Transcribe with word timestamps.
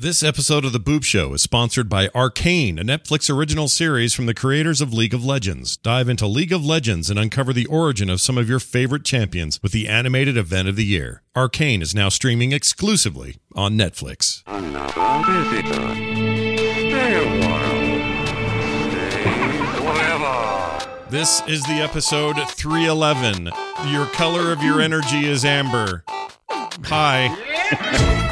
This 0.00 0.22
episode 0.22 0.64
of 0.64 0.70
The 0.72 0.78
Boop 0.78 1.02
Show 1.02 1.34
is 1.34 1.42
sponsored 1.42 1.88
by 1.88 2.08
Arcane, 2.14 2.78
a 2.78 2.84
Netflix 2.84 3.28
original 3.36 3.66
series 3.66 4.14
from 4.14 4.26
the 4.26 4.32
creators 4.32 4.80
of 4.80 4.92
League 4.92 5.12
of 5.12 5.24
Legends. 5.24 5.76
Dive 5.76 6.08
into 6.08 6.28
League 6.28 6.52
of 6.52 6.64
Legends 6.64 7.10
and 7.10 7.18
uncover 7.18 7.52
the 7.52 7.66
origin 7.66 8.08
of 8.08 8.20
some 8.20 8.38
of 8.38 8.48
your 8.48 8.60
favorite 8.60 9.04
champions 9.04 9.60
with 9.60 9.72
the 9.72 9.88
animated 9.88 10.36
event 10.36 10.68
of 10.68 10.76
the 10.76 10.84
year. 10.84 11.22
Arcane 11.34 11.82
is 11.82 11.96
now 11.96 12.08
streaming 12.08 12.52
exclusively 12.52 13.38
on 13.56 13.76
Netflix. 13.76 14.44
Another 14.46 15.42
visitor. 15.50 15.72
Stay 15.74 17.14
a 17.16 17.26
while. 17.40 17.88
Stay 18.92 19.82
forever. 19.82 21.10
This 21.10 21.42
is 21.48 21.64
the 21.64 21.80
episode 21.82 22.36
311. 22.50 23.50
Your 23.88 24.06
color 24.06 24.52
of 24.52 24.62
your 24.62 24.80
energy 24.80 25.26
is 25.26 25.44
amber. 25.44 26.04
Hi. 26.84 28.26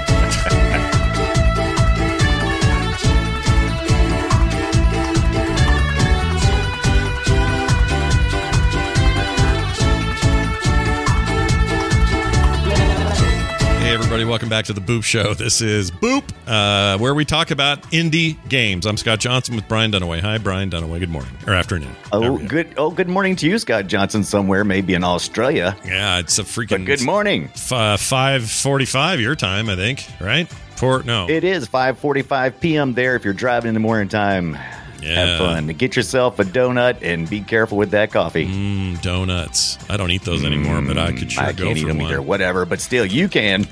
Everybody, 14.16 14.30
welcome 14.30 14.48
back 14.48 14.64
to 14.64 14.72
the 14.72 14.80
Boop 14.80 15.04
Show. 15.04 15.34
This 15.34 15.60
is 15.60 15.90
Boop, 15.90 16.22
uh, 16.46 16.96
where 16.96 17.12
we 17.14 17.26
talk 17.26 17.50
about 17.50 17.82
indie 17.92 18.38
games. 18.48 18.86
I'm 18.86 18.96
Scott 18.96 19.18
Johnson 19.20 19.54
with 19.56 19.68
Brian 19.68 19.92
Dunaway. 19.92 20.20
Hi, 20.20 20.38
Brian 20.38 20.70
Dunaway. 20.70 21.00
Good 21.00 21.10
morning 21.10 21.32
or 21.46 21.52
afternoon. 21.52 21.94
Oh, 22.12 22.20
There 22.20 22.32
we 22.32 22.40
go. 22.44 22.48
good. 22.48 22.74
Oh, 22.78 22.90
good 22.90 23.10
morning 23.10 23.36
to 23.36 23.46
you, 23.46 23.58
Scott 23.58 23.88
Johnson, 23.88 24.24
somewhere 24.24 24.64
maybe 24.64 24.94
in 24.94 25.04
Australia. 25.04 25.76
Yeah, 25.84 26.18
it's 26.18 26.38
a 26.38 26.44
freaking 26.44 26.68
But 26.70 26.84
good 26.86 27.02
morning. 27.02 27.50
f- 27.54 27.72
uh, 27.72 27.96
5:45 27.98 29.20
your 29.20 29.34
time, 29.36 29.68
I 29.68 29.76
think, 29.76 30.06
right? 30.18 30.48
Four 30.76 31.02
no. 31.02 31.28
It 31.28 31.44
is 31.44 31.68
5:45 31.68 32.58
p.m. 32.58 32.94
there. 32.94 33.16
If 33.16 33.24
you're 33.26 33.34
driving 33.34 33.68
in 33.68 33.74
the 33.74 33.80
morning 33.80 34.08
time, 34.08 34.56
Yeah. 35.02 35.24
have 35.26 35.38
fun. 35.38 35.66
Get 35.68 35.96
yourself 35.96 36.38
a 36.38 36.44
donut 36.44 36.98
and 37.02 37.28
be 37.28 37.40
careful 37.40 37.78
with 37.78 37.90
that 37.90 38.10
coffee. 38.12 38.46
Mm, 38.46 39.00
donuts. 39.02 39.78
I 39.90 39.96
don't 39.96 40.10
eat 40.10 40.22
those 40.22 40.44
anymore, 40.44 40.80
but 40.82 40.98
I 40.98 41.12
could 41.12 41.30
sure 41.32 41.44
I 41.44 41.52
go 41.52 41.64
can't 41.66 41.78
eat 41.78 41.82
for 41.82 41.88
them 41.88 41.98
one. 41.98 42.06
either. 42.06 42.22
Whatever, 42.22 42.64
but 42.64 42.80
still, 42.80 43.04
you 43.06 43.28
can. 43.28 43.66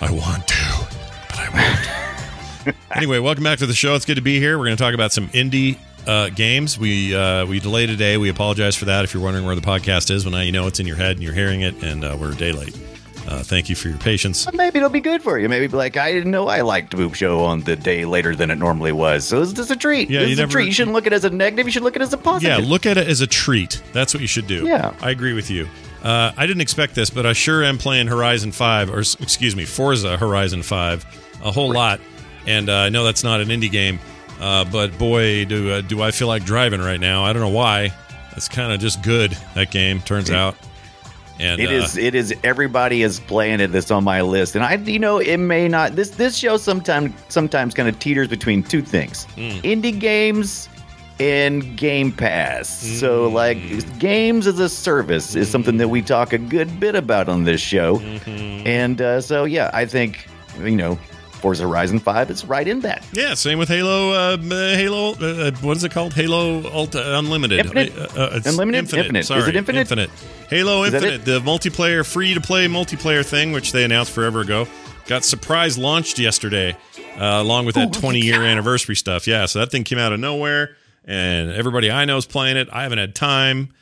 I 0.00 0.10
want 0.12 0.46
to, 0.48 0.88
but 1.28 1.38
I 1.38 2.66
won't. 2.66 2.76
anyway, 2.96 3.18
welcome 3.18 3.44
back 3.44 3.58
to 3.60 3.66
the 3.66 3.74
show. 3.74 3.94
It's 3.94 4.04
good 4.04 4.16
to 4.16 4.22
be 4.22 4.38
here. 4.38 4.58
We're 4.58 4.64
going 4.66 4.76
to 4.76 4.82
talk 4.82 4.94
about 4.94 5.12
some 5.12 5.28
indie 5.28 5.78
uh, 6.06 6.30
games. 6.30 6.78
We 6.78 7.14
uh, 7.14 7.46
we 7.46 7.60
delayed 7.60 7.88
today. 7.88 8.16
We 8.16 8.28
apologize 8.28 8.74
for 8.76 8.86
that. 8.86 9.04
If 9.04 9.14
you're 9.14 9.22
wondering 9.22 9.46
where 9.46 9.54
the 9.54 9.60
podcast 9.60 10.10
is, 10.10 10.24
well, 10.24 10.32
now 10.32 10.40
you 10.40 10.52
know 10.52 10.66
it's 10.66 10.80
in 10.80 10.86
your 10.86 10.96
head 10.96 11.12
and 11.12 11.22
you're 11.22 11.34
hearing 11.34 11.60
it, 11.62 11.82
and 11.82 12.04
uh, 12.04 12.16
we're 12.18 12.32
a 12.32 12.36
day 12.36 12.52
late. 12.52 12.76
Uh, 13.28 13.42
thank 13.42 13.68
you 13.68 13.76
for 13.76 13.88
your 13.88 13.98
patience. 13.98 14.50
Maybe 14.54 14.78
it'll 14.78 14.88
be 14.88 15.02
good 15.02 15.22
for 15.22 15.38
you. 15.38 15.50
Maybe 15.50 15.66
be 15.66 15.76
like, 15.76 15.98
I 15.98 16.12
didn't 16.12 16.30
know 16.30 16.48
I 16.48 16.62
liked 16.62 16.96
Boop 16.96 17.14
Show 17.14 17.40
on 17.44 17.60
the 17.60 17.76
day 17.76 18.06
later 18.06 18.34
than 18.34 18.50
it 18.50 18.56
normally 18.56 18.90
was. 18.90 19.28
So 19.28 19.42
it's 19.42 19.52
just 19.52 19.70
a 19.70 19.76
treat. 19.76 20.08
Yeah, 20.08 20.20
this 20.20 20.28
you 20.28 20.32
is 20.32 20.38
never- 20.38 20.48
a 20.48 20.52
treat. 20.52 20.66
You 20.68 20.72
shouldn't 20.72 20.94
look 20.94 21.06
at 21.06 21.12
it 21.12 21.16
as 21.16 21.24
a 21.24 21.30
negative. 21.30 21.66
You 21.66 21.72
should 21.72 21.82
look 21.82 21.94
at 21.94 22.00
it 22.00 22.06
as 22.06 22.12
a 22.14 22.16
positive. 22.16 22.58
Yeah, 22.64 22.66
look 22.66 22.86
at 22.86 22.96
it 22.96 23.06
as 23.06 23.20
a 23.20 23.26
treat. 23.26 23.82
That's 23.92 24.14
what 24.14 24.22
you 24.22 24.26
should 24.26 24.46
do. 24.46 24.66
Yeah. 24.66 24.94
I 25.02 25.10
agree 25.10 25.34
with 25.34 25.50
you. 25.50 25.68
Uh, 26.02 26.32
I 26.38 26.46
didn't 26.46 26.62
expect 26.62 26.94
this, 26.94 27.10
but 27.10 27.26
I 27.26 27.34
sure 27.34 27.62
am 27.62 27.76
playing 27.76 28.06
Horizon 28.06 28.50
5, 28.50 28.90
or 28.90 29.00
excuse 29.00 29.54
me, 29.54 29.66
Forza 29.66 30.16
Horizon 30.16 30.62
5 30.62 31.40
a 31.44 31.50
whole 31.50 31.70
lot. 31.72 32.00
And 32.46 32.70
uh, 32.70 32.76
I 32.76 32.88
know 32.88 33.04
that's 33.04 33.24
not 33.24 33.42
an 33.42 33.48
indie 33.48 33.70
game, 33.70 33.98
uh, 34.40 34.64
but 34.64 34.96
boy, 34.96 35.44
do, 35.44 35.70
uh, 35.70 35.80
do 35.82 36.00
I 36.00 36.12
feel 36.12 36.28
like 36.28 36.44
driving 36.46 36.80
right 36.80 37.00
now. 37.00 37.24
I 37.24 37.34
don't 37.34 37.42
know 37.42 37.48
why. 37.50 37.92
It's 38.36 38.48
kind 38.48 38.72
of 38.72 38.80
just 38.80 39.02
good, 39.02 39.36
that 39.54 39.70
game, 39.70 40.00
turns 40.00 40.30
out. 40.30 40.54
And 41.40 41.60
It 41.60 41.68
uh, 41.68 41.72
is. 41.84 41.96
It 41.96 42.14
is. 42.14 42.34
Everybody 42.42 43.02
is 43.02 43.20
playing 43.20 43.60
it. 43.60 43.68
That's 43.68 43.90
on 43.90 44.04
my 44.04 44.22
list, 44.22 44.54
and 44.56 44.64
I, 44.64 44.74
you 44.74 44.98
know, 44.98 45.18
it 45.18 45.36
may 45.38 45.68
not. 45.68 45.94
This 45.96 46.10
this 46.10 46.36
show 46.36 46.56
sometimes 46.56 47.12
sometimes 47.28 47.74
kind 47.74 47.88
of 47.88 47.98
teeters 47.98 48.28
between 48.28 48.62
two 48.62 48.82
things: 48.82 49.24
Hmm. 49.36 49.58
indie 49.62 49.98
games 49.98 50.68
and 51.20 51.76
Game 51.76 52.12
Pass. 52.12 52.68
So, 53.00 53.28
Hmm. 53.28 53.34
like, 53.34 53.98
games 53.98 54.46
as 54.46 54.58
a 54.60 54.68
service 54.68 55.34
is 55.34 55.48
something 55.50 55.76
that 55.78 55.88
we 55.88 56.00
talk 56.00 56.32
a 56.32 56.38
good 56.38 56.78
bit 56.78 56.94
about 56.94 57.28
on 57.28 57.42
this 57.44 57.60
show, 57.60 57.96
Mm-hmm. 57.98 58.66
and 58.66 59.00
uh, 59.02 59.20
so 59.20 59.44
yeah, 59.44 59.70
I 59.74 59.84
think 59.86 60.26
you 60.62 60.76
know, 60.76 60.98
Forza 61.38 61.62
Horizon 61.64 61.98
Five 61.98 62.30
is 62.30 62.44
right 62.44 62.66
in 62.66 62.80
that. 62.80 63.04
Yeah, 63.12 63.34
same 63.34 63.58
with 63.58 63.68
Halo. 63.68 64.10
Uh, 64.10 64.36
uh, 64.36 64.76
Halo. 64.76 65.12
Uh, 65.12 65.52
what 65.62 65.76
is 65.76 65.84
it 65.84 65.90
called? 65.92 66.12
Halo 66.14 66.68
Ultra 66.70 67.02
Unlimited. 67.18 67.60
Infinite? 67.60 67.96
Uh, 67.96 68.02
uh, 68.16 68.30
it's 68.34 68.46
Unlimited? 68.46 68.78
Infinite. 68.80 69.00
Infinite. 69.06 69.20
Is 69.20 69.26
Sorry, 69.28 69.48
it 69.48 69.56
Infinite? 69.56 69.80
Infinite. 69.80 70.10
Halo 70.50 70.84
Is 70.84 70.94
Infinite, 70.94 71.24
the 71.24 71.40
multiplayer, 71.40 72.06
free 72.06 72.34
to 72.34 72.40
play 72.40 72.66
multiplayer 72.66 73.24
thing, 73.24 73.52
which 73.52 73.72
they 73.72 73.84
announced 73.84 74.12
forever 74.12 74.40
ago, 74.40 74.66
got 75.06 75.24
surprise 75.24 75.76
launched 75.76 76.18
yesterday, 76.18 76.76
uh, 77.16 77.40
along 77.40 77.66
with 77.66 77.74
that 77.74 77.92
20 77.92 78.20
year 78.20 78.42
anniversary 78.42 78.96
stuff. 78.96 79.26
Yeah, 79.26 79.46
so 79.46 79.60
that 79.60 79.70
thing 79.70 79.84
came 79.84 79.98
out 79.98 80.12
of 80.12 80.20
nowhere, 80.20 80.76
and 81.04 81.50
everybody 81.50 81.90
I 81.90 82.04
know 82.04 82.16
is 82.16 82.26
playing 82.26 82.56
it. 82.56 82.68
I 82.72 82.82
haven't 82.82 82.98
had 82.98 83.14
time. 83.14 83.74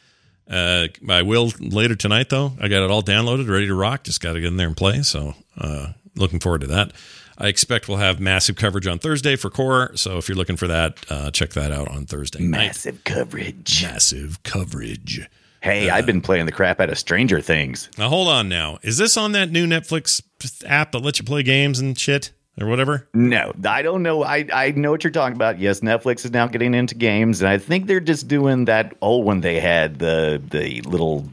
Uh, 0.48 0.88
I 1.08 1.22
will 1.22 1.50
later 1.58 1.96
tonight, 1.96 2.28
though. 2.28 2.52
I 2.60 2.68
got 2.68 2.84
it 2.84 2.90
all 2.90 3.02
downloaded, 3.02 3.48
ready 3.48 3.66
to 3.66 3.74
rock. 3.74 4.04
Just 4.04 4.20
got 4.20 4.34
to 4.34 4.40
get 4.40 4.48
in 4.48 4.56
there 4.56 4.68
and 4.68 4.76
play. 4.76 5.02
So, 5.02 5.34
uh, 5.58 5.92
looking 6.14 6.38
forward 6.38 6.60
to 6.62 6.68
that. 6.68 6.92
I 7.38 7.48
expect 7.48 7.88
we'll 7.88 7.98
have 7.98 8.18
massive 8.20 8.56
coverage 8.56 8.86
on 8.86 8.98
Thursday 8.98 9.36
for 9.36 9.50
Core. 9.50 9.92
So, 9.94 10.16
if 10.18 10.28
you're 10.28 10.36
looking 10.36 10.56
for 10.56 10.66
that, 10.66 11.04
uh, 11.10 11.30
check 11.30 11.50
that 11.50 11.70
out 11.72 11.88
on 11.88 12.06
Thursday 12.06 12.40
night. 12.40 12.66
Massive 12.66 13.04
coverage. 13.04 13.82
Massive 13.82 14.42
coverage. 14.42 15.28
Hey, 15.60 15.90
I've 15.90 16.06
been 16.06 16.20
playing 16.20 16.46
the 16.46 16.52
crap 16.52 16.80
out 16.80 16.90
of 16.90 16.98
Stranger 16.98 17.40
Things. 17.40 17.90
Now, 17.98 18.08
hold 18.08 18.28
on. 18.28 18.48
Now, 18.48 18.78
is 18.82 18.98
this 18.98 19.16
on 19.16 19.32
that 19.32 19.50
new 19.50 19.66
Netflix 19.66 20.22
app 20.64 20.92
that 20.92 21.00
lets 21.00 21.18
you 21.18 21.24
play 21.24 21.42
games 21.42 21.80
and 21.80 21.98
shit 21.98 22.30
or 22.60 22.68
whatever? 22.68 23.08
No, 23.14 23.52
I 23.66 23.82
don't 23.82 24.02
know. 24.02 24.22
I, 24.22 24.46
I 24.52 24.70
know 24.70 24.92
what 24.92 25.02
you're 25.02 25.10
talking 25.10 25.34
about. 25.34 25.58
Yes, 25.58 25.80
Netflix 25.80 26.24
is 26.24 26.30
now 26.30 26.46
getting 26.46 26.72
into 26.72 26.94
games, 26.94 27.42
and 27.42 27.48
I 27.48 27.58
think 27.58 27.86
they're 27.86 28.00
just 28.00 28.28
doing 28.28 28.66
that 28.66 28.94
old 29.00 29.26
one 29.26 29.40
they 29.40 29.58
had 29.58 29.98
the 29.98 30.40
the 30.50 30.82
little 30.82 31.28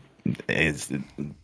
is 0.49 0.89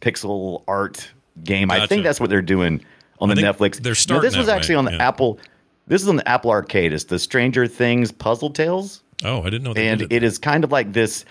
pixel 0.01 0.63
art 0.67 1.11
game. 1.43 1.69
I 1.71 1.85
think 1.85 2.03
that's 2.03 2.19
what 2.19 2.29
they're 2.29 2.41
doing 2.41 2.83
on 3.19 3.31
I 3.31 3.35
the 3.35 3.41
Netflix. 3.41 3.77
they're 3.77 3.91
No, 3.91 3.93
starting 3.95 4.29
this 4.29 4.37
was 4.37 4.47
actually 4.49 4.75
way, 4.75 4.79
on 4.79 4.85
the 4.85 4.91
yeah. 4.93 5.07
Apple. 5.07 5.39
This 5.87 6.01
is 6.01 6.07
on 6.07 6.17
the 6.17 6.27
Apple 6.27 6.51
Arcade. 6.51 6.93
It's 6.93 7.05
the 7.05 7.17
Stranger 7.19 7.65
Things 7.67 8.11
Puzzle 8.11 8.51
Tales, 8.51 9.01
Oh, 9.23 9.41
I 9.41 9.45
didn't 9.49 9.63
know. 9.63 9.73
They 9.73 9.87
and 9.89 10.01
it 10.11 10.23
is 10.23 10.37
kind 10.37 10.63
of 10.63 10.71
like 10.71 10.93
this 10.93 11.25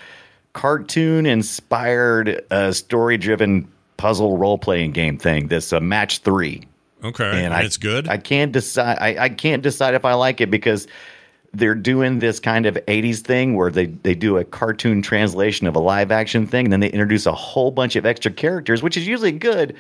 cartoon 0.53 1.27
inspired, 1.27 2.45
uh, 2.51 2.73
story 2.73 3.17
driven 3.17 3.69
puzzle 3.97 4.37
role 4.37 4.59
playing 4.59 4.93
game 4.93 5.19
thing. 5.19 5.49
This 5.49 5.73
uh, 5.73 5.81
Match 5.81 6.19
Three 6.19 6.65
Okay, 7.03 7.25
and 7.25 7.39
and 7.47 7.55
I, 7.55 7.63
it's 7.63 7.77
good. 7.77 8.09
I 8.09 8.17
can't 8.19 8.53
decide. 8.53 8.99
I, 9.01 9.25
I 9.25 9.29
can't 9.29 9.63
decide 9.63 9.95
if 9.95 10.05
I 10.05 10.15
like 10.15 10.41
it 10.41 10.51
because 10.51 10.87
they're 11.55 11.75
doing 11.75 12.19
this 12.19 12.41
kind 12.41 12.67
of 12.67 12.75
'80s 12.89 13.21
thing 13.21 13.55
where 13.57 13.71
they 13.71 13.87
they 13.87 14.15
do 14.15 14.37
a 14.37 14.45
cartoon 14.45 15.01
translation 15.01 15.67
of 15.67 15.77
a 15.77 15.81
live 15.81 16.11
action 16.11 16.47
thing, 16.47 16.67
and 16.67 16.73
then 16.73 16.81
they 16.81 16.91
introduce 16.91 17.25
a 17.27 17.33
whole 17.33 17.71
bunch 17.71 17.97
of 17.97 18.05
extra 18.05 18.31
characters, 18.33 18.83
which 18.83 18.97
is 18.97 19.07
usually 19.07 19.33
good. 19.33 19.77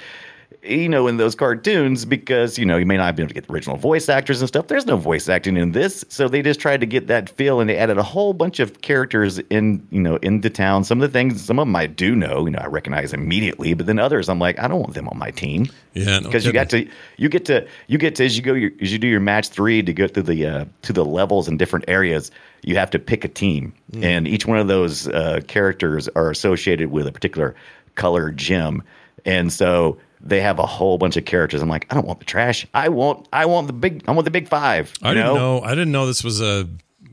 You 0.68 0.88
know, 0.88 1.06
in 1.06 1.16
those 1.16 1.34
cartoons, 1.34 2.04
because 2.04 2.58
you 2.58 2.66
know 2.66 2.76
you 2.76 2.86
may 2.86 2.96
not 2.96 3.16
be 3.16 3.22
able 3.22 3.28
to 3.28 3.34
get 3.34 3.46
the 3.46 3.52
original 3.52 3.76
voice 3.76 4.08
actors 4.08 4.40
and 4.40 4.48
stuff. 4.48 4.66
There's 4.66 4.86
no 4.86 4.96
voice 4.96 5.28
acting 5.28 5.56
in 5.56 5.72
this, 5.72 6.04
so 6.08 6.28
they 6.28 6.42
just 6.42 6.60
tried 6.60 6.80
to 6.80 6.86
get 6.86 7.06
that 7.06 7.30
feel, 7.30 7.60
and 7.60 7.68
they 7.68 7.76
added 7.76 7.98
a 7.98 8.02
whole 8.02 8.32
bunch 8.32 8.60
of 8.60 8.80
characters 8.82 9.38
in, 9.50 9.86
you 9.90 10.00
know, 10.00 10.16
into 10.16 10.50
town. 10.50 10.84
Some 10.84 11.00
of 11.00 11.10
the 11.10 11.12
things, 11.12 11.42
some 11.42 11.58
of 11.58 11.66
them 11.66 11.76
I 11.76 11.86
do 11.86 12.14
know, 12.14 12.44
you 12.44 12.50
know, 12.50 12.60
I 12.60 12.66
recognize 12.66 13.12
immediately, 13.12 13.74
but 13.74 13.86
then 13.86 13.98
others, 13.98 14.28
I'm 14.28 14.38
like, 14.38 14.58
I 14.58 14.68
don't 14.68 14.80
want 14.80 14.94
them 14.94 15.08
on 15.08 15.18
my 15.18 15.30
team. 15.30 15.66
Yeah, 15.94 16.20
no 16.20 16.28
because 16.28 16.44
you 16.44 16.52
got 16.52 16.70
to 16.70 16.88
you 17.16 17.28
get 17.28 17.46
to 17.46 17.66
you 17.86 17.98
get 17.98 18.14
to 18.16 18.24
as 18.24 18.36
you 18.36 18.42
go 18.42 18.54
your, 18.54 18.70
as 18.80 18.92
you 18.92 18.98
do 18.98 19.08
your 19.08 19.20
match 19.20 19.48
three 19.48 19.82
to 19.82 19.92
go 19.92 20.06
through 20.06 20.24
the 20.24 20.46
uh, 20.46 20.64
to 20.82 20.92
the 20.92 21.04
levels 21.04 21.48
in 21.48 21.56
different 21.56 21.86
areas 21.88 22.30
you 22.62 22.76
have 22.76 22.90
to 22.90 22.98
pick 22.98 23.24
a 23.24 23.28
team. 23.28 23.72
And 24.02 24.26
each 24.26 24.46
one 24.46 24.58
of 24.58 24.68
those 24.68 25.08
uh, 25.08 25.40
characters 25.46 26.08
are 26.08 26.30
associated 26.30 26.90
with 26.90 27.06
a 27.06 27.12
particular 27.12 27.54
color 27.94 28.30
gem. 28.30 28.82
And 29.24 29.52
so 29.52 29.98
they 30.20 30.40
have 30.40 30.58
a 30.58 30.66
whole 30.66 30.98
bunch 30.98 31.16
of 31.16 31.24
characters 31.24 31.62
i'm 31.62 31.68
like 31.68 31.86
i 31.90 31.94
don't 31.94 32.06
want 32.06 32.18
the 32.18 32.24
trash 32.24 32.66
i 32.74 32.88
want 32.88 33.28
i 33.32 33.46
want 33.46 33.66
the 33.66 33.72
big 33.72 34.02
i 34.08 34.12
want 34.12 34.24
the 34.24 34.30
big 34.30 34.48
five 34.48 34.92
I 35.02 35.14
didn't 35.14 35.26
know? 35.26 35.34
know. 35.34 35.60
I 35.62 35.70
didn't 35.70 35.92
know 35.92 36.06
this 36.06 36.22
was 36.24 36.40
a. 36.40 36.68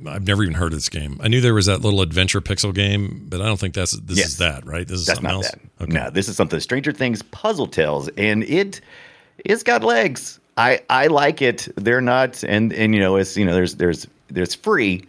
I've 0.08 0.28
never 0.28 0.44
even 0.44 0.56
heard 0.56 0.68
of 0.74 0.78
this 0.78 0.90
game. 0.90 1.20
I 1.24 1.30
knew 1.30 1.40
there 1.42 1.54
was 1.54 1.66
that 1.68 1.82
little 1.82 2.02
adventure 2.02 2.42
pixel 2.42 2.74
game, 2.76 3.26
but 3.30 3.42
I 3.42 3.46
don't 3.46 3.60
think 3.60 3.74
that's 3.74 3.94
this 3.94 4.18
Yes. 4.18 4.28
is 4.28 4.38
that 4.38 4.66
right. 4.66 4.86
This 4.88 5.00
is 5.00 5.06
That's 5.08 5.18
something 5.20 5.32
not 5.36 5.46
else. 5.46 5.52
that. 5.80 5.90
No, 5.90 6.10
this 6.10 6.28
is 6.28 6.36
something 6.36 6.60
Stranger 6.60 6.92
Things 6.92 7.22
puzzle 7.24 7.66
tales, 7.66 8.10
and 8.18 8.44
it 8.44 8.82
it's 9.46 9.64
got 9.64 9.84
legs. 9.84 10.40
I 10.58 10.82
I 10.90 11.08
like 11.08 11.42
it. 11.42 11.68
They're 11.78 12.02
not, 12.02 12.44
and 12.44 12.74
and 12.74 12.94
you 12.94 13.00
know, 13.00 13.16
it's 13.16 13.36
you 13.38 13.46
know, 13.46 13.54
there's 13.54 13.76
there's 13.76 14.06
there's 14.28 14.54
free, 14.54 15.06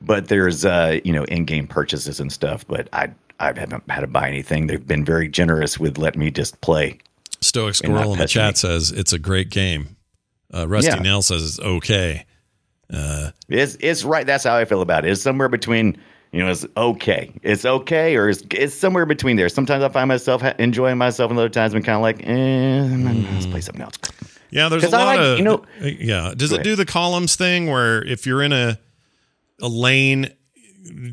but 0.00 0.28
there's 0.28 0.64
uh 0.64 0.98
you 1.04 1.12
know 1.12 1.24
in 1.24 1.44
game 1.44 1.66
purchases 1.66 2.18
and 2.18 2.32
stuff. 2.32 2.66
But 2.66 2.88
I 2.92 3.10
I 3.40 3.46
haven't 3.48 3.82
had 3.90 4.00
to 4.00 4.06
buy 4.06 4.26
anything. 4.26 4.66
They've 4.68 4.84
been 4.86 5.04
very 5.04 5.28
generous 5.28 5.78
with 5.78 5.98
letting 5.98 6.20
me 6.20 6.30
just 6.30 6.60
play. 6.62 6.98
Stoic 7.42 7.74
Squirrel 7.74 8.12
in 8.12 8.18
the 8.18 8.26
chat 8.26 8.52
me. 8.54 8.56
says 8.56 8.90
it's 8.90 9.12
a 9.12 9.18
great 9.18 9.50
game. 9.50 9.96
Uh, 10.52 10.66
Rusty 10.68 10.90
Yeah. 10.90 10.98
Nell 11.02 11.22
says 11.22 11.42
it's 11.42 11.58
okay. 11.60 12.26
It's 13.48 13.76
it's 13.80 14.04
right. 14.04 14.26
That's 14.26 14.44
how 14.44 14.56
I 14.56 14.64
feel 14.64 14.82
about 14.82 15.04
it. 15.04 15.10
It's 15.12 15.22
somewhere 15.22 15.48
between. 15.48 15.96
You 16.32 16.44
know, 16.44 16.50
it's 16.52 16.64
okay. 16.76 17.32
It's 17.42 17.64
okay, 17.64 18.14
or 18.16 18.28
it's, 18.28 18.44
it's 18.52 18.72
somewhere 18.72 19.04
between 19.04 19.34
there. 19.36 19.48
Sometimes 19.48 19.82
I 19.82 19.88
find 19.88 20.06
myself 20.06 20.42
ha- 20.42 20.54
enjoying 20.60 20.96
myself, 20.96 21.28
and 21.32 21.36
other 21.40 21.48
times 21.48 21.74
I'm 21.74 21.82
kind 21.82 21.96
of 21.96 22.02
like, 22.02 22.20
eh, 22.24 23.32
let's 23.34 23.46
play 23.46 23.60
something 23.60 23.82
else. 23.82 23.96
Yeah, 24.50 24.68
there's 24.68 24.84
a 24.84 24.90
lot 24.90 25.06
like- 25.06 25.18
of 25.18 25.38
you 25.38 25.44
know- 25.44 25.64
yeah. 25.80 26.32
Does 26.36 26.52
it 26.52 26.62
do 26.62 26.76
the 26.76 26.86
columns 26.86 27.34
thing 27.34 27.66
where 27.68 28.04
if 28.04 28.26
you're 28.26 28.42
in 28.42 28.52
a 28.52 28.78
a 29.60 29.66
lane, 29.66 30.30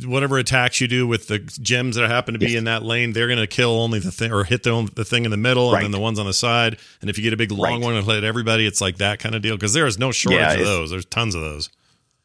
whatever 0.05 0.37
attacks 0.37 0.79
you 0.79 0.87
do 0.87 1.05
with 1.05 1.27
the 1.27 1.39
gems 1.39 1.95
that 1.97 2.09
happen 2.09 2.33
to 2.33 2.39
be 2.39 2.47
Yes. 2.47 2.59
in 2.59 2.63
that 2.65 2.83
lane, 2.83 3.13
they're 3.13 3.27
going 3.27 3.39
to 3.39 3.47
kill 3.47 3.71
only 3.71 3.99
the 3.99 4.11
thing 4.11 4.31
or 4.31 4.43
hit 4.43 4.63
the 4.63 4.89
the 4.95 5.03
thing 5.05 5.25
in 5.25 5.31
the 5.31 5.37
middle, 5.37 5.73
and 5.73 5.83
then 5.83 5.91
the 5.91 5.99
ones 5.99 6.19
on 6.19 6.25
the 6.25 6.33
side. 6.33 6.77
And 7.01 7.09
if 7.09 7.17
you 7.17 7.23
get 7.23 7.33
a 7.33 7.37
big 7.37 7.51
long 7.51 7.73
Right. 7.73 7.81
one 7.81 7.95
and 7.95 8.05
hit 8.05 8.23
everybody, 8.23 8.65
it's 8.65 8.81
like 8.81 8.97
that 8.97 9.19
kind 9.19 9.35
of 9.35 9.41
deal 9.41 9.55
because 9.55 9.73
there 9.73 9.85
is 9.87 9.99
no 9.99 10.11
shortage 10.11 10.39
Yeah, 10.39 10.53
of 10.53 10.65
those. 10.65 10.91
There's 10.91 11.05
tons 11.05 11.35
of 11.35 11.41
those. 11.41 11.69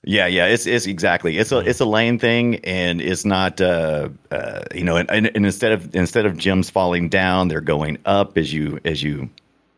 Yeah, 0.04 0.26
yeah, 0.26 0.46
it's 0.46 0.66
it's 0.66 0.86
exactly 0.86 1.38
it's 1.38 1.52
a 1.52 1.58
it's 1.58 1.78
a 1.80 1.84
lane 1.84 2.18
thing, 2.18 2.56
and 2.64 3.00
it's 3.00 3.24
not 3.24 3.60
uh, 3.60 4.08
uh 4.30 4.62
you 4.74 4.82
know, 4.84 4.96
and, 4.96 5.08
and, 5.10 5.30
and 5.34 5.46
instead 5.46 5.72
of 5.72 5.94
instead 5.94 6.26
of 6.26 6.36
gems 6.36 6.70
falling 6.70 7.08
down, 7.08 7.48
they're 7.48 7.60
going 7.60 7.98
up 8.04 8.36
as 8.36 8.52
you 8.52 8.80
as 8.84 9.02
you 9.02 9.30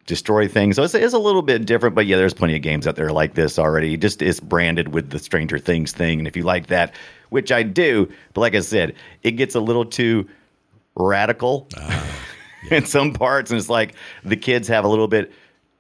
destroy 0.07 0.49
things. 0.49 0.77
So 0.77 0.83
it's 0.83 0.95
it's 0.95 1.13
a 1.13 1.19
little 1.19 1.43
bit 1.43 1.67
different, 1.67 1.95
but 1.95 2.07
yeah, 2.07 2.17
there's 2.17 2.35
plenty 2.35 2.57
of 2.57 2.63
games 2.63 2.87
out 2.87 2.97
there 2.97 3.11
like 3.11 3.35
this 3.35 3.59
already. 3.59 3.97
Just 3.99 4.23
it's 4.23 4.41
branded 4.41 4.89
with 4.95 5.11
the 5.11 5.19
Stranger 5.19 5.59
Things 5.59 5.93
thing, 5.93 6.21
and 6.21 6.27
if 6.27 6.37
you 6.39 6.43
like 6.43 6.69
that, 6.69 6.95
which 7.35 7.51
I 7.53 7.65
do, 7.65 8.09
but 8.33 8.41
like 8.41 8.55
I 8.55 8.61
said, 8.61 8.95
it 9.25 9.33
gets 9.33 9.55
a 9.57 9.61
little 9.61 9.85
too 9.85 10.29
radical 10.97 11.69
in 12.71 12.87
some 12.87 13.13
parts, 13.13 13.51
and 13.51 13.59
it's 13.59 13.69
like 13.69 13.95
the 14.25 14.37
kids 14.37 14.69
have 14.69 14.85
a 14.85 14.89
little 14.89 15.09
bit 15.09 15.33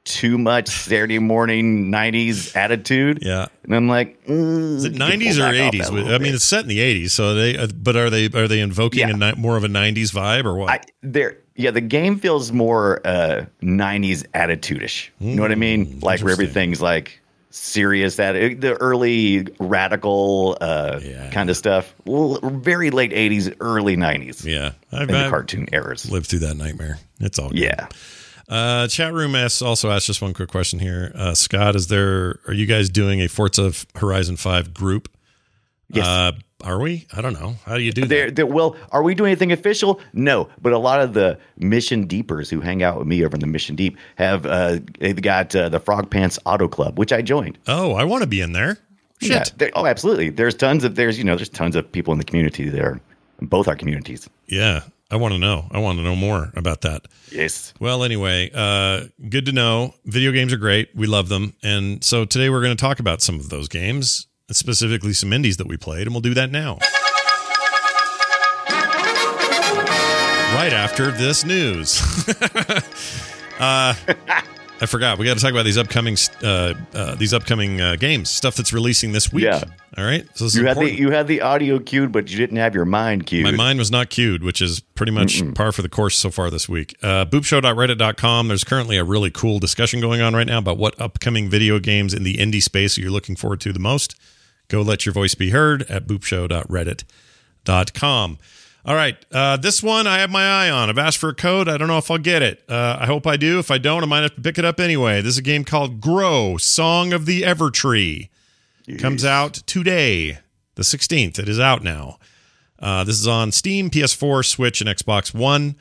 too 0.04 0.36
much 0.36 0.68
Saturday 0.68 1.18
morning 1.18 1.90
'90s 1.90 2.54
attitude. 2.56 3.20
Yeah. 3.22 3.46
And 3.62 3.74
I'm 3.74 3.88
like, 3.88 4.22
mm, 4.26 4.76
Is 4.76 4.84
it 4.84 4.94
90s 4.94 5.38
or 5.38 5.52
80s? 5.54 5.90
that 5.90 6.10
a 6.10 6.14
I 6.14 6.18
mean, 6.18 6.34
it's 6.34 6.44
set 6.44 6.60
in 6.62 6.68
the 6.68 6.78
80s, 6.80 7.10
so 7.10 7.34
they. 7.34 7.56
uh, 7.56 7.68
But 7.68 7.96
are 7.96 8.10
they 8.10 8.26
are 8.26 8.48
they 8.48 8.60
invoking 8.60 9.08
Yeah. 9.08 9.30
a 9.32 9.36
more 9.36 9.56
of 9.56 9.64
a 9.64 9.68
90s 9.68 10.12
vibe 10.12 10.44
or 10.44 10.56
what? 10.56 10.90
There, 11.02 11.38
yeah, 11.56 11.70
the 11.70 11.80
game 11.80 12.18
feels 12.18 12.52
more 12.52 13.00
uh, 13.06 13.46
'90s 13.62 14.26
attitude-ish. 14.34 15.12
You 15.20 15.36
know 15.36 15.42
what 15.42 15.52
I 15.52 15.54
mean? 15.54 16.00
Like 16.02 16.20
where 16.20 16.32
everything's 16.32 16.82
like 16.82 17.20
serious. 17.54 18.16
That 18.16 18.32
the 18.60 18.74
early 18.74 19.46
radical 19.60 20.56
uh, 20.60 21.00
Yeah. 21.02 21.30
kind 21.30 21.50
of 21.50 21.56
stuff. 21.56 21.94
L- 22.06 22.38
very 22.42 22.90
late 22.90 23.12
'80s, 23.12 23.54
early 23.60 23.96
'90s. 23.96 24.44
yeah, 24.44 24.72
I've, 24.92 25.08
in 25.08 25.14
the 25.14 25.24
I've 25.24 25.30
cartoon 25.30 25.68
eras. 25.72 26.10
lived 26.10 26.26
through 26.26 26.40
that 26.40 26.56
nightmare. 26.56 26.98
It's 27.20 27.38
all 27.38 27.50
good. 27.50 27.58
Yeah. 27.60 27.88
Uh, 28.46 28.86
chat 28.88 29.14
room 29.14 29.34
asks, 29.34 29.62
also 29.62 29.90
asked 29.90 30.06
just 30.06 30.20
one 30.20 30.34
quick 30.34 30.50
question 30.50 30.78
here. 30.78 31.12
Uh, 31.14 31.32
Scott, 31.34 31.76
is 31.76 31.86
there? 31.86 32.40
Are 32.46 32.52
you 32.52 32.66
guys 32.66 32.90
doing 32.90 33.20
a 33.22 33.28
Forza 33.28 33.72
Horizon 33.94 34.36
Five 34.36 34.74
group? 34.74 35.08
Yes. 35.88 36.06
Are 36.64 36.81
we? 36.81 37.06
I 37.12 37.20
don't 37.20 37.34
know. 37.34 37.56
How 37.66 37.76
do 37.76 37.82
you 37.82 37.93
do 37.93 38.06
There, 38.06 38.26
that? 38.26 38.37
there, 38.37 38.46
well, 38.46 38.75
are 38.90 39.02
we 39.02 39.14
doing 39.14 39.31
anything 39.32 39.52
official? 39.52 40.00
No, 40.14 40.49
but 40.62 40.72
a 40.72 40.78
lot 40.78 41.00
of 41.00 41.12
the 41.12 41.38
Mission 41.58 42.06
Deepers 42.06 42.49
who 42.50 42.61
hang 42.61 42.82
out 42.82 42.99
with 42.99 43.06
me 43.06 43.25
over 43.25 43.37
in 43.37 43.40
the 43.40 43.46
Mission 43.46 43.76
Deep 43.76 43.96
have 44.16 44.46
uh, 44.46 44.78
they've 44.99 45.20
got 45.20 45.55
uh, 45.55 45.69
the 45.69 45.78
Frog 45.78 46.11
Pants 46.11 46.38
Auto 46.46 46.66
Club, 46.66 46.99
which 46.99 47.12
I 47.12 47.22
joined. 47.22 47.58
Oh, 47.69 47.93
I 47.93 48.05
want 48.05 48.22
to 48.22 48.26
be 48.26 48.40
in 48.40 48.52
there. 48.52 48.78
Shit. 49.20 49.52
Yeah, 49.61 49.69
oh, 49.75 49.87
absolutely. 49.87 50.31
There's 50.31 50.55
tons 50.55 50.84
of 50.84 50.96
there's 50.96 51.19
you 51.19 51.25
know 51.25 51.37
there's 51.37 51.49
tons 51.49 51.76
of 51.76 51.90
people 51.93 52.12
in 52.12 52.19
the 52.19 52.25
community 52.25 52.69
there, 52.69 53.00
both 53.40 53.69
our 53.69 53.76
communities. 53.76 54.28
Yeah, 54.46 54.81
I 55.10 55.17
want 55.17 55.32
to 55.34 55.38
know. 55.38 55.67
I 55.70 55.78
want 55.78 55.99
to 55.99 56.02
know 56.02 56.17
more 56.17 56.50
about 56.56 56.81
that. 56.82 57.06
Yes. 57.31 57.72
Well, 57.81 58.05
anyway, 58.05 58.50
uh, 58.55 59.05
good 59.28 59.46
to 59.46 59.52
know. 59.52 59.94
Video 60.05 60.32
games 60.32 60.52
are 60.52 60.56
great. 60.58 60.88
We 60.94 61.06
love 61.06 61.28
them. 61.28 61.55
And 61.62 62.02
so 62.02 62.25
today 62.25 62.50
we're 62.50 62.62
going 62.62 62.76
to 62.76 62.81
talk 62.81 63.00
about 63.00 63.22
some 63.22 63.37
of 63.37 63.49
those 63.50 63.69
games, 63.69 64.26
specifically 64.50 65.12
some 65.12 65.32
indies 65.32 65.56
that 65.56 65.67
we 65.67 65.76
played, 65.76 66.06
and 66.06 66.14
we'll 66.14 66.20
do 66.20 66.35
that 66.35 66.50
now. 66.50 66.79
right 70.55 70.73
after 70.73 71.11
this 71.11 71.44
news. 71.44 72.00
uh, 73.58 73.94
I 74.81 74.87
forgot. 74.87 75.19
We 75.19 75.25
got 75.25 75.37
to 75.37 75.41
talk 75.43 75.52
about 75.52 75.64
these 75.64 75.79
upcoming 75.79 76.17
uh, 76.43 76.75
uh, 76.93 77.14
these 77.14 77.32
upcoming 77.32 77.81
uh, 77.81 77.96
games, 77.96 78.31
stuff 78.31 78.56
that's 78.56 78.73
releasing 78.73 79.12
this 79.12 79.32
week. 79.32 79.44
Yeah. 79.44 79.62
All 79.96 80.05
right. 80.05 80.26
So 80.35 80.44
this 80.44 80.55
is 80.55 80.61
You 80.61 80.67
had 80.67 80.76
the 80.76 80.81
important. 80.81 81.00
you 81.00 81.11
had 81.11 81.26
the 81.26 81.41
audio 81.41 81.79
cued, 81.79 82.12
but 82.12 82.31
you 82.31 82.37
didn't 82.37 82.56
have 82.56 82.75
your 82.75 82.85
mind 82.85 83.26
cued. 83.26 83.44
My 83.44 83.52
mind 83.52 83.79
was 83.79 83.91
not 83.91 84.11
cued, 84.11 84.43
which 84.43 84.61
is 84.61 84.81
pretty 84.81 85.12
much 85.12 85.43
par 85.55 85.73
for 85.73 85.82
the 85.82 85.88
course 85.88 86.19
so 86.19 86.31
far 86.31 86.50
this 86.50 86.69
week. 86.69 86.96
Uh, 87.02 87.25
boopshow.reddit.com. 87.25 88.49
There's 88.49 88.64
currently 88.64 88.96
a 88.96 89.05
really 89.05 89.31
cool 89.31 89.58
discussion 89.58 90.00
going 90.00 90.20
on 90.20 90.35
right 90.35 90.46
now 90.46 90.58
about 90.58 90.76
what 90.76 91.00
upcoming 91.00 91.49
video 91.49 91.79
games 91.79 92.12
in 92.12 92.25
the 92.25 92.35
indie 92.35 92.62
space 92.62 92.99
you're 92.99 93.11
looking 93.11 93.37
forward 93.37 93.61
to 93.62 93.73
the 93.73 93.79
most. 93.81 94.17
Go 94.69 94.82
let 94.82 95.05
your 95.06 95.12
voice 95.12 95.34
be 95.34 95.50
heard 95.50 95.82
at 95.90 96.06
boopshow.reddit.com. 96.06 98.38
All 98.87 98.94
right. 98.94 99.16
Uh, 99.32 99.56
this 99.56 99.82
one 99.82 100.06
I 100.06 100.19
have 100.19 100.31
my 100.31 100.46
eye 100.46 100.69
on. 100.70 100.90
I've 100.90 100.99
asked 100.99 101.16
for 101.19 101.31
a 101.31 101.34
code. 101.34 101.69
I 101.69 101.78
don't 101.78 101.88
know 101.88 101.96
if 101.99 102.11
I'll 102.11 102.19
get 102.19 102.43
it. 102.43 102.62
Uh, 102.69 102.99
I 103.00 103.06
hope 103.06 103.26
I 103.26 103.37
do. 103.38 103.58
If 103.58 103.70
I 103.70 103.78
don't, 103.78 104.02
I 104.02 104.06
might 104.06 104.22
have 104.22 104.34
to 104.34 104.43
pick 104.43 104.58
it 104.58 104.64
up 104.64 104.78
anyway. 104.78 105.22
This 105.22 105.32
is 105.34 105.38
a 105.38 105.43
game 105.43 105.64
called 105.64 106.00
Grow 106.00 106.56
Song 106.58 107.12
of 107.14 107.25
the 107.26 107.43
Evertree 107.43 108.28
comes 108.99 109.25
out 109.25 109.55
today, 109.66 110.38
the 110.75 110.82
16th. 110.82 111.38
It 111.38 111.49
is 111.49 111.58
out 111.58 111.82
now. 111.82 112.19
Uh, 112.78 113.05
this 113.05 113.19
is 113.19 113.26
on 113.26 113.50
Steam, 113.52 113.88
PS4, 113.88 114.44
Switch, 114.44 114.82
and 114.82 114.90
Xbox 114.90 115.32
One. 115.32 115.76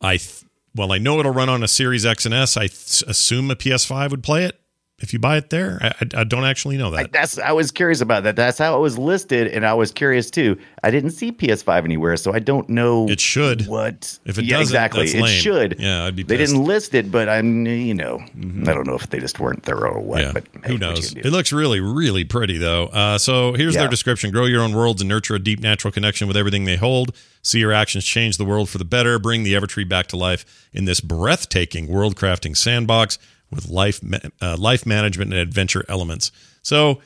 I 0.00 0.18
th- 0.18 0.44
well, 0.74 0.92
I 0.92 0.98
know 0.98 1.18
it'll 1.18 1.32
run 1.32 1.48
on 1.48 1.64
a 1.64 1.68
Series 1.68 2.06
X 2.06 2.24
and 2.24 2.32
S. 2.34 2.56
I 2.56 2.68
th- 2.68 3.02
assume 3.08 3.50
a 3.50 3.56
PS5 3.56 4.10
would 4.10 4.22
play 4.22 4.44
it 4.44 4.60
if 4.98 5.12
you 5.12 5.18
buy 5.18 5.36
it 5.36 5.50
there. 5.50 5.78
I, 5.82 5.88
I, 5.88 6.20
I 6.20 6.24
don't 6.24 6.44
actually 6.44 6.78
know 6.78 6.90
that. 6.92 7.12
That's 7.12 7.38
I 7.38 7.52
was 7.52 7.70
curious 7.70 8.00
about 8.00 8.22
that. 8.22 8.34
That's 8.34 8.56
how 8.58 8.76
it 8.78 8.80
was 8.80 8.96
listed, 8.96 9.48
and 9.48 9.66
I 9.66 9.74
was 9.74 9.90
curious 9.92 10.30
too. 10.30 10.58
I 10.82 10.90
didn't 10.90 11.10
see 11.10 11.32
PS5 11.32 11.84
anywhere, 11.84 12.16
so 12.16 12.32
I 12.32 12.38
don't 12.38 12.66
know. 12.70 13.06
It 13.08 13.20
should. 13.20 13.66
What 13.66 14.18
If 14.24 14.38
it 14.38 14.44
yeah, 14.46 14.56
doesn't, 14.58 14.62
exactly, 14.74 15.04
it 15.04 15.20
lame. 15.20 15.26
should. 15.40 15.76
Yeah, 15.78 16.04
I'd 16.04 16.16
be 16.16 16.22
They 16.22 16.38
pissed. 16.38 16.52
didn't 16.52 16.64
list 16.66 16.94
it, 16.94 17.10
but 17.10 17.28
I'm 17.28 17.66
you 17.66 17.92
know 17.94 18.20
I 18.20 18.72
don't 18.72 18.86
know 18.86 18.94
if 18.94 19.10
they 19.10 19.18
just 19.18 19.38
weren't 19.38 19.62
thorough 19.64 19.92
or 19.96 20.00
what. 20.00 20.20
yeah, 20.22 20.32
But 20.32 20.44
hey, 20.64 20.72
who 20.72 20.78
knows? 20.78 21.12
It 21.14 21.26
looks 21.26 21.52
really, 21.52 21.80
really 21.80 22.24
pretty 22.24 22.56
though. 22.56 22.86
Uh, 22.86 23.18
so 23.18 23.52
here's 23.52 23.74
their 23.74 23.88
description: 23.88 24.30
Grow 24.30 24.46
your 24.46 24.62
own 24.62 24.72
worlds 24.74 25.02
and 25.02 25.08
nurture 25.08 25.34
a 25.34 25.38
deep 25.38 25.60
natural 25.60 25.92
connection 25.92 26.26
with 26.26 26.36
everything 26.38 26.64
they 26.64 26.76
hold. 26.76 27.14
See 27.42 27.58
your 27.60 27.72
actions 27.72 28.04
change 28.04 28.38
the 28.38 28.44
world 28.46 28.68
for 28.70 28.78
the 28.78 28.84
better. 28.84 29.18
Bring 29.18 29.42
the 29.44 29.52
Evertree 29.52 29.88
back 29.88 30.06
to 30.08 30.16
life 30.16 30.68
in 30.72 30.84
this 30.86 31.00
breathtaking 31.00 31.86
world 31.86 32.16
crafting 32.16 32.56
sandbox 32.56 33.18
with 33.50 33.68
life, 33.68 34.02
ma- 34.02 34.18
uh, 34.40 34.56
life 34.58 34.84
management 34.86 35.32
and 35.32 35.40
adventure 35.40 35.84
elements. 35.88 36.32
So 36.62 37.00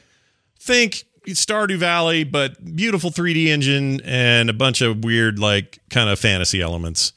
think 0.59 1.05
Stardew 1.27 1.77
Valley, 1.79 2.25
but 2.25 2.75
beautiful 2.77 3.11
3D 3.11 3.47
engine 3.47 4.01
and 4.05 4.49
a 4.51 4.55
bunch 4.55 4.81
of 4.81 5.05
weird, 5.05 5.39
like 5.39 5.79
kind 5.91 6.09
of 6.11 6.19
fantasy 6.19 6.61
elements. 6.61 7.13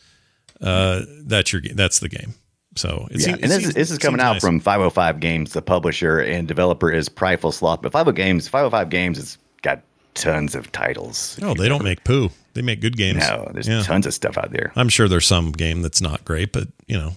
Uh, 0.62 1.02
that's 1.26 1.52
your 1.52 1.62
that's 1.74 2.00
the 2.00 2.10
game. 2.10 2.34
So 2.76 3.08
Yeah, 3.12 3.18
seems- 3.18 3.40
and 3.42 3.52
this, 3.52 3.64
it 3.64 3.68
is, 3.70 3.74
this 3.76 3.92
is 3.92 3.98
coming 3.98 4.20
out 4.22 4.34
nice. 4.34 4.42
from 4.42 4.60
505 4.60 5.20
Games. 5.20 5.54
The 5.54 5.62
publisher 5.62 6.20
and 6.20 6.48
developer 6.48 6.92
is 6.92 7.08
Prideful 7.10 7.52
Sloth. 7.52 7.82
But 7.82 7.92
50 7.94 8.14
Games, 8.14 8.48
505 8.48 8.90
Games 8.90 9.18
has 9.18 9.38
got 9.62 9.82
tons 10.16 10.56
of 10.56 10.72
titles. 10.72 11.38
No, 11.40 11.54
they 11.54 11.68
don't 11.70 11.84
make 11.84 12.04
poo. 12.04 12.30
They 12.54 12.62
make 12.62 12.82
good 12.82 12.98
games. 12.98 13.20
No, 13.20 13.50
there's 13.54 13.68
Yeah. 13.68 13.82
tons 13.84 14.06
of 14.06 14.14
stuff 14.14 14.38
out 14.38 14.52
there. 14.52 14.72
I'm 14.76 14.90
sure 14.90 15.08
there's 15.08 15.26
some 15.26 15.52
game 15.52 15.82
that's 15.82 16.02
not 16.02 16.24
great, 16.24 16.52
but 16.52 16.68
you 16.88 16.98
know, 16.98 17.16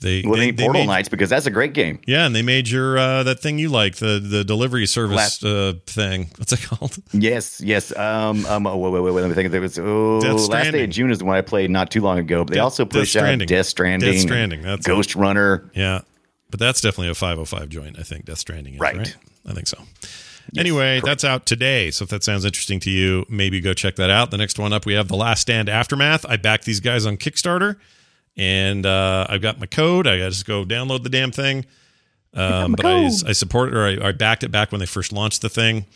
they 0.00 0.22
Well, 0.24 0.36
they, 0.36 0.50
they 0.52 0.64
Portal 0.64 0.82
made, 0.82 0.86
Knights 0.86 1.08
because 1.08 1.28
that's 1.28 1.46
a 1.46 1.50
great 1.50 1.72
game. 1.72 2.00
Yeah, 2.06 2.24
and 2.26 2.34
they 2.34 2.42
made 2.42 2.68
your 2.68 2.98
uh, 2.98 3.22
that 3.24 3.40
thing 3.40 3.58
you 3.58 3.68
like 3.68 3.96
the 3.96 4.20
the 4.20 4.44
delivery 4.44 4.86
service 4.86 5.16
Last- 5.16 5.44
uh, 5.44 5.74
thing. 5.86 6.30
What's 6.36 6.52
it 6.52 6.62
called? 6.62 6.96
Yes, 7.12 7.60
yes. 7.60 7.96
Um, 7.96 8.46
um. 8.46 8.66
Oh, 8.66 8.76
wait, 8.76 8.92
wait, 8.92 9.00
wait. 9.12 9.20
Let 9.22 9.28
me 9.28 9.34
think. 9.34 9.50
There 9.50 9.60
was 9.60 9.78
oh, 9.78 10.20
Death 10.20 10.48
last 10.48 10.72
day 10.72 10.84
of 10.84 10.90
June 10.90 11.10
is 11.10 11.18
the 11.18 11.24
one 11.24 11.36
I 11.36 11.40
played 11.40 11.70
not 11.70 11.90
too 11.90 12.00
long 12.00 12.18
ago. 12.18 12.44
But 12.44 12.50
they 12.52 12.56
Death- 12.56 12.64
also 12.64 12.84
Death 12.84 12.92
pushed 12.92 13.16
out 13.16 13.20
Stranding. 13.20 13.48
Death 13.48 13.66
Stranding, 13.66 14.12
Death 14.12 14.20
Stranding, 14.20 14.62
that's 14.62 14.86
Ghost 14.86 15.16
Runner. 15.16 15.70
Yeah, 15.74 16.02
but 16.50 16.60
that's 16.60 16.80
definitely 16.80 17.08
a 17.10 17.14
505 17.14 17.68
joint. 17.68 17.98
I 17.98 18.02
think 18.02 18.24
Death 18.24 18.38
Stranding 18.38 18.74
is 18.74 18.80
right. 18.80 18.96
Right. 18.96 19.16
I 19.46 19.52
think 19.52 19.66
so. 19.66 19.78
anyway, 20.56 21.00
that's 21.02 21.24
out 21.24 21.44
today. 21.46 21.90
So 21.90 22.04
if 22.04 22.10
that 22.10 22.22
sounds 22.22 22.44
interesting 22.44 22.80
to 22.80 22.90
you, 22.90 23.26
maybe 23.28 23.60
go 23.60 23.74
check 23.74 23.96
that 23.96 24.10
out. 24.10 24.30
The 24.30 24.38
next 24.38 24.58
one 24.58 24.72
up, 24.72 24.86
we 24.86 24.94
have 24.94 25.08
The 25.08 25.16
Last 25.16 25.40
Stand 25.40 25.68
Aftermath. 25.68 26.24
I 26.28 26.36
backed 26.36 26.64
these 26.64 26.80
guys 26.80 27.04
on 27.06 27.16
Kickstarter, 27.16 27.76
and 28.38 28.86
uh, 28.86 29.26
I've 29.28 29.42
got 29.42 29.58
my 29.58 29.66
code. 29.66 30.06
I 30.06 30.16
just 30.18 30.46
go 30.46 30.64
download 30.64 31.02
the 31.02 31.10
damn 31.10 31.32
thing. 31.32 31.66
Um, 32.34 32.72
but 32.72 32.86
I, 32.86 33.06
I 33.06 33.32
support 33.32 33.74
or 33.74 33.84
I, 33.84 34.08
I 34.08 34.12
backed 34.12 34.44
it 34.44 34.50
back 34.50 34.70
when 34.70 34.78
they 34.78 34.86
first 34.86 35.12
launched 35.12 35.42
the 35.42 35.48
thing. 35.48 35.86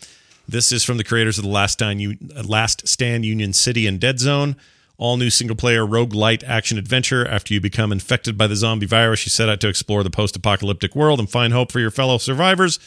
This 0.47 0.73
is 0.73 0.83
from 0.83 0.97
the 0.97 1.03
creators 1.05 1.37
of 1.37 1.45
the 1.45 1.49
Last 1.49 1.73
Stand, 1.73 2.47
Last 2.47 2.85
Stand 2.87 3.23
Union 3.23 3.53
City 3.53 3.87
and 3.87 3.99
Dead 3.99 4.19
Zone. 4.19 4.57
All 4.97 5.15
new 5.17 5.29
single 5.29 5.55
player 5.55 5.85
roguelite 5.85 6.43
action 6.43 6.77
adventure. 6.77 7.25
After 7.25 7.53
you 7.53 7.61
become 7.61 7.91
infected 7.91 8.37
by 8.37 8.47
the 8.47 8.55
zombie 8.55 8.85
virus, 8.85 9.25
you 9.25 9.29
set 9.29 9.47
out 9.47 9.61
to 9.61 9.67
explore 9.69 10.03
the 10.03 10.09
post 10.09 10.35
apocalyptic 10.35 10.95
world 10.95 11.19
and 11.19 11.29
find 11.29 11.53
hope 11.53 11.71
for 11.71 11.79
your 11.79 11.91
fellow 11.91 12.17
survivors. 12.17 12.79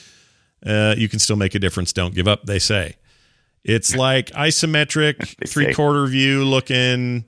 Uh, 0.65 0.95
you 0.97 1.09
can 1.09 1.19
still 1.19 1.37
make 1.37 1.55
a 1.55 1.59
difference. 1.59 1.93
Don't 1.93 2.15
give 2.15 2.29
up, 2.29 2.45
they 2.45 2.59
say. 2.59 2.97
It's 3.65 3.97
like 3.97 4.31
isometric, 4.33 5.49
three 5.49 5.73
quarter 5.73 6.07
view 6.07 6.45
looking, 6.45 7.25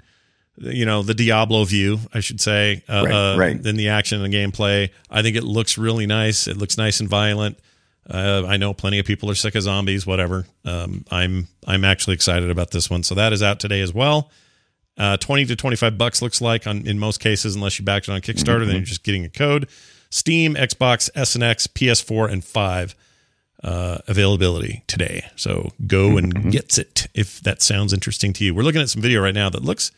you 0.60 0.84
know, 0.86 1.02
the 1.02 1.14
Diablo 1.14 1.64
view, 1.64 1.98
I 2.12 2.20
should 2.20 2.40
say, 2.40 2.82
uh, 2.88 3.02
Right, 3.04 3.12
uh, 3.14 3.36
right. 3.38 3.62
the 3.62 3.88
action 3.88 4.22
and 4.22 4.32
the 4.32 4.36
gameplay. 4.36 4.90
I 5.10 5.22
think 5.22 5.36
it 5.36 5.44
looks 5.44 5.78
really 5.78 6.06
nice. 6.06 6.46
It 6.48 6.56
looks 6.56 6.76
nice 6.76 7.00
and 7.00 7.08
violent. 7.08 7.58
Uh, 8.08 8.44
I 8.46 8.56
know 8.56 8.72
plenty 8.72 8.98
of 8.98 9.04
people 9.06 9.30
are 9.30 9.34
sick 9.34 9.54
of 9.54 9.62
zombies. 9.62 10.06
Whatever. 10.06 10.46
Um, 10.64 11.04
I'm 11.10 11.48
I'm 11.66 11.84
actually 11.84 12.14
excited 12.14 12.50
about 12.50 12.70
this 12.70 12.88
one. 12.88 13.02
So 13.02 13.14
that 13.16 13.32
is 13.32 13.42
out 13.42 13.60
today 13.60 13.80
as 13.82 13.92
well. 13.92 14.30
Uh, 14.96 15.16
Twenty 15.18 15.44
to 15.44 15.54
twenty 15.56 15.76
five 15.76 15.98
bucks 15.98 16.22
looks 16.22 16.40
like 16.40 16.66
on 16.66 16.86
in 16.86 16.98
most 16.98 17.20
cases, 17.20 17.54
unless 17.54 17.78
you 17.78 17.84
backed 17.84 18.08
it 18.08 18.12
on 18.12 18.20
Kickstarter, 18.22 18.64
then 18.66 18.76
you're 18.76 18.84
just 18.84 19.04
getting 19.04 19.24
a 19.24 19.28
code. 19.28 19.68
Steam, 20.10 20.54
Xbox, 20.54 21.10
SNX, 21.14 21.68
PS4, 21.68 22.32
and 22.32 22.42
5 22.42 22.94
uh, 23.62 23.98
availability 24.08 24.82
today. 24.86 25.26
So 25.36 25.72
go 25.86 26.08
Mm-hmm. 26.08 26.16
and 26.18 26.50
gets 26.52 26.78
it 26.78 27.08
if 27.14 27.40
that 27.42 27.60
sounds 27.60 27.92
interesting 27.92 28.32
to 28.34 28.44
you. 28.44 28.54
We're 28.54 28.62
looking 28.62 28.80
at 28.80 28.88
some 28.88 29.02
video 29.02 29.20
right 29.20 29.34
now 29.34 29.50
that 29.50 29.62
looks 29.62 29.92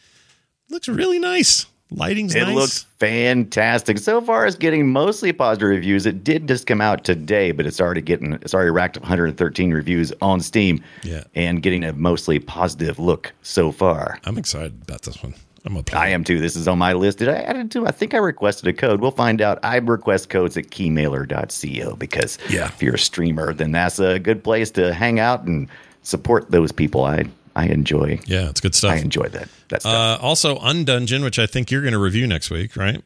looks 0.71 0.89
really 0.89 1.19
nice. 1.19 1.67
Lighting's 1.93 2.37
It 2.37 2.43
nice. 2.45 2.55
looks 2.55 2.87
fantastic. 3.01 3.99
So 3.99 4.21
far, 4.21 4.47
it's 4.47 4.55
getting 4.57 4.87
mostly 4.89 5.33
positive 5.33 5.69
reviews. 5.69 6.07
It 6.07 6.23
did 6.23 6.47
just 6.47 6.67
come 6.69 6.81
out 6.81 7.03
today, 7.03 7.51
but 7.51 7.67
it's 7.67 7.81
already 7.81 8.01
getting 8.01 8.35
it's 8.35 8.55
already 8.55 8.71
racked 8.71 8.97
up 8.97 9.03
113 9.03 9.73
reviews 9.73 10.13
on 10.23 10.41
Steam. 10.41 10.83
Yeah. 11.03 11.25
and 11.35 11.63
getting 11.63 11.83
a 11.83 11.93
mostly 11.93 12.39
positive 12.39 12.99
look 13.01 13.33
so 13.43 13.73
far. 13.73 14.21
I'm 14.25 14.39
excited 14.39 14.73
about 14.83 15.03
this 15.03 15.21
one. 15.23 15.35
I'm 15.67 15.73
gonna 15.73 15.83
play. 15.83 15.99
I 15.99 16.09
am 16.11 16.23
too. 16.25 16.41
This 16.41 16.55
is 16.57 16.69
on 16.69 16.79
my 16.79 16.93
list. 16.93 17.19
Did 17.19 17.29
I 17.29 17.35
add 17.39 17.57
it 17.57 17.71
to? 17.73 17.87
I 17.87 17.91
think 17.91 18.15
I 18.15 18.19
requested 18.19 18.69
a 18.69 18.73
code. 18.73 19.01
We'll 19.01 19.11
find 19.11 19.43
out. 19.43 19.59
I 19.65 19.77
request 19.79 20.31
codes 20.31 20.57
at 20.57 20.67
keymailer.co 20.71 21.97
because 21.97 22.39
Yeah. 22.49 22.67
if 22.69 22.83
you're 22.83 22.95
a 22.95 22.99
streamer, 22.99 23.53
then 23.53 23.73
that's 23.73 23.99
a 23.99 24.19
good 24.21 24.43
place 24.45 24.71
to 24.73 24.95
hang 24.95 25.19
out 25.19 25.43
and 25.45 25.69
support 26.03 26.51
those 26.51 26.73
people. 26.73 27.05
I 27.05 27.25
I 27.57 27.67
enjoy. 27.67 28.21
Yeah, 28.27 28.49
it's 28.49 28.61
good 28.61 28.75
stuff. 28.75 28.93
I 28.93 28.97
enjoy 28.97 29.29
that. 29.29 29.49
That 29.69 29.83
stuff. 29.83 30.21
Uh, 30.21 30.23
also, 30.23 30.59
Undungeon, 30.59 31.23
which 31.23 31.39
I 31.39 31.47
think 31.47 31.71
you're 31.71 31.83
going 31.83 31.93
to 31.93 31.99
review 31.99 32.27
next 32.27 32.51
week, 32.51 32.77
right? 32.77 33.03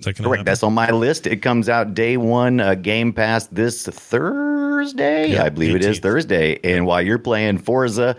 That 0.00 0.16
Correct. 0.16 0.30
happen? 0.30 0.44
That's 0.44 0.62
on 0.62 0.74
my 0.74 0.90
list. 0.90 1.26
It 1.26 1.36
comes 1.36 1.68
out 1.68 1.94
day 1.94 2.16
one, 2.16 2.60
uh, 2.60 2.74
Game 2.74 3.12
Pass 3.12 3.46
this 3.46 3.86
Thursday. 3.86 5.38
I 5.38 5.48
believe 5.48 5.76
it 5.76 5.84
is 5.84 6.00
Thursday. 6.00 6.58
And 6.64 6.84
while 6.86 7.00
you're 7.00 7.18
playing 7.18 7.58
Forza 7.58 8.16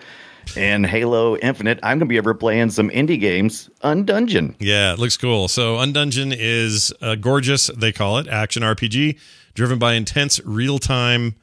and 0.56 0.86
Halo 0.86 1.36
Infinite, 1.38 1.80
I'm 1.84 2.00
going 2.00 2.00
to 2.02 2.06
be 2.06 2.18
over 2.18 2.34
playing 2.34 2.70
some 2.70 2.90
indie 2.92 3.20
games, 3.20 3.70
Undungeon. 3.84 4.56
Yeah, 4.60 4.94
it 4.94 5.00
looks 5.00 5.18
cool. 5.18 5.48
So 5.50 5.76
Undungeon 5.76 6.34
is 6.38 6.94
a 7.02 7.18
gorgeous, 7.18 7.68
they 7.68 7.92
call 7.92 8.20
it, 8.20 8.28
action 8.28 8.64
RPG 8.64 9.20
driven 9.54 9.80
by 9.80 9.94
intense 9.94 10.40
real-time 10.46 11.36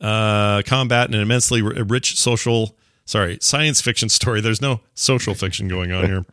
uh, 0.00 0.62
combat 0.66 1.06
and 1.06 1.14
an 1.14 1.20
immensely 1.22 1.62
rich 1.62 2.18
social, 2.18 2.76
sorry, 3.04 3.38
science 3.40 3.80
fiction 3.80 4.08
story. 4.08 4.40
There's 4.40 4.60
no 4.62 4.80
social 4.94 5.34
fiction 5.34 5.68
going 5.68 5.92
on 5.92 6.04
here. 6.06 6.24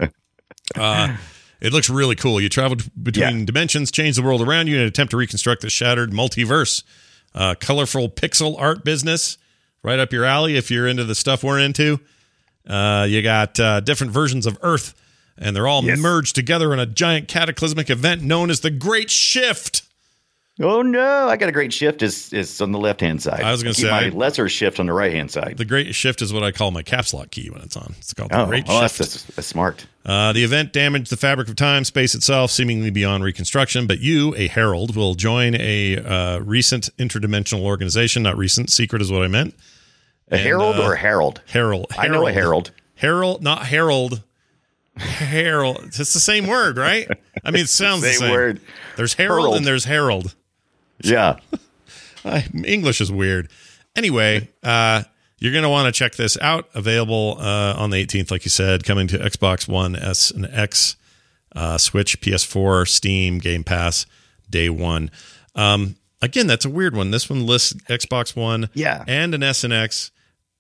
Uh, 0.75 1.17
it 1.59 1.73
looks 1.73 1.89
really 1.89 2.15
cool. 2.15 2.39
You 2.41 2.49
travel 2.49 2.77
between 3.01 3.39
Yeah. 3.39 3.45
dimensions, 3.45 3.91
change 3.91 4.15
the 4.15 4.21
world 4.21 4.41
around 4.41 4.67
you 4.67 4.75
in 4.75 4.81
an 4.81 4.87
attempt 4.87 5.11
to 5.11 5.17
reconstruct 5.17 5.61
the 5.61 5.69
shattered 5.69 6.11
multiverse. 6.11 6.83
Uh, 7.35 7.55
colorful 7.59 8.09
pixel 8.09 8.55
art 8.59 8.83
business, 8.83 9.37
right 9.83 9.99
up 9.99 10.11
your 10.11 10.25
alley 10.25 10.57
if 10.57 10.69
you're 10.71 10.87
into 10.87 11.03
the 11.03 11.15
stuff 11.15 11.43
we're 11.43 11.59
into. 11.59 11.99
Uh, 12.67 13.05
you 13.09 13.21
got 13.21 13.59
uh, 13.59 13.79
different 13.79 14.11
versions 14.13 14.45
of 14.45 14.57
Earth, 14.61 14.93
and 15.37 15.55
they're 15.55 15.67
all 15.67 15.83
Yes. 15.83 15.97
merged 15.99 16.35
together 16.35 16.73
in 16.73 16.79
a 16.79 16.85
giant 16.85 17.27
cataclysmic 17.27 17.89
event 17.89 18.21
known 18.21 18.49
as 18.49 18.59
the 18.59 18.69
Great 18.69 19.09
Shift. 19.09 19.83
Oh 20.60 20.81
no! 20.81 21.27
I 21.29 21.38
got 21.38 21.48
a 21.48 21.51
great 21.53 21.72
shift. 21.72 22.01
Is 22.01 22.34
is 22.34 22.60
on 22.60 22.72
the 22.74 22.77
left 22.77 23.00
hand 23.00 23.22
side. 23.22 23.41
I 23.41 23.51
was 23.51 23.63
gonna 23.63 23.74
Keep 23.74 23.86
say, 23.86 23.89
my 23.91 24.05
I- 24.08 24.10
lesser 24.10 24.50
shift 24.50 24.79
on 24.81 24.86
the 24.86 24.93
right 24.93 25.13
hand 25.13 25.31
side. 25.31 25.55
The 25.58 25.65
Great 25.65 25.96
Shift 25.96 26.22
is 26.22 26.34
what 26.34 26.43
I 26.43 26.51
call 26.51 26.72
my 26.72 26.84
caps 26.84 27.13
lock 27.13 27.31
key 27.31 27.50
when 27.50 27.62
it's 27.62 27.77
on. 27.77 27.96
It's 27.98 28.13
called 28.13 28.31
the 28.31 28.41
oh, 28.41 28.46
Great 28.48 28.65
oh 28.67 28.81
Shift. 28.81 28.98
that's, 29.00 29.24
that's, 29.24 29.48
smart. 29.48 29.88
Uh, 30.05 30.34
the 30.34 30.43
event 30.43 30.74
damaged 30.74 31.10
the 31.10 31.15
fabric 31.17 31.48
of 31.48 31.55
time, 31.55 31.86
space 31.86 32.15
itself, 32.15 32.51
seemingly 32.51 32.89
beyond 32.89 33.24
reconstruction. 33.24 33.88
But 33.88 34.01
you, 34.01 34.36
a 34.36 34.48
herald, 34.48 34.96
will 34.96 35.15
join 35.15 35.55
a 35.55 35.98
uh, 35.98 36.39
recent 36.39 36.89
interdimensional 36.98 37.62
organization. 37.62 38.24
Not 38.24 38.38
recent, 38.38 38.70
secret 38.70 39.01
is 39.01 39.10
what 39.12 39.24
I 39.24 39.27
meant. 39.27 39.55
A 40.29 40.38
herald 40.38 40.75
uh, 40.75 40.84
or 40.84 40.96
herald? 40.96 41.41
Herald. 41.48 41.88
I 41.98 42.08
know 42.10 42.27
a 42.27 42.34
herald. 42.34 42.72
Herald, 42.96 43.41
not 43.41 43.65
herald. 43.67 44.22
Herald. 44.98 45.86
It's 45.86 46.13
the 46.13 46.20
same 46.20 46.48
word, 46.48 46.77
right? 46.77 47.08
I 47.43 47.51
mean, 47.51 47.63
it 47.63 47.70
sounds 47.70 48.01
the 48.01 48.10
Same 48.10 48.20
same. 48.20 48.31
word. 48.31 48.62
There's 48.98 49.13
herald, 49.13 49.39
Herald. 49.39 49.55
and 49.58 49.65
there's 49.65 49.86
herald. 49.86 50.36
Yeah. 51.03 51.38
English 52.65 53.01
is 53.01 53.12
weird. 53.12 53.50
Anyway, 53.96 54.50
uh, 54.63 55.03
you're 55.39 55.51
going 55.51 55.63
to 55.63 55.70
want 55.70 55.93
to 55.93 55.98
check 55.98 56.15
this 56.15 56.38
out. 56.39 56.70
Available 56.74 57.38
uh, 57.39 57.74
on 57.77 57.89
the 57.89 58.05
18th, 58.05 58.31
like 58.31 58.46
you 58.46 58.50
said, 58.51 58.84
coming 58.84 59.08
to 59.08 59.17
Xbox 59.17 59.67
One, 59.67 59.96
S 59.96 60.31
and 60.31 60.46
X, 60.51 60.96
uh, 61.55 61.77
Switch, 61.77 62.22
PS4, 62.22 62.88
Steam, 62.88 63.39
Game 63.39 63.63
Pass, 63.63 64.05
day 64.50 64.70
one. 64.70 65.10
Um, 65.55 65.96
again, 66.22 66.48
that's 66.48 66.65
a 66.65 66.70
weird 66.70 66.96
one. 66.96 67.12
This 67.12 67.29
one 67.29 67.46
lists 67.46 67.74
Xbox 67.89 68.36
One 68.36 68.70
Yeah. 68.74 69.03
and 69.08 69.34
an 69.34 69.43
S 69.43 69.63
and 69.63 69.74
X, 69.74 70.12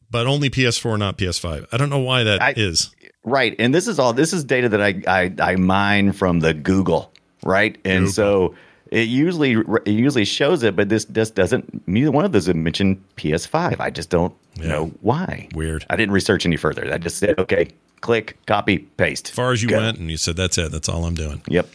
but 0.09 0.27
only 0.27 0.49
PS4, 0.49 0.97
not 0.97 1.17
PS5. 1.17 1.67
I 1.71 1.77
don't 1.77 1.89
know 1.89 1.99
why 1.99 2.23
that 2.23 2.57
is. 2.57 2.89
I- 2.93 2.97
Right. 3.23 3.55
And 3.59 3.71
this 3.71 3.87
is 3.87 3.99
all 3.99 4.13
this 4.13 4.33
is 4.33 4.43
data 4.43 4.67
that 4.69 4.81
I 4.81 4.99
I, 5.07 5.31
I 5.51 5.55
mine 5.55 6.11
from 6.11 6.39
the 6.39 6.55
Google, 6.55 7.13
right? 7.43 7.77
And 7.85 8.05
Google. 8.07 8.11
so 8.13 8.55
it 8.91 9.07
usually 9.07 9.53
it 9.85 9.91
usually 9.91 10.25
shows 10.25 10.63
it, 10.63 10.75
but 10.75 10.89
this 10.89 11.05
just 11.05 11.33
doesn't 11.35 11.87
neither 11.87 12.11
one 12.11 12.25
of 12.25 12.31
those 12.33 12.47
mentioned 12.53 13.01
PS5. 13.15 13.79
I 13.79 13.89
just 13.89 14.09
don't 14.09 14.33
Yeah. 14.59 14.67
know 14.67 14.91
why. 15.01 15.47
Weird. 15.55 15.85
I 15.89 15.95
didn't 15.95 16.11
research 16.13 16.45
any 16.45 16.57
further. 16.57 16.93
I 16.93 16.97
just 16.97 17.17
said, 17.17 17.39
okay, 17.39 17.69
click, 18.01 18.37
copy, 18.45 18.79
paste. 18.79 19.29
As 19.29 19.35
far 19.35 19.51
as 19.53 19.63
you 19.63 19.69
Go. 19.69 19.77
went, 19.77 19.97
and 19.97 20.11
you 20.11 20.17
said 20.17 20.35
that's 20.35 20.57
it. 20.57 20.71
That's 20.71 20.89
all 20.89 21.05
I'm 21.05 21.15
doing. 21.15 21.41
Yep. 21.47 21.67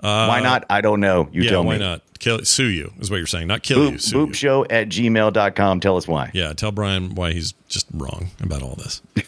why 0.00 0.40
not? 0.42 0.64
I 0.70 0.80
don't 0.80 1.00
know. 1.00 1.28
You 1.30 1.42
yeah, 1.42 1.50
tell 1.50 1.62
me. 1.62 1.68
why 1.68 1.76
not? 1.78 2.02
Kill, 2.18 2.44
sue 2.44 2.66
you 2.68 2.92
is 3.00 3.10
what 3.10 3.16
you're 3.18 3.26
saying. 3.26 3.48
Not 3.48 3.62
kill 3.64 3.84
you. 3.84 3.90
Boop, 3.92 4.00
Sue 4.00 4.16
boop 4.16 4.28
you. 4.28 4.34
show 4.34 4.64
at 4.70 4.88
gmail.com. 4.88 5.80
Tell 5.80 5.96
us 5.96 6.06
why. 6.08 6.30
Yeah, 6.32 6.52
tell 6.52 6.70
Brian 6.72 7.14
why 7.16 7.32
he's 7.32 7.52
just 7.68 7.86
wrong 7.92 8.30
about 8.40 8.62
all 8.62 8.76
this. 8.76 9.02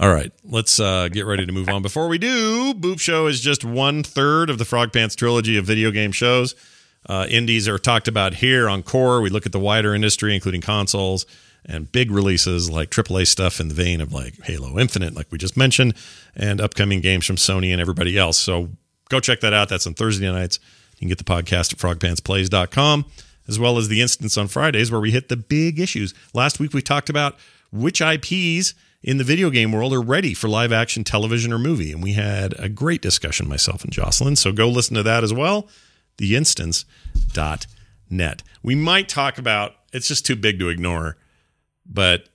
all 0.00 0.12
right, 0.12 0.30
let's 0.48 0.78
uh, 0.78 1.08
get 1.08 1.24
ready 1.26 1.46
to 1.46 1.52
move 1.52 1.68
on. 1.70 1.80
Before 1.82 2.06
we 2.06 2.18
do, 2.18 2.74
Boop 2.74 3.00
Show 3.00 3.26
is 3.26 3.40
just 3.40 3.64
one 3.64 4.02
third 4.02 4.50
of 4.50 4.58
the 4.58 4.64
Frog 4.66 4.92
Pants 4.92 5.16
trilogy 5.16 5.56
of 5.56 5.64
video 5.64 5.90
game 5.90 6.12
shows. 6.12 6.54
Uh, 7.06 7.26
indies 7.28 7.68
are 7.68 7.78
talked 7.78 8.08
about 8.08 8.34
here 8.34 8.68
on 8.68 8.82
Core. 8.82 9.20
We 9.20 9.30
look 9.30 9.46
at 9.46 9.52
the 9.52 9.60
wider 9.60 9.94
industry, 9.94 10.34
including 10.34 10.60
consoles 10.60 11.26
and 11.66 11.90
big 11.90 12.10
releases 12.10 12.70
like 12.70 12.90
AAA 12.90 13.26
stuff 13.26 13.60
in 13.60 13.68
the 13.68 13.74
vein 13.74 14.00
of 14.00 14.12
like 14.12 14.42
Halo 14.44 14.78
Infinite, 14.78 15.14
like 15.14 15.30
we 15.30 15.38
just 15.38 15.56
mentioned, 15.56 15.94
and 16.36 16.60
upcoming 16.60 17.00
games 17.00 17.26
from 17.26 17.36
Sony 17.36 17.72
and 17.72 17.80
everybody 17.80 18.18
else. 18.18 18.38
So 18.38 18.70
go 19.08 19.20
check 19.20 19.40
that 19.40 19.52
out. 19.52 19.68
That's 19.68 19.86
on 19.86 19.94
Thursday 19.94 20.30
nights. 20.30 20.58
You 20.96 21.00
can 21.00 21.08
get 21.08 21.18
the 21.18 21.24
podcast 21.24 21.72
at 21.72 21.78
frogpantsplays.com, 21.78 23.06
as 23.48 23.58
well 23.58 23.78
as 23.78 23.88
the 23.88 24.00
instance 24.00 24.36
on 24.36 24.48
Fridays 24.48 24.90
where 24.90 25.00
we 25.00 25.10
hit 25.10 25.28
the 25.28 25.36
big 25.36 25.80
issues. 25.80 26.14
Last 26.34 26.60
week 26.60 26.72
we 26.72 26.82
talked 26.82 27.08
about 27.08 27.36
which 27.72 28.00
IPs 28.00 28.74
in 29.02 29.18
the 29.18 29.24
video 29.24 29.50
game 29.50 29.72
world 29.72 29.92
are 29.92 30.00
ready 30.00 30.32
for 30.34 30.48
live 30.48 30.72
action 30.72 31.04
television 31.04 31.52
or 31.52 31.58
movie. 31.58 31.92
And 31.92 32.02
we 32.02 32.12
had 32.12 32.54
a 32.58 32.68
great 32.68 33.02
discussion, 33.02 33.48
myself 33.48 33.84
and 33.84 33.92
Jocelyn. 33.92 34.36
So 34.36 34.52
go 34.52 34.68
listen 34.68 34.96
to 34.96 35.02
that 35.02 35.24
as 35.24 35.32
well. 35.32 35.68
Theinstance.net. 36.18 38.42
We 38.62 38.74
might 38.74 39.08
talk 39.08 39.38
about 39.38 39.74
it's 39.92 40.08
just 40.08 40.26
too 40.26 40.36
big 40.36 40.58
to 40.58 40.68
ignore, 40.68 41.16
but 41.86 42.28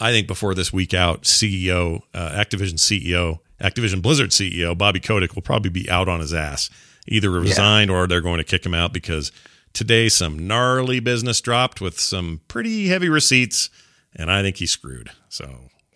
I 0.00 0.10
think 0.10 0.26
before 0.26 0.54
this 0.54 0.72
week 0.72 0.92
out, 0.94 1.22
CEO, 1.22 2.02
uh, 2.12 2.30
Activision 2.30 2.74
CEO, 2.74 3.38
Activision 3.60 4.02
Blizzard 4.02 4.30
CEO 4.30 4.76
Bobby 4.76 5.00
Kotick 5.00 5.34
will 5.34 5.42
probably 5.42 5.70
be 5.70 5.88
out 5.88 6.08
on 6.08 6.20
his 6.20 6.34
ass, 6.34 6.68
either 7.06 7.30
resigned 7.30 7.90
or 7.90 8.06
they're 8.06 8.20
going 8.20 8.38
to 8.38 8.44
kick 8.44 8.66
him 8.66 8.74
out 8.74 8.92
because 8.92 9.30
today 9.72 10.08
some 10.08 10.46
gnarly 10.46 11.00
business 11.00 11.40
dropped 11.40 11.80
with 11.80 11.98
some 12.00 12.40
pretty 12.48 12.88
heavy 12.88 13.08
receipts, 13.08 13.70
and 14.16 14.30
I 14.30 14.42
think 14.42 14.56
he's 14.56 14.70
screwed. 14.72 15.10
So 15.28 15.44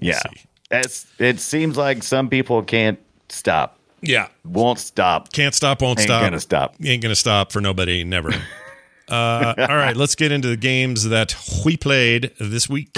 we'll 0.01 0.11
Yeah. 0.11 0.21
see. 0.21 0.45
It's, 0.71 1.07
it 1.19 1.41
seems 1.41 1.79
like 1.79 2.03
some 2.03 2.29
people 2.29 2.63
can't 2.63 2.99
stop, 3.31 3.78
yeah, 4.01 4.29
won't 4.45 4.79
stop, 4.79 5.33
can't 5.33 5.55
stop, 5.55 5.83
won't 5.83 5.99
ain't 5.99 6.07
stop, 6.09 6.23
Ain't 6.23 6.31
gonna 6.31 6.41
stop. 6.41 6.75
ain't 6.85 7.03
gonna 7.03 7.15
stop 7.15 7.53
for 7.53 7.61
nobody, 7.61 8.05
never. 8.05 8.31
uh, 9.09 9.55
all 9.59 9.77
right, 9.77 9.97
let's 9.97 10.15
get 10.15 10.33
into 10.33 10.49
the 10.49 10.57
games 10.57 11.05
that 11.09 11.35
we 11.65 11.77
played 11.77 12.33
this 12.39 12.69
week. 12.69 12.91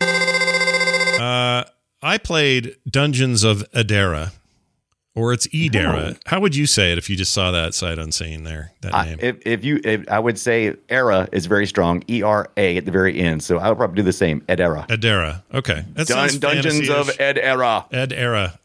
Uh, 0.00 1.64
I 2.02 2.18
played 2.18 2.76
Dungeons 2.90 3.44
of 3.44 3.64
Adara, 3.72 4.32
or 5.14 5.32
it's 5.32 5.46
Edera. 5.48 6.18
How 6.26 6.40
would 6.40 6.56
you 6.56 6.66
say 6.66 6.90
it 6.92 6.98
if 6.98 7.08
you 7.08 7.16
just 7.16 7.32
saw 7.32 7.50
that 7.52 7.74
sight 7.74 7.98
unseen 7.98 8.42
there? 8.44 8.72
That 8.80 8.94
I, 8.94 9.04
name. 9.06 9.18
if, 9.20 9.36
if 9.46 9.64
you, 9.64 9.80
if, 9.84 10.08
I 10.08 10.18
would 10.18 10.38
say 10.38 10.74
era 10.88 11.28
is 11.30 11.46
very 11.46 11.66
strong. 11.66 12.02
E 12.10 12.22
R 12.22 12.50
A 12.56 12.76
at 12.76 12.84
the 12.84 12.90
very 12.90 13.18
end. 13.18 13.42
So 13.42 13.58
I 13.58 13.68
would 13.68 13.78
probably 13.78 13.96
do 13.96 14.02
the 14.02 14.12
same. 14.12 14.40
Edera. 14.42 14.86
Edera. 14.88 15.42
Okay, 15.52 15.84
that 15.92 16.06
Dun, 16.08 16.38
Dungeons 16.38 16.88
of 16.88 17.06
fantasy-ish. 17.06 17.20
Ed 17.20 17.38
era. 17.38 17.86
Ed. 17.92 18.12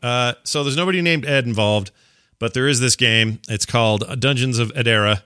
Uh, 0.01 0.33
so 0.43 0.63
there's 0.63 0.77
nobody 0.77 1.01
named 1.01 1.25
Ed 1.25 1.45
involved, 1.45 1.91
but 2.39 2.53
there 2.53 2.67
is 2.67 2.79
this 2.79 2.95
game. 2.95 3.39
It's 3.47 3.65
called 3.65 4.19
Dungeons 4.19 4.57
of 4.57 4.73
Edera, 4.73 5.21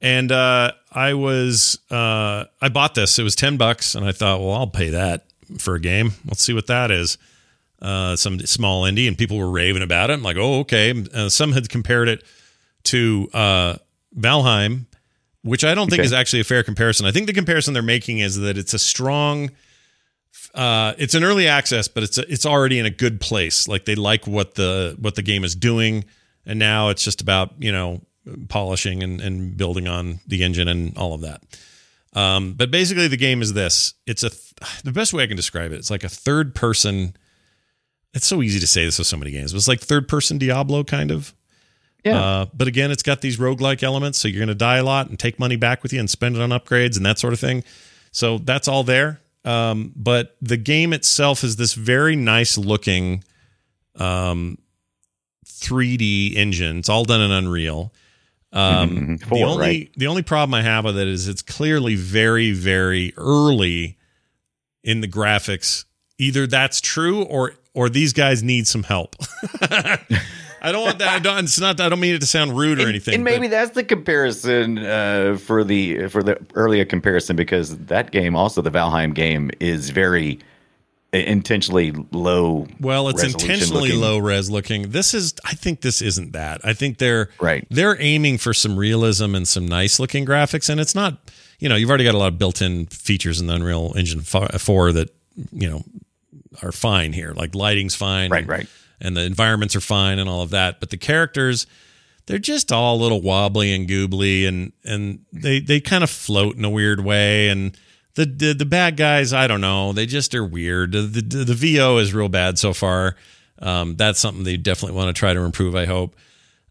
and 0.00 0.30
uh, 0.30 0.72
I 0.92 1.14
was 1.14 1.78
uh, 1.90 2.44
I 2.60 2.68
bought 2.68 2.94
this. 2.94 3.18
It 3.18 3.24
was 3.24 3.34
ten 3.34 3.56
bucks, 3.56 3.94
and 3.94 4.06
I 4.06 4.12
thought, 4.12 4.40
well, 4.40 4.52
I'll 4.52 4.66
pay 4.66 4.90
that 4.90 5.24
for 5.58 5.74
a 5.74 5.80
game. 5.80 6.12
Let's 6.26 6.42
see 6.42 6.52
what 6.52 6.68
that 6.68 6.90
is. 6.90 7.18
Uh, 7.82 8.14
some 8.14 8.38
small 8.46 8.84
indie, 8.84 9.08
and 9.08 9.18
people 9.18 9.36
were 9.36 9.50
raving 9.50 9.82
about 9.82 10.08
it. 10.08 10.12
I'm 10.12 10.22
like, 10.22 10.36
oh, 10.36 10.60
okay. 10.60 10.94
Uh, 11.12 11.28
some 11.28 11.50
had 11.50 11.68
compared 11.68 12.08
it 12.08 12.22
to 12.84 13.28
uh, 13.34 13.74
Valheim, 14.16 14.86
which 15.42 15.64
I 15.64 15.74
don't 15.74 15.88
think 15.90 15.98
Okay. 15.98 16.06
is 16.06 16.12
actually 16.12 16.40
a 16.40 16.44
fair 16.44 16.62
comparison. 16.62 17.06
I 17.06 17.10
think 17.10 17.26
the 17.26 17.32
comparison 17.32 17.74
they're 17.74 17.82
making 17.82 18.20
is 18.20 18.36
that 18.38 18.56
it's 18.56 18.72
a 18.72 18.78
strong 18.78 19.50
uh, 20.54 20.92
it's 20.98 21.14
an 21.14 21.24
early 21.24 21.48
access, 21.48 21.88
but 21.88 22.02
it's 22.02 22.18
it's 22.18 22.46
already 22.46 22.78
in 22.78 22.86
a 22.86 22.90
good 22.90 23.20
place. 23.20 23.66
Like 23.68 23.84
they 23.84 23.94
like 23.94 24.26
what 24.26 24.54
the 24.54 24.96
what 25.00 25.14
the 25.14 25.22
game 25.22 25.44
is 25.44 25.54
doing, 25.54 26.04
and 26.46 26.58
now 26.58 26.90
it's 26.90 27.02
just 27.02 27.20
about 27.20 27.52
you 27.58 27.72
know 27.72 28.00
polishing 28.48 29.02
and, 29.02 29.20
and 29.20 29.56
building 29.56 29.88
on 29.88 30.20
the 30.26 30.44
engine 30.44 30.68
and 30.68 30.96
all 30.96 31.14
of 31.14 31.22
that. 31.22 31.42
Um, 32.14 32.52
but 32.54 32.70
basically, 32.70 33.08
the 33.08 33.16
game 33.16 33.40
is 33.42 33.54
this. 33.54 33.94
It's 34.06 34.22
a 34.22 34.30
th- 34.30 34.82
the 34.84 34.92
best 34.92 35.12
way 35.12 35.22
I 35.22 35.26
can 35.26 35.36
describe 35.36 35.72
it. 35.72 35.76
It's 35.76 35.90
like 35.90 36.04
a 36.04 36.08
third 36.08 36.54
person. 36.54 37.16
It's 38.14 38.26
so 38.26 38.42
easy 38.42 38.60
to 38.60 38.66
say 38.66 38.84
this 38.84 38.98
with 38.98 39.06
so 39.06 39.16
many 39.16 39.30
games. 39.30 39.52
But 39.52 39.58
it's 39.58 39.68
like 39.68 39.80
third 39.80 40.06
person 40.08 40.38
Diablo 40.38 40.84
kind 40.84 41.10
of. 41.10 41.34
Yeah. 42.04 42.20
Uh, 42.20 42.46
but 42.52 42.68
again, 42.68 42.90
it's 42.90 43.02
got 43.02 43.20
these 43.20 43.36
roguelike 43.38 43.82
elements. 43.82 44.18
So 44.18 44.28
you're 44.28 44.40
going 44.40 44.48
to 44.48 44.54
die 44.54 44.76
a 44.78 44.84
lot 44.84 45.08
and 45.08 45.18
take 45.18 45.38
money 45.38 45.56
back 45.56 45.82
with 45.82 45.92
you 45.92 46.00
and 46.00 46.10
spend 46.10 46.36
it 46.36 46.42
on 46.42 46.50
upgrades 46.50 46.96
and 46.96 47.06
that 47.06 47.18
sort 47.18 47.32
of 47.32 47.40
thing. 47.40 47.62
So 48.10 48.38
that's 48.38 48.68
all 48.68 48.82
there. 48.84 49.20
Um, 49.44 49.92
but 49.96 50.36
the 50.42 50.56
game 50.56 50.92
itself 50.92 51.42
is 51.44 51.56
this 51.56 51.74
very 51.74 52.16
nice 52.16 52.58
looking 52.58 53.24
um, 53.96 54.58
3D 55.46 56.34
engine. 56.36 56.78
It's 56.78 56.88
all 56.88 57.04
done 57.04 57.20
in 57.20 57.30
Unreal. 57.30 57.92
Um, 58.52 59.18
Mhm. 59.18 59.28
the 59.30 59.42
only 59.44 59.58
right? 59.60 59.90
the 59.96 60.06
only 60.08 60.22
problem 60.22 60.52
I 60.52 60.60
have 60.62 60.84
with 60.84 60.98
it 60.98 61.08
is 61.08 61.26
it's 61.26 61.40
clearly 61.40 61.94
very 61.94 62.52
very 62.52 63.14
early 63.16 63.96
in 64.84 65.00
the 65.00 65.08
graphics. 65.08 65.84
Either 66.18 66.46
that's 66.46 66.80
true 66.80 67.22
or 67.22 67.54
or 67.74 67.88
these 67.88 68.12
guys 68.12 68.42
need 68.42 68.66
some 68.66 68.82
help. 68.82 69.16
I 70.64 70.70
don't 70.70 70.84
want 70.84 70.98
that. 71.00 71.08
I 71.08 71.18
don't. 71.18 71.44
It's 71.44 71.58
not. 71.58 71.80
I 71.80 71.88
don't 71.88 71.98
mean 72.00 72.14
it 72.14 72.20
to 72.20 72.26
sound 72.26 72.56
rude 72.56 72.80
or 72.80 72.88
anything. 72.88 73.14
and 73.14 73.24
maybe 73.24 73.46
but- 73.48 73.50
that's 73.50 73.70
the 73.72 73.82
comparison 73.84 74.78
uh, 74.78 75.36
for 75.36 75.64
the 75.64 76.06
for 76.08 76.22
the 76.22 76.38
earlier 76.54 76.84
comparison 76.84 77.34
because 77.34 77.76
that 77.78 78.12
game, 78.12 78.36
also 78.36 78.62
the 78.62 78.70
Valheim 78.70 79.12
game, 79.14 79.50
is 79.58 79.90
very 79.90 80.38
intentionally 81.12 81.92
low. 82.12 82.66
Well, 82.80 83.08
it's 83.08 83.22
intentionally 83.22 83.88
looking. 83.88 84.00
low 84.00 84.18
res 84.18 84.50
looking. 84.50 84.90
This 84.90 85.14
is 85.14 85.34
I 85.44 85.54
think 85.54 85.82
this 85.82 86.00
isn't 86.00 86.32
that. 86.32 86.60
I 86.64 86.72
think 86.72 86.98
they're 86.98 87.28
Right. 87.40 87.66
They're 87.70 88.00
aiming 88.00 88.38
for 88.38 88.54
some 88.54 88.76
realism 88.76 89.34
and 89.34 89.46
some 89.46 89.66
nice 89.66 89.98
looking 90.00 90.24
graphics 90.24 90.70
and 90.70 90.80
it's 90.80 90.94
not, 90.94 91.30
you 91.58 91.68
know, 91.68 91.76
you've 91.76 91.90
already 91.90 92.04
got 92.04 92.14
a 92.14 92.18
lot 92.18 92.28
of 92.28 92.38
built-in 92.38 92.86
features 92.86 93.40
in 93.40 93.46
the 93.46 93.54
Unreal 93.54 93.92
Engine 93.96 94.22
4 94.22 94.92
that, 94.92 95.10
you 95.52 95.68
know, 95.68 95.82
are 96.62 96.72
fine 96.72 97.12
here. 97.12 97.32
Like 97.32 97.54
lighting's 97.54 97.94
fine. 97.94 98.30
Right, 98.30 98.40
and, 98.40 98.48
right. 98.48 98.66
And 99.00 99.16
the 99.16 99.22
environments 99.22 99.74
are 99.74 99.80
fine 99.80 100.18
and 100.18 100.28
all 100.28 100.42
of 100.42 100.50
that, 100.50 100.80
but 100.80 100.90
the 100.90 100.96
characters 100.96 101.66
they're 102.26 102.38
just 102.38 102.70
all 102.70 102.96
a 102.96 103.00
little 103.02 103.20
wobbly 103.20 103.74
and 103.74 103.88
goobly 103.88 104.46
and 104.46 104.72
and 104.84 105.24
they 105.32 105.60
they 105.60 105.80
kind 105.80 106.04
of 106.04 106.10
float 106.10 106.56
in 106.56 106.64
a 106.64 106.70
weird 106.70 107.04
way. 107.04 107.48
And 107.48 107.76
the, 108.14 108.26
the 108.26 108.54
the 108.54 108.64
bad 108.64 108.96
guys 108.96 109.32
I 109.32 109.46
don't 109.46 109.60
know. 109.60 109.92
They 109.92 110.06
just 110.06 110.34
are 110.34 110.44
weird. 110.44 110.92
The 110.92 111.02
the, 111.02 111.44
the 111.44 111.54
VO 111.54 111.98
is 111.98 112.14
real 112.14 112.28
bad 112.28 112.58
so 112.58 112.72
far. 112.72 113.16
Um, 113.58 113.96
that's 113.96 114.18
something 114.18 114.44
they 114.44 114.56
definitely 114.56 114.96
want 114.96 115.14
to 115.14 115.18
try 115.18 115.34
to 115.34 115.40
improve 115.40 115.74
I 115.74 115.86
hope. 115.86 116.16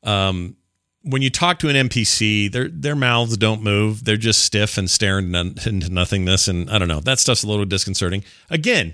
Um, 0.04 0.56
when 1.04 1.22
you 1.22 1.30
talk 1.30 1.60
to 1.60 1.70
an 1.70 1.90
NPC 1.90 2.52
their 2.52 2.70
their 2.70 2.96
mouths 2.96 3.36
don't 3.38 3.62
move. 3.62 4.06
They're 4.06 4.18
just 4.18 4.44
stiff 4.44 4.78
and 4.78 4.90
staring 4.90 5.34
into 5.36 5.90
nothingness. 5.90 6.48
And 6.48 6.70
I 6.70 6.78
don't 6.78 6.88
know. 6.88 7.02
That 7.02 7.20
stuff's 7.20 7.44
a 7.44 7.48
little 7.48 7.66
disconcerting. 7.66 8.24
Again 8.50 8.94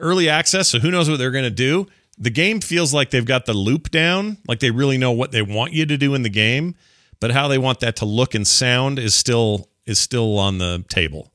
early 0.00 0.28
access 0.28 0.68
so 0.68 0.78
who 0.78 0.90
knows 0.90 1.08
what 1.08 1.18
they're 1.18 1.30
going 1.30 1.44
to 1.44 1.50
do 1.50 1.86
the 2.18 2.30
game 2.30 2.60
feels 2.60 2.92
like 2.92 3.10
they've 3.10 3.24
got 3.24 3.46
the 3.46 3.54
loop 3.54 3.90
down 3.90 4.36
like 4.48 4.60
they 4.60 4.70
really 4.70 4.98
know 4.98 5.12
what 5.12 5.32
they 5.32 5.42
want 5.42 5.72
you 5.72 5.86
to 5.86 5.96
do 5.96 6.14
in 6.14 6.22
the 6.22 6.28
game 6.30 6.74
but 7.20 7.30
how 7.30 7.48
they 7.48 7.58
want 7.58 7.80
that 7.80 7.96
to 7.96 8.04
look 8.04 8.34
and 8.34 8.46
sound 8.46 8.98
is 8.98 9.14
still 9.14 9.68
is 9.86 9.98
still 9.98 10.38
on 10.38 10.58
the 10.58 10.84
table 10.88 11.32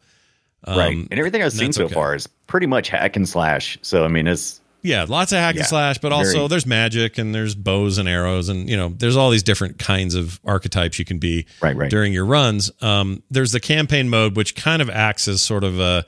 right, 0.68 0.94
Um, 0.94 1.08
and 1.12 1.20
everything 1.20 1.42
I've 1.44 1.54
seen 1.54 1.74
so 1.74 1.86
okay. 1.86 1.94
far 1.94 2.16
is 2.16 2.28
pretty 2.48 2.68
much 2.68 2.90
hack 2.90 3.16
and 3.16 3.28
slash. 3.28 3.78
So 3.82 4.04
I 4.06 4.08
mean, 4.08 4.28
it's 4.28 4.62
yeah 4.84 5.06
lots 5.08 5.32
of 5.32 5.40
hack 5.40 5.56
Yeah, 5.56 5.62
and 5.62 5.68
slash 5.68 5.98
but 5.98 6.12
also 6.12 6.32
very- 6.34 6.48
there's 6.50 6.66
magic 6.68 7.18
and 7.18 7.34
there's 7.34 7.56
bows 7.56 7.98
and 7.98 8.08
arrows 8.08 8.50
and 8.50 8.70
you 8.70 8.78
know 8.78 8.90
there's 8.90 9.18
all 9.18 9.32
these 9.32 9.42
different 9.44 9.80
kinds 9.80 10.14
of 10.16 10.40
archetypes 10.46 11.00
you 11.00 11.06
can 11.06 11.18
be 11.18 11.46
Right, 11.62 11.76
right. 11.76 11.90
during 11.90 12.14
your 12.14 12.26
runs 12.26 12.70
um, 12.82 13.24
there's 13.32 13.52
the 13.52 13.60
campaign 13.60 14.10
mode 14.10 14.36
which 14.36 14.56
kind 14.56 14.82
of 14.84 14.90
acts 14.92 15.28
as 15.28 15.42
sort 15.42 15.64
of 15.64 15.80
a, 15.80 16.06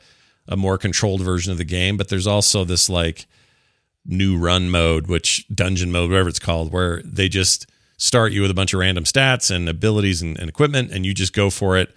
a 0.47 0.57
more 0.57 0.77
controlled 0.77 1.21
version 1.21 1.51
of 1.51 1.57
the 1.57 1.65
game 1.65 1.97
but 1.97 2.09
there's 2.09 2.27
also 2.27 2.63
this 2.63 2.89
like 2.89 3.27
new 4.07 4.37
run 4.37 4.69
mode, 4.69 5.07
which 5.07 5.45
dungeon 5.53 5.91
mode, 5.91 6.09
whatever 6.09 6.29
it's 6.29 6.39
called, 6.39 6.71
where 6.71 7.01
they 7.03 7.27
just 7.27 7.69
start 7.97 8.31
you 8.31 8.41
with 8.41 8.51
a 8.51 8.53
bunch 8.53 8.73
of 8.73 8.79
random 8.79 9.03
stats 9.03 9.53
and 9.53 9.67
abilities 9.67 10.21
and, 10.21 10.39
and 10.39 10.49
equipment, 10.49 10.91
and 10.91 11.05
you 11.05 11.13
just 11.13 11.33
go 11.33 11.49
for 11.49 11.77
it. 11.77 11.93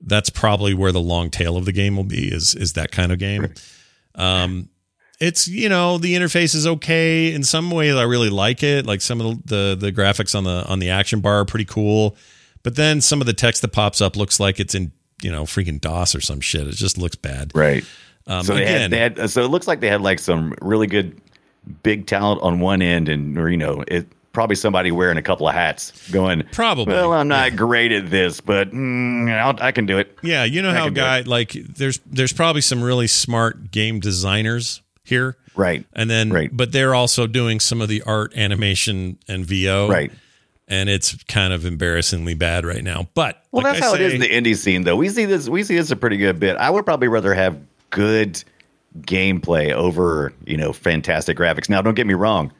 That's 0.00 0.30
probably 0.30 0.74
where 0.74 0.92
the 0.92 1.00
long 1.00 1.30
tail 1.30 1.56
of 1.56 1.64
the 1.64 1.72
game 1.72 1.96
will 1.96 2.04
be. 2.04 2.32
Is 2.32 2.54
is 2.54 2.74
that 2.74 2.92
kind 2.92 3.10
of 3.10 3.18
game? 3.18 3.52
Um, 4.14 4.68
it's 5.18 5.48
you 5.48 5.68
know 5.68 5.98
the 5.98 6.14
interface 6.14 6.54
is 6.54 6.66
okay 6.66 7.32
in 7.32 7.42
some 7.42 7.70
ways. 7.70 7.94
I 7.94 8.04
really 8.04 8.30
like 8.30 8.62
it. 8.62 8.86
Like 8.86 9.00
some 9.00 9.20
of 9.20 9.46
the, 9.46 9.74
the 9.76 9.86
the 9.86 9.92
graphics 9.92 10.36
on 10.36 10.44
the 10.44 10.64
on 10.68 10.78
the 10.78 10.90
action 10.90 11.20
bar 11.20 11.40
are 11.40 11.44
pretty 11.44 11.64
cool, 11.64 12.16
but 12.62 12.76
then 12.76 13.00
some 13.00 13.20
of 13.20 13.26
the 13.26 13.32
text 13.32 13.62
that 13.62 13.72
pops 13.72 14.00
up 14.00 14.16
looks 14.16 14.38
like 14.38 14.60
it's 14.60 14.74
in 14.74 14.92
you 15.22 15.30
know 15.32 15.44
freaking 15.44 15.80
DOS 15.80 16.14
or 16.14 16.20
some 16.20 16.40
shit. 16.40 16.66
It 16.66 16.74
just 16.74 16.98
looks 16.98 17.16
bad. 17.16 17.52
right. 17.54 17.84
Um, 18.26 18.44
so 18.44 18.54
they 18.54 18.64
again, 18.64 18.80
had, 18.80 19.16
they 19.16 19.22
had, 19.22 19.30
so 19.30 19.42
it 19.42 19.48
looks 19.48 19.66
like 19.66 19.80
they 19.80 19.88
had 19.88 20.02
like 20.02 20.18
some 20.18 20.54
really 20.60 20.86
good 20.86 21.18
big 21.82 22.06
talent 22.06 22.42
on 22.42 22.60
one 22.60 22.82
end, 22.82 23.08
and 23.08 23.38
or, 23.38 23.48
you 23.48 23.56
know, 23.56 23.82
it 23.88 24.06
probably 24.32 24.54
somebody 24.54 24.90
wearing 24.90 25.16
a 25.16 25.22
couple 25.22 25.48
of 25.48 25.54
hats, 25.54 26.10
going, 26.10 26.44
Probably, 26.52 26.92
Well, 26.92 27.12
I'm 27.14 27.28
not 27.28 27.56
great 27.56 27.90
at 27.90 28.10
this, 28.10 28.40
but 28.42 28.70
mm, 28.70 29.32
I'll, 29.32 29.56
I 29.62 29.72
can 29.72 29.86
do 29.86 29.96
it. 29.98 30.16
Yeah, 30.22 30.44
you 30.44 30.60
know 30.60 30.70
I 30.70 30.74
how 30.74 30.88
guy 30.90 31.20
like 31.22 31.52
there's 31.52 32.00
there's 32.04 32.32
probably 32.34 32.60
some 32.60 32.82
really 32.82 33.06
smart 33.06 33.70
game 33.70 33.98
designers 33.98 34.82
here. 35.04 35.36
Right. 35.56 35.86
And 35.94 36.08
then 36.10 36.30
Right. 36.30 36.50
but 36.54 36.70
they're 36.72 36.94
also 36.94 37.26
doing 37.26 37.58
some 37.60 37.80
of 37.80 37.88
the 37.88 38.02
art 38.02 38.36
animation 38.36 39.18
and 39.26 39.44
VO. 39.46 39.88
Right. 39.88 40.12
And 40.70 40.90
it's 40.90 41.22
kind 41.24 41.54
of 41.54 41.64
embarrassingly 41.64 42.34
bad 42.34 42.66
right 42.66 42.84
now. 42.84 43.08
But 43.14 43.42
Well, 43.50 43.62
like 43.62 43.74
that's 43.74 43.86
I 43.86 43.88
how 43.88 43.94
it 43.94 44.02
is 44.02 44.12
in 44.12 44.20
the 44.20 44.28
indie 44.28 44.54
scene, 44.54 44.84
though. 44.84 44.96
We 44.96 45.08
see 45.08 45.24
this. 45.24 45.48
We 45.48 45.64
see 45.64 45.76
this 45.76 45.90
a 45.90 45.96
pretty 45.96 46.18
good 46.18 46.38
bit. 46.38 46.56
I 46.58 46.68
would 46.68 46.84
probably 46.84 47.08
rather 47.08 47.32
have 47.32 47.58
good 47.90 48.42
gameplay 49.00 49.72
over 49.72 50.32
you 50.44 50.56
know 50.56 50.72
fantastic 50.72 51.38
graphics. 51.38 51.68
Now, 51.68 51.80
don't 51.82 51.94
get 51.94 52.06
me 52.06 52.14
wrong. 52.14 52.52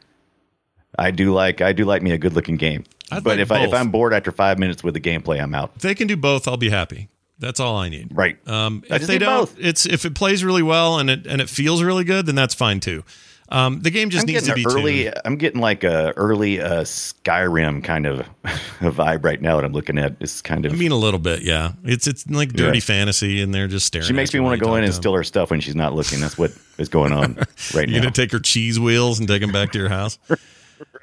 I 0.99 1.11
do 1.11 1.33
like 1.33 1.61
I 1.61 1.73
do 1.73 1.85
like 1.85 2.03
me 2.03 2.13
a 2.13 2.19
good 2.19 2.33
looking 2.33 2.57
game. 2.57 2.85
I'd 3.11 3.25
but 3.25 3.33
like 3.33 3.41
if 3.41 3.53
I 3.53 3.65
if 3.65 3.75
I'm 3.75 3.91
bored 3.91 4.13
after 4.15 4.33
five 4.33 4.59
minutes 4.59 4.83
with 4.83 4.95
the 4.95 5.01
gameplay, 5.01 5.41
I'm 5.41 5.55
out. 5.55 5.73
if 5.77 5.83
they 5.83 5.95
can 5.95 6.07
do 6.07 6.17
both, 6.17 6.49
I'll 6.49 6.57
be 6.57 6.71
happy. 6.71 7.09
That's 7.39 7.61
all 7.61 7.77
I 7.77 7.89
need. 7.89 8.09
Right. 8.13 8.37
Um, 8.49 8.83
if 8.91 9.07
they 9.07 9.19
don't, 9.19 9.43
both. 9.43 9.57
it's 9.59 9.87
if 9.87 10.05
it 10.05 10.15
plays 10.15 10.43
really 10.43 10.63
well 10.63 10.99
and 10.99 11.09
it 11.09 11.27
and 11.27 11.41
it 11.41 11.49
feels 11.49 11.83
really 11.83 12.05
good, 12.05 12.27
then 12.27 12.35
that's 12.35 12.55
fine 12.55 12.81
too. 12.81 13.05
Um, 13.51 13.81
the 13.81 13.91
game 13.91 14.11
just 14.11 14.29
I'm 14.29 14.33
needs 14.35 14.47
to 14.47 14.55
be 14.55 14.67
early. 14.67 15.03
tuned. 15.05 15.15
I'm 15.25 15.37
getting 15.37 15.61
like 15.61 15.83
a 15.83 16.13
early 16.17 16.61
uh, 16.61 16.83
Skyrim 16.83 17.83
kind 17.83 18.05
of 18.07 18.27
vibe 18.81 19.25
right 19.25 19.41
now. 19.41 19.57
That 19.57 19.65
I'm 19.65 19.73
looking 19.73 19.99
at. 19.99 20.17
It's 20.21 20.43
kind 20.43 20.67
of. 20.67 20.73
I 20.73 20.77
mean, 20.77 20.93
a 20.93 20.97
little 20.97 21.19
bit, 21.21 21.43
yeah. 21.43 21.73
It's 21.85 22.07
it's 22.07 22.29
like 22.29 22.53
dirty 22.53 22.79
Yeah. 22.79 22.85
fantasy, 22.85 23.41
and 23.41 23.55
they're 23.55 23.67
just 23.69 23.87
staring. 23.87 24.07
she 24.07 24.13
makes 24.13 24.35
me 24.35 24.41
want 24.41 24.59
to 24.59 24.65
go 24.65 24.75
in 24.75 24.85
and 24.85 24.93
steal 24.93 25.15
her 25.15 25.25
stuff 25.25 25.51
when 25.51 25.61
she's 25.61 25.75
not 25.77 25.95
looking. 25.95 26.21
That's 26.21 26.37
what 26.37 26.53
is 26.77 26.89
going 26.91 27.13
on 27.13 27.37
right 27.75 27.75
now. 27.75 27.81
You're 27.81 27.87
now. 27.87 27.99
gonna 28.01 28.11
take 28.11 28.33
her 28.33 28.39
cheese 28.41 28.79
wheels 28.79 29.19
and 29.19 29.27
take 29.27 29.41
them 29.41 29.53
back 29.53 29.73
to 29.73 29.79
your 29.79 29.89
house. 29.89 30.19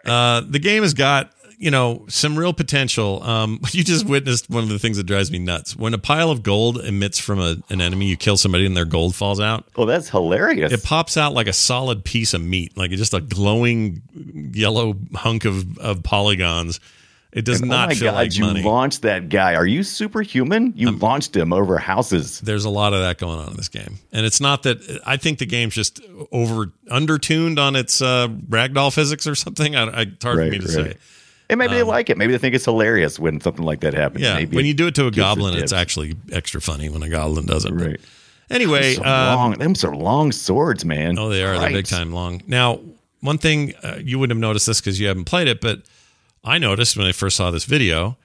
Uh, 0.05 0.41
the 0.47 0.59
game 0.59 0.83
has 0.83 0.93
got 0.93 1.31
you 1.57 1.71
know 1.71 2.05
some 2.07 2.37
real 2.37 2.53
potential. 2.53 3.21
Um, 3.23 3.59
you 3.71 3.83
just 3.83 4.05
witnessed 4.05 4.49
one 4.49 4.63
of 4.63 4.69
the 4.69 4.79
things 4.79 4.97
that 4.97 5.05
drives 5.05 5.31
me 5.31 5.39
nuts. 5.39 5.75
When 5.75 5.93
a 5.93 5.97
pile 5.97 6.31
of 6.31 6.43
gold 6.43 6.83
emits 6.83 7.19
from 7.19 7.39
a, 7.39 7.57
an 7.69 7.81
enemy, 7.81 8.07
you 8.07 8.17
kill 8.17 8.37
somebody 8.37 8.65
and 8.65 8.75
their 8.75 8.85
gold 8.85 9.15
falls 9.15 9.39
out. 9.39 9.65
Oh, 9.75 9.85
that's 9.85 10.09
hilarious. 10.09 10.71
It 10.71 10.83
pops 10.83 11.17
out 11.17 11.33
like 11.33 11.47
a 11.47 11.53
solid 11.53 12.03
piece 12.03 12.33
of 12.33 12.41
meat, 12.41 12.77
like 12.77 12.91
just 12.91 13.13
a 13.13 13.21
glowing 13.21 14.01
yellow 14.53 14.95
hunk 15.13 15.45
of, 15.45 15.77
of 15.79 16.03
polygons. 16.03 16.79
It 17.33 17.43
does 17.43 17.59
And, 17.59 17.69
not 17.69 17.87
oh 17.87 17.87
my 17.89 17.95
feel 17.95 18.11
God, 18.11 18.15
like 18.15 18.37
you 18.37 18.45
money. 18.45 18.63
launched 18.63 19.01
that 19.01 19.27
guy. 19.27 19.55
Are 19.55 19.67
you 19.67 19.83
superhuman? 19.83 20.71
You 20.77 20.91
launched 20.91 21.35
him 21.35 21.51
over 21.51 21.77
houses. 21.77 22.39
There's 22.39 22.63
a 22.63 22.69
lot 22.69 22.93
of 22.93 23.01
that 23.01 23.17
going 23.17 23.39
on 23.39 23.49
in 23.49 23.57
this 23.57 23.67
game, 23.67 23.99
and 24.13 24.25
it's 24.25 24.39
not 24.39 24.63
that 24.63 25.01
I 25.05 25.17
think 25.17 25.39
the 25.39 25.45
game's 25.45 25.73
just 25.75 25.99
over 26.31 26.71
undertuned 26.89 27.59
on 27.59 27.75
its 27.75 28.01
uh, 28.01 28.29
ragdoll 28.29 28.93
physics 28.93 29.27
or 29.27 29.35
something. 29.35 29.75
I, 29.75 29.83
I, 29.83 30.01
it's 30.03 30.23
hard 30.23 30.37
for 30.37 30.45
me 30.45 30.59
to 30.59 30.65
right. 30.65 30.93
say. 30.93 30.97
And 31.49 31.59
maybe 31.59 31.73
they 31.75 31.83
like 31.83 32.09
it. 32.09 32.17
Maybe 32.17 32.31
they 32.33 32.39
think 32.39 32.55
it's 32.55 32.65
hilarious 32.65 33.19
when 33.19 33.39
something 33.39 33.63
like 33.63 33.81
that 33.81 33.93
happens. 33.93 34.25
Um, 34.25 34.29
Yeah, 34.31 34.35
maybe 34.35 34.55
when 34.55 34.65
you 34.65 34.73
do 34.73 34.87
it 34.87 34.95
to 34.95 35.05
a 35.07 35.11
goblin, 35.11 35.55
it's 35.57 35.73
actually 35.73 36.15
extra 36.31 36.59
funny 36.59 36.89
when 36.89 37.03
a 37.03 37.09
goblin 37.09 37.45
does 37.45 37.65
it. 37.65 37.77
But 37.77 37.85
right. 37.87 37.99
Anyway, 38.49 38.95
uh, 38.97 39.35
long. 39.35 39.53
Them 39.53 39.75
some 39.75 39.93
long 39.95 40.31
swords, 40.31 40.85
man. 40.85 41.17
oh, 41.19 41.29
they 41.29 41.43
are. 41.43 41.57
They're 41.57 41.69
big 41.71 41.87
time 41.87 42.11
long. 42.11 42.41
Now, 42.47 42.79
one 43.21 43.37
thing 43.39 43.73
uh, 43.83 43.97
you 44.03 44.19
wouldn't 44.19 44.35
have 44.35 44.41
noticed 44.41 44.67
this 44.67 44.79
because 44.81 44.99
you 44.99 45.07
haven't 45.07 45.25
played 45.25 45.47
it, 45.47 45.61
but 45.61 45.81
I 46.43 46.57
noticed 46.59 46.95
when 46.97 47.07
I 47.07 47.11
first 47.11 47.35
saw 47.37 47.49
this 47.51 47.65
video 47.65 48.17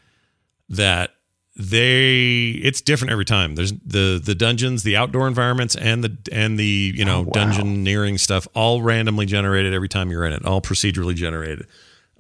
that 0.69 1.11
they 1.57 2.51
it's 2.63 2.81
different 2.81 3.13
every 3.13 3.25
time. 3.25 3.55
There's 3.55 3.73
the 3.73 4.21
the 4.23 4.35
dungeons, 4.35 4.83
the 4.83 4.97
outdoor 4.97 5.27
environments, 5.29 5.75
and 5.77 6.03
the 6.05 6.17
and 6.33 6.59
the 6.59 6.93
you 6.97 7.05
know 7.05 7.19
Oh, 7.21 7.23
wow. 7.23 7.31
dungeon 7.33 7.83
nearing 7.83 8.19
stuff, 8.19 8.47
all 8.55 8.83
randomly 8.83 9.27
generated 9.27 9.75
every 9.75 9.89
time 9.89 10.11
you're 10.11 10.25
in 10.25 10.33
it, 10.33 10.45
all 10.45 10.61
procedurally 10.61 11.15
generated. 11.15 11.67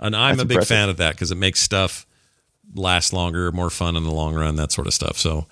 And 0.01 0.17
I'm 0.17 0.37
That's 0.37 0.43
a 0.43 0.47
big 0.47 0.55
impressive. 0.57 0.77
fan 0.77 0.89
of 0.89 0.97
that 0.97 1.15
because 1.15 1.31
it 1.31 1.37
makes 1.37 1.61
stuff 1.61 2.07
last 2.75 3.13
longer, 3.13 3.53
more 3.53 3.71
fun 3.71 3.97
in 3.97 4.05
the 4.05 4.11
long 4.11 4.35
run, 4.35 4.57
that 4.57 4.73
sort 4.73 4.87
of 4.87 4.95
stuff. 4.95 5.19
So 5.19 5.47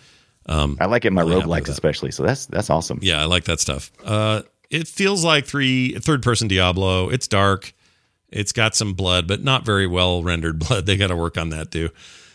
I 0.47 0.87
like 0.87 1.05
it 1.05 1.09
in 1.09 1.15
my 1.15 1.23
Really 1.23 1.43
roguelikes 1.43 1.69
especially. 1.69 2.11
So 2.11 2.23
that's 2.23 2.47
that's 2.47 2.71
awesome. 2.71 2.99
yeah, 3.03 3.21
I 3.21 3.27
like 3.27 3.45
that 3.45 3.61
stuff. 3.61 3.93
Uh, 4.05 4.43
it 4.71 4.89
feels 4.89 5.25
like 5.25 5.47
three 5.47 5.95
third 5.99 6.23
person 6.23 6.49
Diablo. 6.49 7.11
It's 7.11 7.29
dark. 7.29 7.73
It's 8.31 8.53
got 8.53 8.75
some 8.75 8.95
blood, 8.95 9.27
but 9.27 9.43
not 9.43 9.65
very 9.65 9.87
well 9.87 10.23
rendered 10.23 10.59
blood. 10.69 10.87
They 10.87 10.97
got 10.97 11.09
to 11.09 11.17
work 11.17 11.37
on 11.37 11.51
that 11.51 11.71
too. 11.71 11.91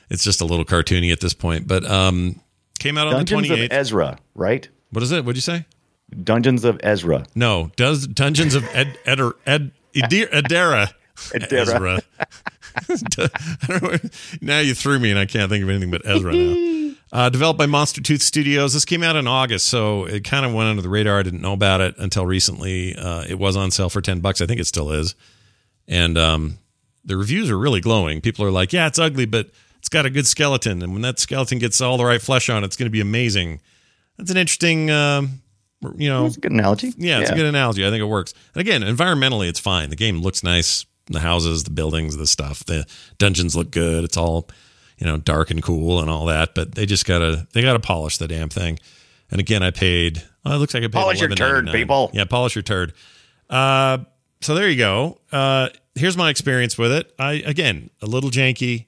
It's 0.10 0.24
just 0.24 0.42
a 0.42 0.46
little 0.46 0.66
cartoony 0.66 1.12
at 1.12 1.20
this 1.22 1.34
point, 1.34 1.68
but 1.68 1.84
um, 1.90 2.40
came 2.78 2.98
out 2.98 3.08
on 3.08 3.14
Dungeons 3.14 3.48
the 3.48 3.66
of 3.66 3.72
Ezra, 3.72 4.18
right? 4.36 4.68
what 4.92 5.02
is 5.02 5.12
it? 5.12 5.26
What'd 5.26 5.38
you 5.38 5.42
say? 5.42 5.66
Dungeons 6.24 6.64
of 6.66 6.80
Ezra. 6.84 7.26
No, 7.34 7.72
does 7.76 8.06
Dungeons 8.06 8.54
of 8.54 8.64
Ed 8.76 9.00
Ed 9.06 9.20
Ed, 9.48 9.72
Ed 9.96 10.12
Edera. 10.12 10.94
Ezra. 11.52 12.02
Now 14.42 14.60
you 14.60 14.74
threw 14.74 15.00
me, 15.00 15.12
and 15.12 15.20
I 15.20 15.26
can't 15.26 15.50
think 15.50 15.64
of 15.64 15.70
anything 15.70 15.92
but 15.92 16.06
Ezra 16.06 16.34
now. 16.34 16.80
Uh, 17.14 17.30
developed 17.30 17.60
by 17.60 17.68
Monster 17.68 18.02
Tooth 18.02 18.24
Studios. 18.24 18.74
This 18.74 18.86
came 18.86 19.04
out 19.04 19.16
in 19.16 19.28
August, 19.28 19.68
so 19.68 20.06
it 20.06 20.24
kind 20.24 20.48
of 20.48 20.54
went 20.56 20.68
under 20.70 20.82
the 20.82 20.90
radar. 20.90 21.20
I 21.20 21.22
didn't 21.22 21.42
know 21.42 21.54
about 21.54 21.80
it 21.80 21.94
until 22.00 22.26
recently. 22.26 22.96
Uh, 22.96 23.24
it 23.30 23.38
was 23.38 23.56
on 23.56 23.70
sale 23.70 23.92
for 23.92 24.02
ten 24.02 24.20
bucks. 24.20 24.42
I 24.42 24.48
think 24.48 24.60
it 24.60 24.66
still 24.66 24.90
is. 24.92 25.14
And 25.88 26.18
um, 26.18 26.58
the 27.06 27.16
reviews 27.16 27.52
are 27.52 27.58
really 27.60 27.82
glowing. 27.82 28.20
People 28.20 28.46
are 28.46 28.52
like, 28.52 28.74
"Yeah, 28.74 28.88
it's 28.88 28.98
ugly, 28.98 29.28
but 29.28 29.52
it's 29.78 29.90
got 29.90 30.08
a 30.08 30.10
good 30.10 30.26
skeleton, 30.26 30.82
and 30.82 30.92
when 30.92 31.04
that 31.04 31.20
skeleton 31.20 31.60
gets 31.60 31.80
all 31.82 31.98
the 31.98 32.06
right 32.06 32.20
flesh 32.22 32.50
on, 32.50 32.64
it, 32.64 32.66
it's 32.66 32.76
going 32.78 32.88
to 32.88 32.92
be 32.92 33.02
amazing." 33.02 33.62
That's 34.18 34.32
an 34.32 34.38
interesting, 34.38 34.90
um, 34.90 35.44
you 35.96 36.10
know, 36.10 36.24
That's 36.24 36.38
a 36.38 36.40
good 36.42 36.52
analogy. 36.52 36.94
yeah, 36.98 37.20
it's 37.20 37.30
a 37.30 37.36
good 37.36 37.46
analogy. 37.46 37.86
I 37.86 37.92
think 37.92 38.02
it 38.02 38.06
works. 38.06 38.34
And 38.56 38.62
again, 38.62 38.82
environmentally, 38.82 39.50
it's 39.50 39.60
fine. 39.60 39.92
The 39.92 39.96
game 39.96 40.20
looks 40.20 40.42
nice. 40.44 40.88
The 41.08 41.20
houses, 41.20 41.64
the 41.66 41.72
buildings, 41.72 42.16
the 42.16 42.28
stuff, 42.28 42.64
the 42.66 42.86
dungeons 43.18 43.56
look 43.56 43.72
good. 43.72 44.04
It's 44.06 44.16
all, 44.16 44.50
you 44.98 45.06
know, 45.06 45.18
dark 45.18 45.52
and 45.52 45.62
cool 45.62 46.00
and 46.00 46.10
all 46.10 46.26
that. 46.28 46.56
But 46.56 46.76
they 46.76 46.86
just 46.86 47.06
gotta 47.06 47.48
they 47.54 47.62
gotta 47.62 47.80
polish 47.80 48.18
the 48.18 48.28
damn 48.28 48.50
thing. 48.50 48.80
And 49.30 49.40
again, 49.42 49.64
I 49.64 49.72
paid. 49.72 50.24
Well, 50.46 50.56
it 50.56 50.58
looks 50.60 50.74
like 50.74 50.84
I 50.84 50.88
paid. 50.88 50.94
Polish 50.94 51.20
your 51.20 51.30
turd, 51.30 51.68
people. 51.72 52.10
Yeah, 52.14 52.26
polish 52.26 52.56
your 52.56 52.64
turd. 52.64 52.94
Uh, 53.50 54.00
so 54.42 54.56
there 54.56 54.70
you 54.70 54.78
go. 54.78 55.20
Uh, 55.32 55.70
here's 55.96 56.16
my 56.18 56.30
experience 56.30 56.78
with 56.78 56.92
it. 56.92 57.14
I 57.20 57.34
again 57.46 57.90
a 58.02 58.06
little 58.06 58.30
janky. 58.30 58.86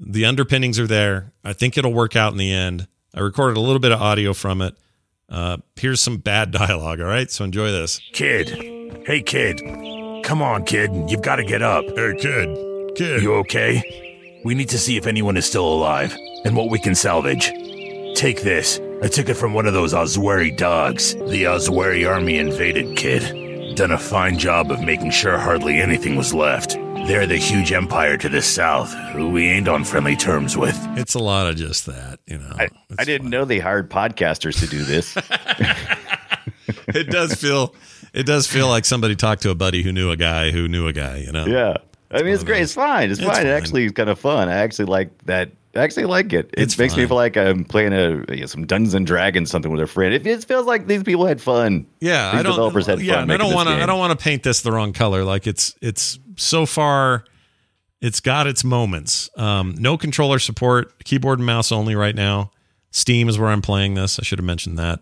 The 0.00 0.24
underpinnings 0.26 0.78
are 0.78 0.86
there. 0.86 1.32
I 1.44 1.52
think 1.52 1.78
it'll 1.78 1.92
work 1.92 2.16
out 2.16 2.32
in 2.32 2.38
the 2.38 2.52
end. 2.52 2.88
I 3.14 3.20
recorded 3.20 3.56
a 3.56 3.60
little 3.60 3.78
bit 3.78 3.92
of 3.92 4.00
audio 4.02 4.32
from 4.32 4.60
it. 4.62 4.76
Uh, 5.28 5.58
here's 5.76 6.00
some 6.00 6.18
bad 6.18 6.50
dialogue. 6.50 7.00
All 7.00 7.06
right, 7.06 7.30
so 7.30 7.44
enjoy 7.44 7.70
this. 7.70 8.00
Kid. 8.12 8.48
Hey, 9.06 9.22
kid. 9.22 9.60
Come 10.32 10.40
on, 10.40 10.64
kid. 10.64 10.90
You've 11.10 11.20
got 11.20 11.36
to 11.36 11.44
get 11.44 11.60
up. 11.60 11.84
Hey, 11.94 12.14
kid, 12.18 12.96
kid. 12.96 13.20
You 13.20 13.34
okay? 13.34 14.40
We 14.46 14.54
need 14.54 14.70
to 14.70 14.78
see 14.78 14.96
if 14.96 15.06
anyone 15.06 15.36
is 15.36 15.44
still 15.44 15.70
alive 15.70 16.16
and 16.46 16.56
what 16.56 16.70
we 16.70 16.78
can 16.78 16.94
salvage. 16.94 17.48
Take 18.16 18.40
this. 18.40 18.80
I 19.02 19.08
took 19.08 19.28
it 19.28 19.34
from 19.34 19.52
one 19.52 19.66
of 19.66 19.74
those 19.74 19.92
Osweri 19.92 20.56
dogs. 20.56 21.12
The 21.16 21.42
Osweri 21.42 22.08
army 22.10 22.38
invaded, 22.38 22.96
kid. 22.96 23.76
Done 23.76 23.90
a 23.90 23.98
fine 23.98 24.38
job 24.38 24.70
of 24.70 24.80
making 24.80 25.10
sure 25.10 25.36
hardly 25.36 25.78
anything 25.82 26.16
was 26.16 26.32
left. 26.32 26.76
They're 27.06 27.26
the 27.26 27.36
huge 27.36 27.70
empire 27.70 28.16
to 28.16 28.30
the 28.30 28.40
south, 28.40 28.90
who 29.12 29.28
we 29.28 29.50
ain't 29.50 29.68
on 29.68 29.84
friendly 29.84 30.16
terms 30.16 30.56
with. 30.56 30.78
It's 30.96 31.12
a 31.12 31.18
lot 31.18 31.46
of 31.46 31.56
just 31.56 31.84
that, 31.84 32.20
you 32.26 32.38
know. 32.38 32.56
I, 32.58 32.70
I 32.98 33.04
didn't 33.04 33.28
know 33.28 33.44
they 33.44 33.58
hired 33.58 33.90
podcasters 33.90 34.58
to 34.60 34.66
do 34.66 34.82
this. 34.82 35.14
It 36.88 37.10
does 37.10 37.34
feel, 37.34 37.74
it 38.12 38.26
does 38.26 38.46
feel 38.46 38.68
like 38.68 38.84
somebody 38.84 39.16
talked 39.16 39.42
to 39.42 39.50
a 39.50 39.54
buddy 39.54 39.82
who 39.82 39.92
knew 39.92 40.10
a 40.10 40.16
guy 40.16 40.50
who 40.50 40.68
knew 40.68 40.86
a 40.86 40.92
guy. 40.92 41.18
You 41.18 41.32
know. 41.32 41.46
yeah. 41.46 41.76
I 42.10 42.22
mean, 42.22 42.34
it's 42.34 42.44
great. 42.44 42.60
It's 42.62 42.74
fine. 42.74 43.10
It's, 43.10 43.18
It's 43.18 43.26
fine. 43.26 43.36
fine. 43.38 43.46
It 43.46 43.50
actually 43.50 43.86
is 43.86 43.92
kind 43.92 44.10
of 44.10 44.18
fun. 44.18 44.48
I 44.50 44.54
actually 44.54 44.84
like 44.84 45.16
that. 45.24 45.50
I 45.74 45.78
actually 45.80 46.04
like 46.04 46.34
it. 46.34 46.50
It 46.52 46.64
It's 46.64 46.76
makes 46.78 46.94
me 46.94 47.06
feel 47.06 47.16
like 47.16 47.38
I'm 47.38 47.64
playing 47.64 47.94
a 47.94 48.22
you 48.34 48.40
know, 48.40 48.46
some 48.46 48.66
Dungeons 48.66 48.92
and 48.92 49.06
Dragons 49.06 49.50
something 49.50 49.72
with 49.72 49.80
a 49.80 49.86
friend. 49.86 50.12
It, 50.12 50.26
it 50.26 50.44
feels 50.44 50.66
like 50.66 50.86
these 50.86 51.02
people 51.02 51.24
had 51.24 51.40
fun. 51.40 51.86
Yeah, 52.00 52.32
these 52.32 52.40
I 52.40 52.42
don't. 52.42 52.52
developers 52.52 52.86
had 52.86 53.00
yeah, 53.00 53.14
fun. 53.14 53.30
I 53.30 53.38
don't 53.38 53.54
want 53.54 53.70
to. 53.70 53.76
I 53.76 53.86
don't 53.86 53.98
want 53.98 54.18
to 54.18 54.22
paint 54.22 54.42
this 54.42 54.60
the 54.60 54.72
wrong 54.72 54.92
color. 54.92 55.24
Like 55.24 55.46
it's 55.46 55.74
it's 55.80 56.18
so 56.36 56.66
far, 56.66 57.24
it's 58.02 58.20
got 58.20 58.46
its 58.46 58.62
moments. 58.62 59.30
Um, 59.38 59.74
no 59.78 59.96
controller 59.96 60.38
support, 60.38 61.02
keyboard 61.04 61.38
and 61.38 61.46
mouse 61.46 61.72
only 61.72 61.94
right 61.94 62.14
now. 62.14 62.50
Steam 62.90 63.30
is 63.30 63.38
where 63.38 63.48
I'm 63.48 63.62
playing 63.62 63.94
this. 63.94 64.18
I 64.18 64.22
should 64.22 64.38
have 64.38 64.44
mentioned 64.44 64.78
that. 64.78 65.00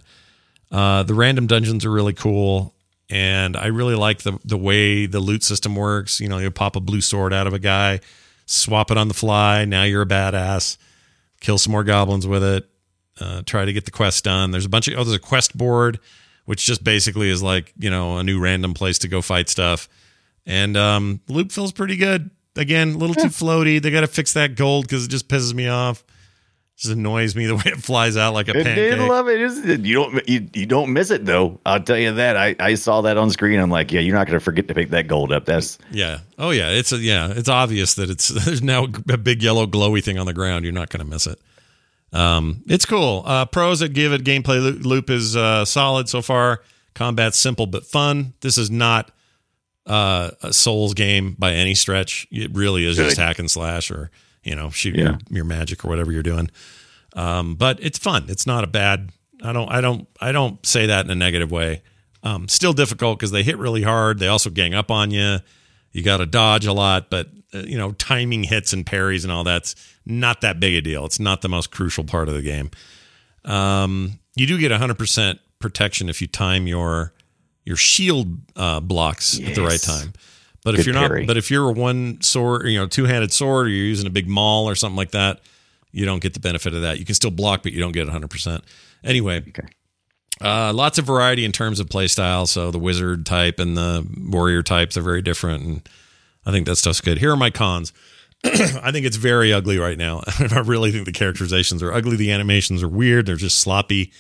Uh, 0.71 1.03
the 1.03 1.15
random 1.15 1.49
dungeons 1.49 1.85
are 1.85 1.91
really 1.91 2.13
cool, 2.13 2.73
and 3.11 3.57
I 3.57 3.67
really 3.67 3.97
like 3.97 4.21
the 4.21 4.39
the 4.45 4.57
way 4.57 5.07
the 5.07 5.21
loot 5.21 5.43
system 5.43 5.75
works. 5.75 6.21
You 6.21 6.29
know, 6.29 6.39
you 6.39 6.51
pop 6.51 6.77
a 6.77 6.81
blue 6.81 7.01
sword 7.01 7.33
out 7.33 7.47
of 7.47 7.53
a 7.53 7.59
guy, 7.59 8.01
swap 8.47 8.91
it 8.91 8.97
on 8.97 9.09
the 9.09 9.15
fly. 9.15 9.65
Now 9.65 9.83
you're 9.83 10.03
a 10.03 10.07
badass. 10.07 10.79
Kill 11.41 11.59
some 11.59 11.73
more 11.73 11.85
goblins 11.85 12.27
with 12.27 12.45
it. 12.45 12.69
Uh, 13.21 13.43
try 13.45 13.65
to 13.65 13.73
get 13.73 13.85
the 13.85 13.91
quest 13.91 14.25
done. 14.25 14.53
There's 14.53 14.65
a 14.65 14.69
bunch 14.69 14.89
of 14.89 14.95
oh, 14.95 15.05
there's 15.05 15.17
a 15.17 15.19
quest 15.19 15.57
board, 15.57 15.99
which 16.45 16.65
just 16.65 16.85
basically 16.85 17.29
is 17.29 17.43
like 17.43 17.75
you 17.77 17.91
know 17.91 18.19
a 18.19 18.23
new 18.23 18.39
random 18.39 18.73
place 18.73 18.99
to 19.01 19.09
go 19.09 19.21
fight 19.21 19.49
stuff. 19.49 19.89
And 20.47 20.77
um, 20.77 21.21
the 21.27 21.33
loop 21.33 21.53
feels 21.53 21.73
pretty 21.73 21.97
good. 21.97 22.31
Again, 22.57 22.95
a 22.95 22.97
little 22.97 23.15
too 23.15 23.29
floaty. 23.29 23.81
They 23.83 23.91
got 23.91 24.01
to 24.01 24.07
fix 24.07 24.33
that 24.35 24.57
gold 24.57 24.85
because 24.85 25.05
it 25.05 25.09
just 25.09 25.29
pisses 25.29 25.55
me 25.55 25.69
off. 25.69 26.05
Just 26.81 26.95
annoys 26.95 27.37
me 27.37 27.45
the 27.45 27.57
way 27.57 27.63
it 27.67 27.83
flies 27.83 28.17
out 28.17 28.33
like 28.33 28.49
a 28.49 28.53
I 28.53 28.63
pancake. 28.63 28.75
did 28.93 28.99
love 29.01 29.29
it. 29.29 29.39
It's- 29.39 29.79
You 29.87 29.95
don't 29.95 30.29
you, 30.29 30.49
you 30.55 30.65
don't 30.65 30.93
miss 30.95 31.11
it 31.11 31.27
though. 31.27 31.61
I'll 31.67 31.83
tell 31.83 31.99
you 31.99 32.13
that. 32.15 32.39
I, 32.39 32.57
I 32.59 32.75
saw 32.75 33.03
that 33.03 33.19
on 33.19 33.31
screen. 33.31 33.61
I'm 33.61 33.71
like, 33.71 33.93
yeah, 33.93 34.01
you're 34.01 34.15
not 34.17 34.27
going 34.27 34.39
to 34.39 34.43
forget 34.45 34.67
to 34.69 34.75
pick 34.75 34.89
that 34.91 35.07
gold 35.07 35.31
up. 35.31 35.45
That's 35.45 35.77
Yeah. 35.91 36.21
Oh 36.39 36.51
yeah. 36.51 36.71
It's 36.71 36.91
a 36.93 36.97
yeah. 36.97 37.33
It's 37.37 37.51
obvious 37.51 37.95
that 37.95 38.09
it's 38.09 38.29
there's 38.45 38.63
now 38.63 38.87
a 39.11 39.19
big 39.19 39.43
yellow 39.43 39.67
glowy 39.67 40.03
thing 40.03 40.19
on 40.19 40.25
the 40.25 40.33
ground. 40.33 40.65
You're 40.65 40.73
not 40.73 40.89
going 40.89 41.05
to 41.05 41.11
miss 41.11 41.27
it. 41.27 41.39
Um, 42.13 42.63
it's 42.67 42.87
cool. 42.87 43.25
Uh, 43.27 43.45
pros 43.45 43.81
that 43.81 43.93
give 43.93 44.13
it 44.15 44.25
gameplay 44.25 44.83
loop 44.83 45.11
is 45.11 45.37
uh, 45.37 45.65
solid 45.67 46.09
so 46.09 46.23
far. 46.23 46.63
Combat's 46.95 47.39
simple 47.39 47.67
but 47.67 47.85
fun. 47.85 48.33
This 48.41 48.57
is 48.59 48.71
not 48.71 49.11
uh, 49.87 50.31
a 50.43 50.53
Souls 50.53 50.95
game 50.95 51.37
by 51.39 51.53
any 51.53 51.75
stretch. 51.75 52.27
It 52.31 52.53
really 52.55 52.85
is 52.87 52.97
just 52.97 53.17
hack 53.19 53.39
and 53.39 53.51
slash 53.51 53.91
or 53.91 54.11
you 54.45 54.55
know 54.57 54.71
shoot 54.71 54.97
Yeah. 54.97 55.03
your, 55.05 55.19
your 55.31 55.45
magic 55.45 55.85
or 55.85 55.89
whatever 55.89 56.13
you're 56.13 56.23
doing. 56.23 56.51
Um, 57.15 57.55
but 57.57 57.79
it's 57.83 57.99
fun. 57.99 58.27
It's 58.29 58.47
not 58.47 58.65
a 58.65 58.67
bad. 58.69 59.11
I 59.43 59.53
don't. 59.53 59.69
I 59.71 59.81
don't. 59.81 60.07
I 60.21 60.33
don't 60.33 60.65
say 60.67 60.87
that 60.87 61.05
in 61.05 61.11
a 61.11 61.15
negative 61.15 61.51
way. 61.51 61.83
Um, 62.23 62.49
still 62.49 62.73
difficult 62.75 63.19
because 63.19 63.31
they 63.31 63.43
hit 63.43 63.57
really 63.59 63.83
hard. 63.83 64.19
They 64.19 64.29
also 64.29 64.51
gang 64.51 64.75
up 64.75 64.91
on 64.91 65.11
you. 65.11 65.39
You 65.93 66.03
got 66.03 66.19
to 66.19 66.27
dodge 66.27 66.67
a 66.67 66.73
lot, 66.73 67.09
but 67.11 67.29
uh, 67.55 67.59
you 67.61 67.79
know 67.79 67.93
timing 67.93 68.45
hits 68.45 68.73
and 68.73 68.85
parries 68.87 69.25
and 69.25 69.33
all 69.33 69.43
that's 69.45 69.75
not 70.07 70.41
that 70.43 70.61
big 70.61 70.75
a 70.75 70.81
deal. 70.83 71.05
It's 71.07 71.19
not 71.19 71.41
the 71.43 71.49
most 71.49 71.71
crucial 71.71 72.05
part 72.05 72.29
of 72.29 72.35
the 72.35 72.43
game. 72.43 72.71
Um, 73.45 74.19
you 74.37 74.47
do 74.47 74.59
get 74.59 74.71
100% 74.71 75.39
protection 75.59 76.09
if 76.09 76.21
you 76.21 76.27
time 76.27 76.67
your 76.67 77.13
your 77.65 77.77
shield 77.77 78.39
uh, 78.57 78.81
blocks 78.81 79.39
at 79.41 79.55
the 79.55 79.63
right 79.63 79.81
time. 79.81 80.13
But 80.65 80.75
if 80.79 80.85
you're 80.87 80.95
not, 80.95 81.27
but 81.27 81.37
if 81.37 81.51
you're 81.51 81.69
a 81.69 81.73
one 81.73 82.21
sword, 82.21 82.67
you 82.67 82.79
know, 82.79 82.87
two 82.87 83.05
handed 83.05 83.33
sword, 83.33 83.67
or 83.67 83.71
you're 83.71 83.87
using 83.87 84.07
a 84.07 84.11
big 84.11 84.29
maul 84.29 84.69
or 84.69 84.75
something 84.75 84.97
like 84.97 85.13
that, 85.13 85.41
you 85.93 86.05
don't 86.05 86.21
get 86.23 86.35
the 86.35 86.41
benefit 86.41 86.75
of 86.75 86.83
that. 86.83 86.99
You 86.99 87.05
can 87.05 87.15
still 87.15 87.31
block, 87.31 87.63
but 87.63 87.73
you 87.73 87.81
don't 87.81 87.93
get 87.93 88.07
100%. 88.07 88.61
Anyway, 89.03 89.43
Okay. 89.49 89.67
uh, 90.43 90.73
lots 90.75 90.99
of 90.99 91.07
variety 91.07 91.45
in 91.45 91.53
terms 91.53 91.81
of 91.81 91.89
play 91.89 92.07
style. 92.07 92.47
So 92.47 92.71
the 92.71 92.79
wizard 92.79 93.25
type 93.27 93.59
and 93.59 93.77
the 93.77 94.07
warrior 94.29 94.63
types 94.63 94.97
are 94.97 95.03
very 95.03 95.23
different, 95.23 95.65
and 95.65 95.89
I 96.45 96.51
think 96.53 96.67
that 96.67 96.77
stuff's 96.77 97.01
good. 97.01 97.19
Here 97.19 97.33
are 97.33 97.37
my 97.37 97.51
cons. 97.51 97.93
I 98.45 98.91
think 98.93 99.05
it's 99.07 99.17
very 99.17 99.53
ugly 99.53 99.79
right 99.79 99.99
now. 99.99 100.23
I 100.51 100.61
really 100.61 100.93
think 100.93 101.07
the 101.07 101.13
characterizations 101.13 101.83
are 101.83 101.93
ugly. 101.93 102.17
The 102.17 102.33
animations 102.33 102.83
are 102.83 102.89
weird. 102.89 103.27
They're 103.27 103.37
just 103.37 103.59
sloppy. 103.59 104.13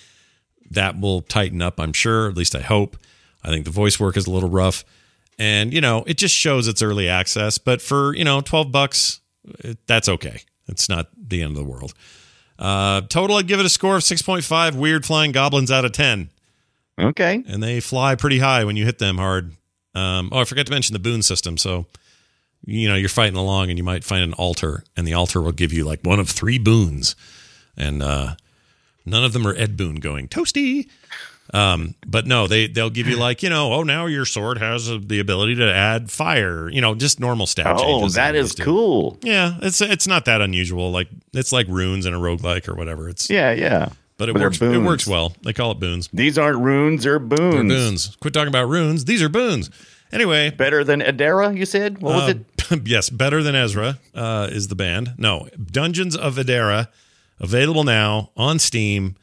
That 0.70 1.00
will 1.00 1.22
tighten 1.22 1.61
up, 1.62 1.79
I'm 1.81 1.92
sure. 1.92 2.29
At 2.29 2.37
least 2.37 2.55
I 2.55 2.61
hope. 2.61 2.96
I 3.42 3.48
think 3.48 3.64
the 3.64 3.70
voice 3.70 3.98
work 3.98 4.16
is 4.16 4.26
a 4.26 4.31
little 4.31 4.50
rough, 4.50 4.85
and 5.40 5.72
you 5.72 5.81
know, 5.81 6.05
it 6.07 6.18
just 6.18 6.35
shows 6.35 6.68
it's 6.68 6.83
early 6.83 7.09
access. 7.09 7.59
But 7.59 7.83
for 7.83 8.14
you 8.14 8.24
know, 8.24 8.40
twelve 8.40 8.70
bucks, 8.70 9.20
that's 9.87 10.09
okay. 10.09 10.42
It's 10.68 10.88
not 10.88 11.09
the 11.16 11.42
end 11.42 11.50
of 11.50 11.57
the 11.57 11.68
world. 11.68 11.94
Uh, 12.59 13.00
total, 13.00 13.37
I'd 13.37 13.48
give 13.48 13.59
it 13.59 13.66
a 13.66 13.70
score 13.70 13.96
of 13.96 14.05
six 14.05 14.22
point 14.22 14.44
five. 14.44 14.76
Weird 14.76 15.05
flying 15.05 15.33
goblins 15.33 15.72
out 15.72 15.85
of 15.85 15.92
ten 15.92 16.31
okay. 17.03 17.42
and 17.46 17.62
they 17.62 17.81
fly 17.81 18.14
pretty 18.14 18.38
high 18.38 18.64
when 18.64 18.76
you 18.76 18.85
hit 18.85 18.98
them 18.98 19.18
hard. 19.18 19.53
Um, 19.94 20.31
oh, 20.33 20.40
I 20.40 20.44
forgot 20.44 20.66
to 20.66 20.72
mention 20.72 20.92
the 20.92 21.00
boon 21.00 21.22
system. 21.22 21.57
So, 21.57 21.87
you 22.64 22.88
know, 22.88 22.94
you're 22.94 23.09
fighting 23.09 23.37
along 23.37 23.70
and 23.70 23.79
you 23.79 23.85
might 23.85 24.05
find 24.05 24.22
an 24.22 24.35
altar, 24.35 24.85
and 24.96 25.07
the 25.07 25.14
altar 25.14 25.40
will 25.40 25.53
give 25.53 25.72
you 25.72 25.85
like 25.85 26.00
one 26.03 26.20
of 26.20 26.29
three 26.29 26.59
boons, 26.59 27.16
and 27.76 28.03
uh, 28.03 28.35
none 29.05 29.24
of 29.24 29.33
them 29.33 29.46
are 29.46 29.55
Ed 29.55 29.76
Boon 29.76 29.96
going 29.96 30.29
toasty. 30.29 30.88
Um, 31.53 31.95
but 32.07 32.27
no, 32.27 32.47
they 32.47 32.69
they'll 32.69 32.91
give 32.91 33.09
you 33.09 33.17
like 33.17 33.43
you 33.43 33.51
know, 33.51 33.73
oh 33.73 33.83
now 33.83 34.07
your 34.07 34.25
sword 34.25 34.59
has 34.59 34.87
the 34.87 35.19
ability 35.19 35.57
to 35.57 35.73
add 35.73 36.11
fire. 36.11 36.69
You 36.69 36.81
know, 36.81 36.95
just 36.95 37.19
normal 37.19 37.47
stat 37.47 37.67
Oh, 37.79 38.09
that 38.09 38.35
do. 38.57 38.63
cool. 38.63 39.19
Yeah, 39.23 39.59
it's 39.63 39.81
it's 39.81 40.07
not 40.07 40.27
that 40.27 40.41
unusual. 40.41 40.91
Like 40.93 41.09
it's 41.33 41.53
like 41.53 41.67
runes 41.69 42.07
in 42.07 42.15
a 42.15 42.19
roguelike 42.19 42.69
or 42.69 42.75
whatever. 42.75 43.09
It's 43.09 43.29
Yeah, 43.29 43.51
yeah. 43.53 43.89
but 44.17 44.29
it 44.29 44.35
But 44.35 44.43
works. 44.43 44.63
It 44.63 44.79
works 44.83 45.07
well. 45.07 45.35
They 45.43 45.53
call 45.53 45.73
it 45.73 45.81
boons. 45.81 46.09
These 46.13 46.39
aren't 46.39 46.59
runes 46.61 47.05
or 47.05 47.19
boons. 47.19 47.55
They're 47.55 47.65
boons. 47.65 48.17
Quit 48.21 48.33
talking 48.33 48.49
about 48.49 48.69
runes. 48.69 49.07
These 49.07 49.23
are 49.23 49.29
boons. 49.29 49.71
Anyway, 50.13 50.51
Better 50.51 50.83
than 50.83 51.01
Adara, 51.01 51.57
you 51.57 51.65
said? 51.65 51.99
What 52.03 52.15
was 52.15 52.35
uh, 52.35 52.35
it? 52.73 52.87
yes, 52.89 53.11
better 53.11 53.43
than 53.43 53.55
Ezra 53.55 53.99
uh, 54.15 54.49
is 54.51 54.67
the 54.69 54.75
band. 54.75 55.15
No, 55.19 55.49
Dungeons 55.71 56.17
of 56.17 56.35
Adara, 56.37 56.89
available 57.39 57.85
now 57.85 58.31
on 58.37 58.59
Steam, 58.59 59.15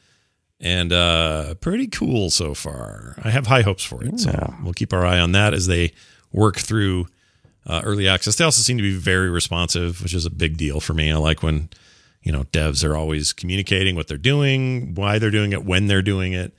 and 0.60 0.92
uh, 0.92 1.54
pretty 1.54 1.86
cool 1.86 2.30
so 2.30 2.54
far. 2.54 3.14
I 3.22 3.30
have 3.30 3.46
high 3.46 3.62
hopes 3.62 3.84
for 3.84 4.04
it, 4.04 4.18
so 4.20 4.54
we'll 4.62 4.72
keep 4.72 4.92
our 4.92 5.06
eye 5.06 5.18
on 5.18 5.32
that 5.32 5.54
as 5.54 5.66
they 5.66 5.92
work 6.32 6.56
through 6.56 7.06
uh, 7.66 7.80
early 7.84 8.08
access. 8.08 8.36
They 8.36 8.44
also 8.44 8.62
seem 8.62 8.76
to 8.78 8.82
be 8.82 8.96
very 8.96 9.30
responsive, 9.30 10.02
which 10.02 10.14
is 10.14 10.26
a 10.26 10.30
big 10.30 10.56
deal 10.56 10.80
for 10.80 10.94
me. 10.94 11.12
I 11.12 11.16
like 11.16 11.42
when 11.42 11.68
you 12.22 12.32
know, 12.32 12.44
devs 12.44 12.86
are 12.86 12.96
always 12.96 13.32
communicating 13.32 13.96
what 13.96 14.08
they're 14.08 14.18
doing, 14.18 14.94
why 14.94 15.18
they're 15.18 15.30
doing 15.30 15.52
it, 15.52 15.64
when 15.64 15.86
they're 15.86 16.02
doing 16.02 16.32
it. 16.32 16.52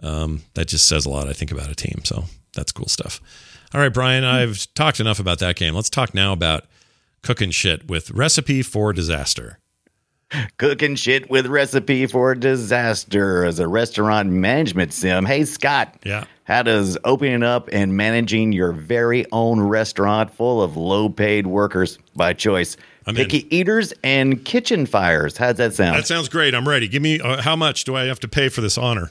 Um, 0.00 0.42
that 0.54 0.68
just 0.68 0.86
says 0.88 1.06
a 1.06 1.10
lot, 1.10 1.28
I 1.28 1.32
think, 1.32 1.52
about 1.52 1.70
a 1.70 1.74
team. 1.74 2.00
So 2.04 2.24
that's 2.54 2.72
cool 2.72 2.88
stuff. 2.88 3.20
All 3.72 3.80
right, 3.80 3.92
Brian, 3.92 4.24
I've 4.24 4.66
talked 4.74 5.00
enough 5.00 5.18
about 5.18 5.38
that 5.38 5.56
game. 5.56 5.74
Let's 5.74 5.90
talk 5.90 6.14
now 6.14 6.32
about 6.32 6.64
cooking 7.22 7.50
shit 7.50 7.88
with 7.88 8.10
Recipe 8.10 8.62
for 8.62 8.92
Disaster. 8.92 9.58
Cooking 10.58 10.96
shit 10.96 11.28
with 11.30 11.46
recipe 11.46 12.06
for 12.06 12.34
disaster 12.34 13.44
as 13.44 13.58
a 13.58 13.68
restaurant 13.68 14.30
management 14.30 14.92
sim. 14.92 15.24
Hey, 15.24 15.44
Scott. 15.44 15.94
Yeah. 16.04 16.24
How 16.44 16.62
does 16.62 16.96
opening 17.04 17.42
up 17.42 17.68
and 17.72 17.96
managing 17.96 18.52
your 18.52 18.72
very 18.72 19.26
own 19.32 19.60
restaurant 19.60 20.32
full 20.32 20.62
of 20.62 20.76
low 20.76 21.08
paid 21.08 21.46
workers 21.46 21.98
by 22.14 22.34
choice, 22.34 22.76
I'm 23.06 23.16
in. 23.16 23.24
picky 23.24 23.56
eaters, 23.56 23.92
and 24.04 24.44
kitchen 24.44 24.86
fires? 24.86 25.36
How's 25.36 25.56
that 25.56 25.74
sound? 25.74 25.96
That 25.96 26.06
sounds 26.06 26.28
great. 26.28 26.54
I'm 26.54 26.68
ready. 26.68 26.86
Give 26.86 27.02
me 27.02 27.20
uh, 27.20 27.42
how 27.42 27.56
much 27.56 27.84
do 27.84 27.96
I 27.96 28.04
have 28.04 28.20
to 28.20 28.28
pay 28.28 28.48
for 28.48 28.60
this 28.60 28.78
honor? 28.78 29.10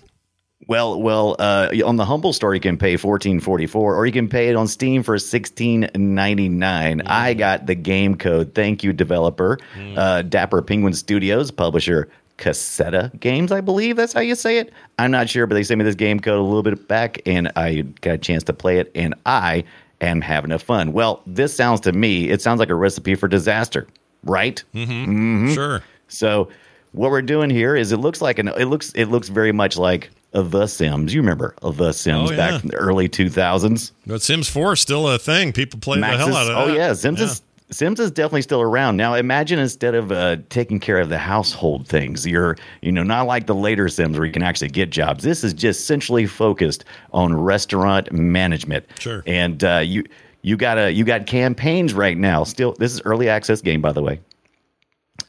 Well, 0.67 1.01
well, 1.01 1.35
uh, 1.37 1.69
on 1.85 1.97
the 1.97 2.05
humble 2.05 2.33
store 2.33 2.55
you 2.55 2.61
can 2.61 2.77
pay 2.77 2.97
fourteen 2.97 3.39
forty 3.39 3.67
four, 3.67 3.95
or 3.95 4.05
you 4.05 4.11
can 4.11 4.27
pay 4.27 4.49
it 4.49 4.55
on 4.55 4.67
Steam 4.67 5.03
for 5.03 5.19
sixteen 5.19 5.89
ninety 5.95 6.49
nine. 6.49 7.01
I 7.05 7.33
got 7.33 7.65
the 7.65 7.75
game 7.75 8.15
code. 8.15 8.55
Thank 8.55 8.83
you, 8.83 8.93
developer. 8.93 9.59
Uh, 9.95 10.21
Dapper 10.23 10.61
Penguin 10.61 10.93
Studios, 10.93 11.51
publisher 11.51 12.09
Kasedo 12.37 13.17
Games, 13.19 13.51
I 13.51 13.61
believe 13.61 13.95
that's 13.95 14.13
how 14.13 14.21
you 14.21 14.35
say 14.35 14.57
it. 14.57 14.73
I'm 14.99 15.11
not 15.11 15.29
sure, 15.29 15.45
but 15.47 15.55
they 15.55 15.63
sent 15.63 15.77
me 15.77 15.85
this 15.85 15.95
game 15.95 16.19
code 16.19 16.39
a 16.39 16.43
little 16.43 16.63
bit 16.63 16.87
back, 16.87 17.21
and 17.25 17.51
I 17.55 17.81
got 18.01 18.15
a 18.15 18.17
chance 18.17 18.43
to 18.45 18.53
play 18.53 18.79
it, 18.79 18.91
and 18.95 19.13
I 19.25 19.63
am 20.01 20.21
having 20.21 20.51
a 20.51 20.59
fun. 20.59 20.91
Well, 20.93 21.21
this 21.25 21.55
sounds 21.55 21.79
to 21.81 21.93
me, 21.93 22.29
it 22.29 22.41
sounds 22.41 22.59
like 22.59 22.69
a 22.69 22.75
recipe 22.75 23.15
for 23.15 23.27
disaster, 23.27 23.87
right? 24.23 24.61
Mm-hmm. 24.73 24.91
Mm-hmm. 24.91 25.53
Sure. 25.53 25.83
So 26.07 26.49
what 26.91 27.11
we're 27.11 27.21
doing 27.21 27.49
here 27.49 27.75
is 27.75 27.91
it 27.91 27.97
looks 27.97 28.21
like 28.21 28.39
an 28.39 28.47
it 28.49 28.65
looks 28.65 28.91
it 28.93 29.05
looks 29.05 29.29
very 29.29 29.51
much 29.51 29.77
like 29.77 30.09
a 30.35 30.43
The 30.43 30.67
Sims. 30.67 31.13
You 31.13 31.21
remember 31.21 31.55
a 31.63 31.71
The 31.71 31.91
Sims 31.91 32.29
Oh, 32.29 32.33
yeah. 32.33 32.37
back 32.51 32.63
in 32.63 32.69
the 32.69 32.75
early 32.75 33.09
2000s? 33.09 33.91
But 34.05 34.21
Sims 34.21 34.47
4 34.49 34.73
is 34.73 34.81
still 34.81 35.07
a 35.09 35.17
thing. 35.17 35.51
People 35.53 35.79
play 35.79 35.97
the 35.99 36.05
Maxis- 36.05 36.17
hell 36.17 36.35
out 36.35 36.51
of 36.51 36.57
it. 36.57 36.61
oh 36.61 36.67
that. 36.67 36.75
yeah, 36.77 36.93
Sims 36.93 37.19
is 37.21 37.41
Sims 37.71 37.99
is 37.99 38.11
definitely 38.11 38.43
still 38.43 38.61
around. 38.61 38.95
Now 38.95 39.15
imagine 39.15 39.57
instead 39.57 39.95
of 39.95 40.11
uh, 40.11 40.37
taking 40.49 40.79
care 40.79 40.99
of 40.99 41.09
the 41.09 41.17
household 41.17 41.87
things, 41.87 42.25
you're 42.27 42.57
you 42.83 42.91
know 42.91 43.01
not 43.01 43.25
like 43.25 43.47
the 43.47 43.55
later 43.55 43.89
Sims 43.89 44.17
where 44.17 44.25
you 44.27 44.31
can 44.31 44.43
actually 44.43 44.67
get 44.69 44.91
jobs. 44.91 45.23
This 45.23 45.43
is 45.43 45.51
just 45.51 45.79
essentially 45.79 46.27
focused 46.27 46.85
on 47.11 47.33
restaurant 47.33 48.11
management. 48.11 48.85
Sure. 48.99 49.23
And 49.25 49.63
uh, 49.63 49.81
you 49.83 50.03
you 50.43 50.57
got 50.57 50.77
a 50.77 50.91
you 50.91 51.03
got 51.05 51.25
campaigns 51.25 51.95
right 51.95 52.17
now. 52.17 52.43
Still, 52.43 52.73
this 52.77 52.93
is 52.93 53.01
early 53.03 53.29
access 53.29 53.61
game 53.61 53.81
by 53.81 53.91
the 53.93 54.03
way. 54.03 54.19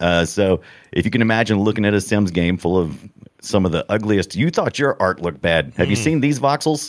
Uh, 0.01 0.25
so 0.27 0.61
if 0.93 1.05
you 1.07 1.11
can 1.11 1.23
imagine 1.23 1.59
looking 1.61 1.85
at 1.87 1.95
a 1.95 2.01
Sims 2.03 2.31
game 2.31 2.59
full 2.59 2.77
of 2.77 2.99
some 3.47 3.65
of 3.65 3.73
the 3.73 3.85
ugliest, 3.91 4.35
you 4.35 4.51
thought 4.51 4.79
your 4.79 4.97
art 5.01 5.21
looked 5.23 5.41
bad. 5.41 5.73
Have 5.77 5.89
you 5.89 5.97
seen 5.97 6.21
these 6.21 6.39
voxels? 6.41 6.89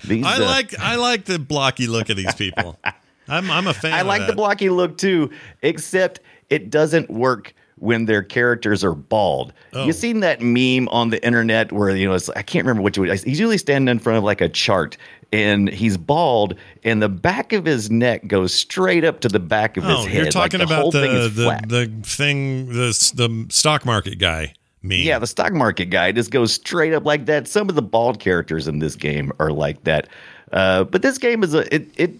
These, 0.02 0.24
Hmm. 0.24 0.24
I 0.26 0.36
uh, 0.36 0.40
like 0.46 0.78
I 0.78 0.96
like 0.96 1.24
the 1.24 1.38
blocky 1.38 1.86
look 1.86 2.10
of 2.10 2.16
these 2.16 2.34
people. 2.34 2.78
I'm 3.28 3.50
I'm 3.50 3.66
a 3.66 3.74
fan. 3.74 3.92
I 3.94 4.02
like 4.02 4.20
that. 4.20 4.26
the 4.28 4.36
blocky 4.36 4.68
look 4.70 4.98
too, 4.98 5.30
except 5.62 6.20
it 6.50 6.70
doesn't 6.70 7.10
work 7.10 7.54
when 7.78 8.06
their 8.06 8.22
characters 8.22 8.82
are 8.84 8.94
bald. 8.94 9.52
Oh. 9.72 9.84
You 9.84 9.92
seen 9.92 10.20
that 10.20 10.40
meme 10.40 10.88
on 10.88 11.10
the 11.10 11.22
internet 11.24 11.72
where 11.72 11.94
you 11.94 12.06
know 12.08 12.14
it's, 12.14 12.28
I 12.30 12.42
can't 12.42 12.64
remember 12.64 12.82
which 12.82 12.98
one. 12.98 13.08
He's 13.08 13.26
usually 13.26 13.58
standing 13.58 13.90
in 13.90 13.98
front 13.98 14.16
of 14.18 14.24
like 14.24 14.40
a 14.40 14.48
chart, 14.48 14.96
and 15.32 15.68
he's 15.68 15.96
bald, 15.96 16.54
and 16.84 17.02
the 17.02 17.08
back 17.08 17.52
of 17.52 17.64
his 17.64 17.90
neck 17.90 18.26
goes 18.28 18.54
straight 18.54 19.04
up 19.04 19.20
to 19.20 19.28
the 19.28 19.40
back 19.40 19.76
of 19.76 19.84
his 19.84 19.92
Oh, 19.92 20.02
head. 20.04 20.14
you're 20.14 20.24
Like, 20.26 20.32
talking 20.32 20.58
the 20.58 20.64
about 20.66 20.92
the 20.92 21.28
the, 21.28 21.60
the 21.66 21.92
thing 22.08 22.68
the 22.68 23.12
the 23.14 23.46
stock 23.50 23.84
market 23.84 24.18
guy. 24.18 24.54
Me. 24.82 25.02
Yeah, 25.02 25.18
the 25.18 25.26
stock 25.26 25.52
market 25.52 25.86
guy 25.86 26.12
just 26.12 26.30
goes 26.30 26.52
straight 26.52 26.92
up 26.92 27.04
like 27.04 27.26
that. 27.26 27.48
Some 27.48 27.68
of 27.68 27.74
the 27.74 27.82
bald 27.82 28.20
characters 28.20 28.68
in 28.68 28.78
this 28.78 28.94
game 28.94 29.32
are 29.40 29.50
like 29.50 29.82
that. 29.84 30.08
Uh, 30.52 30.84
but 30.84 31.02
this 31.02 31.18
game 31.18 31.42
is 31.42 31.54
a 31.54 31.74
it 31.74 31.88
it 31.96 32.12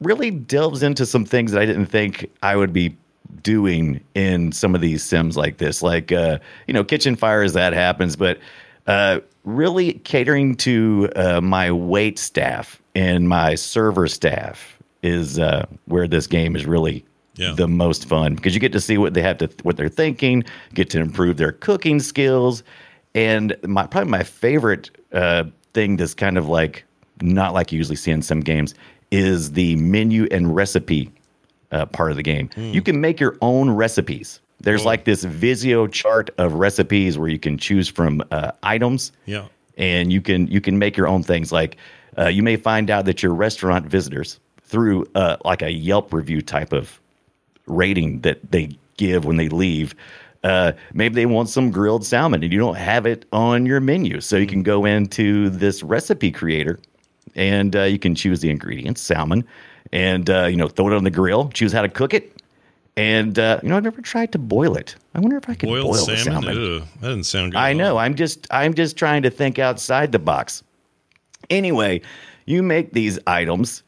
really 0.00 0.30
delves 0.30 0.82
into 0.82 1.06
some 1.06 1.24
things 1.24 1.52
that 1.52 1.62
I 1.62 1.66
didn't 1.66 1.86
think 1.86 2.30
I 2.42 2.56
would 2.56 2.72
be 2.72 2.96
doing 3.42 4.00
in 4.14 4.52
some 4.52 4.74
of 4.74 4.80
these 4.80 5.02
sims 5.02 5.36
like 5.36 5.58
this. 5.58 5.82
Like 5.82 6.12
uh, 6.12 6.38
you 6.66 6.74
know, 6.74 6.84
kitchen 6.84 7.16
fires 7.16 7.52
that 7.54 7.72
happens, 7.72 8.16
but 8.16 8.38
uh, 8.86 9.20
really 9.44 9.94
catering 9.94 10.56
to 10.56 11.10
uh, 11.16 11.40
my 11.40 11.70
wait 11.70 12.18
staff 12.18 12.82
and 12.94 13.28
my 13.28 13.54
server 13.54 14.08
staff 14.08 14.78
is 15.02 15.38
uh, 15.38 15.64
where 15.86 16.06
this 16.06 16.26
game 16.26 16.56
is 16.56 16.66
really 16.66 17.04
Yeah. 17.40 17.52
the 17.56 17.66
most 17.68 18.06
fun 18.06 18.34
because 18.34 18.54
you 18.54 18.60
get 18.60 18.72
to 18.72 18.80
see 18.80 18.98
what 18.98 19.14
they 19.14 19.22
have 19.22 19.38
to 19.38 19.48
what 19.62 19.76
they're 19.76 19.88
thinking, 19.88 20.44
get 20.74 20.90
to 20.90 21.00
improve 21.00 21.36
their 21.38 21.52
cooking 21.52 21.98
skills, 22.00 22.62
and 23.14 23.56
my 23.66 23.86
probably 23.86 24.10
my 24.10 24.22
favorite 24.22 24.90
uh, 25.12 25.44
thing 25.74 25.96
that's 25.96 26.14
kind 26.14 26.36
of 26.38 26.48
like 26.48 26.84
not 27.22 27.54
like 27.54 27.72
you 27.72 27.78
usually 27.78 27.96
see 27.96 28.10
in 28.10 28.22
some 28.22 28.40
games 28.40 28.74
is 29.10 29.52
the 29.52 29.76
menu 29.76 30.26
and 30.30 30.54
recipe 30.54 31.10
uh, 31.72 31.86
part 31.86 32.10
of 32.10 32.16
the 32.16 32.22
game. 32.22 32.48
You 32.56 32.82
can 32.82 33.00
make 33.00 33.18
your 33.20 33.36
own 33.42 33.70
recipes. 33.70 34.40
There's 34.62 34.84
like 34.84 35.04
this 35.04 35.24
Visio 35.24 35.86
chart 35.86 36.28
of 36.38 36.54
recipes 36.54 37.16
where 37.18 37.28
you 37.28 37.38
can 37.38 37.56
choose 37.56 37.88
from 37.88 38.22
uh, 38.30 38.52
items 38.62 39.12
Yeah. 39.26 39.46
and 39.78 40.12
you 40.12 40.20
can 40.20 40.46
you 40.48 40.60
can 40.60 40.78
make 40.78 40.96
your 40.98 41.08
own 41.08 41.22
things 41.22 41.50
like 41.50 41.76
uh, 42.18 42.26
you 42.26 42.42
may 42.42 42.56
find 42.56 42.90
out 42.90 43.04
that 43.06 43.22
your 43.22 43.32
restaurant 43.34 43.86
visitors 43.86 44.38
through 44.62 45.06
uh, 45.14 45.36
like 45.44 45.62
a 45.62 45.70
yelp 45.72 46.12
review 46.12 46.42
type 46.42 46.72
of 46.74 47.00
rating 47.70 48.20
that 48.20 48.50
they 48.50 48.70
give 48.96 49.24
when 49.24 49.36
they 49.36 49.48
leave 49.48 49.94
uh, 50.42 50.72
maybe 50.94 51.14
they 51.14 51.26
want 51.26 51.48
some 51.48 51.70
grilled 51.70 52.04
salmon 52.04 52.42
and 52.42 52.52
you 52.52 52.58
don't 52.58 52.76
have 52.76 53.06
it 53.06 53.26
on 53.32 53.66
your 53.66 53.80
menu 53.80 54.20
so 54.20 54.36
you 54.36 54.46
can 54.46 54.62
go 54.62 54.84
into 54.84 55.50
this 55.50 55.82
recipe 55.82 56.30
creator 56.30 56.78
and 57.34 57.76
uh, 57.76 57.82
you 57.82 57.98
can 57.98 58.14
choose 58.14 58.40
the 58.40 58.50
ingredients 58.50 59.00
salmon 59.00 59.44
and 59.92 60.30
uh, 60.30 60.46
you 60.46 60.56
know 60.56 60.68
throw 60.68 60.88
it 60.88 60.94
on 60.94 61.04
the 61.04 61.10
grill 61.10 61.48
choose 61.50 61.72
how 61.72 61.82
to 61.82 61.88
cook 61.88 62.14
it 62.14 62.40
and 62.96 63.38
uh, 63.38 63.60
you 63.62 63.68
know 63.68 63.76
i've 63.76 63.84
never 63.84 64.00
tried 64.00 64.32
to 64.32 64.38
boil 64.38 64.76
it 64.76 64.96
i 65.14 65.20
wonder 65.20 65.36
if 65.36 65.48
i 65.48 65.54
could 65.54 65.68
Boiled 65.68 65.84
boil 65.84 65.94
salmon. 65.94 66.24
salmon 66.24 66.76
Ugh, 66.76 66.88
that 67.00 67.06
doesn't 67.08 67.24
sound 67.24 67.52
good. 67.52 67.58
I 67.58 67.72
know. 67.72 67.98
I'm 67.98 68.14
just 68.14 68.46
I'm 68.50 68.74
just 68.74 68.96
trying 68.96 69.22
to 69.22 69.30
think 69.30 69.58
outside 69.58 70.12
the 70.12 70.18
box. 70.18 70.62
Anyway, 71.48 72.02
you 72.46 72.62
make 72.62 72.92
these 72.92 73.18
items 73.26 73.82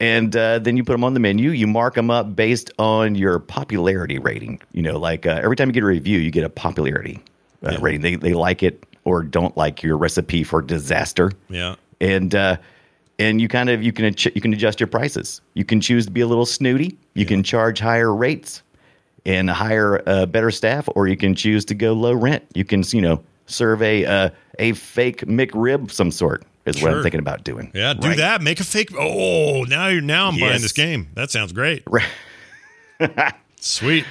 and 0.00 0.34
uh, 0.34 0.58
then 0.58 0.76
you 0.76 0.82
put 0.82 0.92
them 0.92 1.04
on 1.04 1.14
the 1.14 1.20
menu. 1.20 1.50
You 1.50 1.66
mark 1.66 1.94
them 1.94 2.10
up 2.10 2.34
based 2.34 2.70
on 2.78 3.14
your 3.14 3.38
popularity 3.38 4.18
rating. 4.18 4.60
You 4.72 4.82
know, 4.82 4.98
like 4.98 5.26
uh, 5.26 5.40
every 5.42 5.56
time 5.56 5.68
you 5.68 5.72
get 5.72 5.82
a 5.82 5.86
review, 5.86 6.18
you 6.18 6.30
get 6.30 6.42
a 6.42 6.48
popularity 6.48 7.20
uh, 7.62 7.76
rating. 7.80 8.00
They 8.00 8.16
they 8.16 8.32
like 8.32 8.62
it 8.62 8.84
or 9.04 9.22
don't 9.22 9.56
like 9.56 9.82
your 9.82 9.96
recipe 9.96 10.42
for 10.42 10.62
disaster. 10.62 11.32
Yeah. 11.48 11.76
And 12.00 12.34
uh, 12.34 12.56
and 13.18 13.40
you 13.40 13.48
kind 13.48 13.68
of 13.68 13.82
you 13.82 13.92
can 13.92 14.14
you 14.34 14.40
can 14.40 14.54
adjust 14.54 14.80
your 14.80 14.86
prices. 14.86 15.42
You 15.52 15.64
can 15.66 15.80
choose 15.80 16.06
to 16.06 16.10
be 16.10 16.22
a 16.22 16.26
little 16.26 16.46
snooty. 16.46 16.96
You 17.14 17.26
can 17.26 17.42
charge 17.42 17.78
higher 17.78 18.14
rates 18.14 18.62
and 19.26 19.50
hire 19.50 20.02
uh, 20.08 20.24
better 20.24 20.50
staff, 20.50 20.88
or 20.94 21.06
you 21.06 21.16
can 21.16 21.34
choose 21.34 21.66
to 21.66 21.74
go 21.74 21.92
low 21.92 22.14
rent. 22.14 22.44
You 22.54 22.64
can 22.64 22.82
you 22.90 23.02
know 23.02 23.22
serve 23.44 23.82
a 23.82 24.06
uh, 24.06 24.30
a 24.58 24.72
fake 24.72 25.20
McRib 25.26 25.82
of 25.82 25.92
some 25.92 26.10
sort 26.10 26.44
is 26.66 26.82
what 26.82 26.92
I'm 26.92 27.02
thinking 27.02 27.20
about 27.20 27.44
doing. 27.44 27.70
Yeah, 27.74 27.94
do 27.94 28.08
Right? 28.08 28.16
that. 28.18 28.42
Make 28.42 28.60
a 28.60 28.64
fake. 28.64 28.90
Oh, 28.98 29.64
now 29.64 29.88
you're 29.88 30.00
now 30.02 30.28
I'm 30.28 30.38
buying 30.38 30.60
this 30.62 30.72
game. 30.72 31.08
That 31.14 31.30
sounds 31.30 31.52
great. 31.52 31.84
Sweet. 33.60 34.04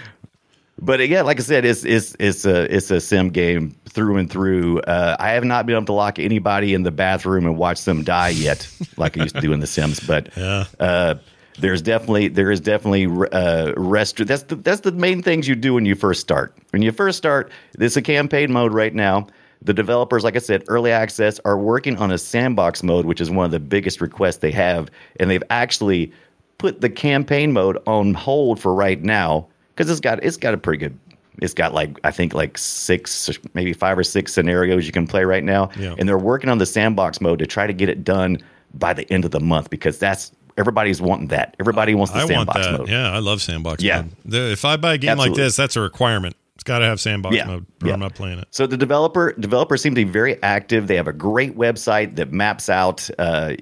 But 0.82 1.06
yeah, 1.10 1.24
like 1.24 1.40
I 1.40 1.44
said, 1.44 1.66
it's 1.66 1.84
it's 1.84 2.16
it's 2.20 2.46
a 2.46 2.74
it's 2.74 2.90
a 2.90 3.02
sim 3.02 3.30
game 3.30 3.76
through 3.90 4.16
and 4.18 4.30
through. 4.32 4.80
Uh, 4.82 5.18
I 5.20 5.32
have 5.32 5.44
not 5.44 5.66
been 5.66 5.76
able 5.76 5.86
to 5.88 5.94
lock 5.94 6.20
anybody 6.20 6.74
in 6.74 6.84
the 6.84 6.92
bathroom 6.92 7.46
and 7.46 7.58
watch 7.58 7.84
them 7.84 8.04
die 8.04 8.30
yet, 8.30 8.66
like 8.98 9.18
I 9.18 9.24
used 9.24 9.36
to 9.36 9.42
do 9.42 9.52
in 9.52 9.60
The 9.60 9.68
Sims. 9.68 10.00
But 10.00 10.30
Yeah. 10.38 10.66
uh, 10.80 11.16
there's 11.60 11.82
definitely 11.82 12.30
there 12.30 12.50
is 12.50 12.62
definitely 12.62 13.08
uh, 13.34 13.74
rest. 13.76 14.26
That's 14.26 14.44
the 14.44 14.56
that's 14.56 14.80
the 14.82 14.94
main 14.94 15.22
things 15.22 15.50
you 15.50 15.56
do 15.56 15.74
when 15.74 15.86
you 15.86 15.96
first 15.96 16.22
start. 16.22 16.56
When 16.70 16.82
you 16.82 16.94
first 16.94 17.18
start, 17.18 17.52
this 17.78 17.94
is 17.94 17.98
a 17.98 18.02
campaign 18.02 18.54
mode 18.54 18.74
right 18.74 18.96
now. 18.96 19.28
The 19.62 19.74
developers, 19.74 20.24
like 20.24 20.36
I 20.36 20.39
said, 20.39 20.63
early 20.69 20.91
access 20.91 21.39
are 21.43 21.58
working 21.58 21.98
on 21.98 22.12
a 22.12 22.17
sandbox 22.17 22.82
mode, 22.82 23.06
which 23.06 23.19
is 23.19 23.30
one 23.30 23.45
of 23.45 23.52
the 23.52 23.60
biggest 23.60 24.00
requests 24.00 24.38
they 24.38 24.52
have, 24.52 24.89
and 25.19 25.30
they've 25.30 25.43
actually 25.50 26.13
put 26.58 26.80
the 26.82 26.89
campaign 26.89 27.52
mode 27.52 27.78
on 27.86 28.13
hold 28.13 28.60
for 28.60 28.74
right 28.74 29.02
now 29.02 29.48
because 29.76 29.89
it's 29.89 30.00
got 30.00 30.24
it's 30.24 30.38
got 30.38 30.54
a 30.54 30.58
pretty 30.58 30.78
good. 30.78 30.98
It's 31.41 31.54
got 31.54 31.74
like 31.74 31.98
I 32.04 32.12
think 32.12 32.34
like 32.34 32.58
six, 32.58 33.30
maybe 33.54 33.74
five 33.74 33.98
or 33.98 34.04
six 34.04 34.34
scenarios 34.34 34.86
you 34.86 34.91
can 34.91 35.08
play 35.08 35.24
right 35.26 35.43
now, 35.43 35.69
Yeah. 35.78 35.95
and 35.98 36.08
they're 36.08 36.17
working 36.17 36.50
on 36.50 36.58
the 36.58 36.65
sandbox 36.65 37.19
mode 37.22 37.39
to 37.39 37.45
try 37.48 37.67
to 37.67 37.74
get 37.74 37.89
it 37.89 38.04
done 38.04 38.38
by 38.74 38.93
the 38.93 39.12
end 39.12 39.26
of 39.26 39.32
the 39.32 39.39
month 39.39 39.69
because 39.69 39.98
that's 39.98 40.32
everybody's 40.58 41.02
wanting 41.02 41.28
that. 41.28 41.56
Everybody 41.60 41.95
wants 41.95 42.12
the 42.12 42.19
I 42.19 42.24
want 42.24 42.30
sandbox 42.32 42.60
that. 42.65 42.78
mode. 42.80 42.89
Yeah, 42.89 43.12
I 43.12 43.19
love 43.19 43.41
sandbox 43.41 43.82
Yeah. 43.84 44.02
mode. 44.04 44.12
The, 44.26 44.52
if 44.52 44.65
I 44.65 44.76
buy 44.78 44.93
a 44.95 44.98
game 44.98 45.17
like 45.17 45.34
this, 45.34 45.56
that's 45.56 45.76
a 45.78 45.82
requirement. 45.82 46.36
It's 46.60 46.63
got 46.65 46.80
to 46.80 46.86
have 46.86 47.00
sandbox 47.00 47.34
Yeah. 47.38 47.45
mode, 47.45 47.65
or 47.82 47.88
Yeah. 47.88 47.93
I'm 47.93 48.02
not 48.02 48.15
playing 48.15 48.39
it. 48.39 48.50
So 48.52 48.67
the 48.67 48.76
developer 48.76 49.32
developers 49.39 49.82
seem 49.82 49.95
to 49.95 50.04
be 50.04 50.12
very 50.12 50.43
active. 50.43 50.88
They 50.88 50.98
have 50.98 51.08
a 51.08 51.13
great 51.13 51.58
website 51.58 52.17
that 52.17 52.34
maps 52.34 52.67
out 52.69 53.10
uh, 53.17 53.54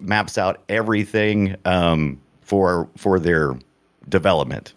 maps 0.00 0.38
out 0.38 0.62
everything 0.70 1.56
um, 1.66 2.18
for 2.40 2.88
for 2.96 3.20
their 3.20 3.54
development 4.08 4.72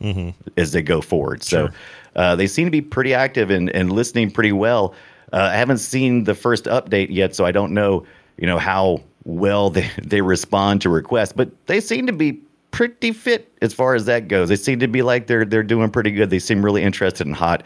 as 0.57 0.73
they 0.73 0.81
go 0.81 0.99
forward. 0.99 1.43
So 1.43 1.69
uh, 2.17 2.35
they 2.35 2.47
seem 2.47 2.65
to 2.65 2.71
be 2.71 2.81
pretty 2.81 3.13
active 3.13 3.49
and, 3.49 3.69
and 3.69 3.89
listening 3.93 4.31
pretty 4.31 4.51
well. 4.51 4.93
Uh, 5.31 5.37
I 5.53 5.55
haven't 5.55 5.77
seen 5.77 6.25
the 6.25 6.35
first 6.35 6.65
update 6.65 7.07
yet, 7.09 7.33
so 7.33 7.45
I 7.45 7.53
don't 7.53 7.71
know, 7.73 8.05
you 8.37 8.47
know, 8.47 8.57
how 8.57 8.99
well 9.23 9.69
they, 9.77 9.89
they 10.03 10.19
respond 10.19 10.81
to 10.81 10.89
requests, 10.89 11.31
but 11.31 11.49
they 11.67 11.79
seem 11.79 12.07
to 12.07 12.11
be 12.13 12.41
pretty 12.71 13.11
fit 13.11 13.51
as 13.61 13.73
far 13.73 13.95
as 13.95 14.05
that 14.05 14.27
goes. 14.27 14.49
They 14.49 14.55
seem 14.55 14.79
to 14.79 14.87
be 14.87 15.01
like 15.01 15.27
they're 15.27 15.45
they're 15.45 15.63
doing 15.63 15.89
pretty 15.89 16.11
good. 16.11 16.29
They 16.29 16.39
seem 16.39 16.63
really 16.63 16.83
interested 16.83 17.27
and 17.27 17.35
hot 17.35 17.63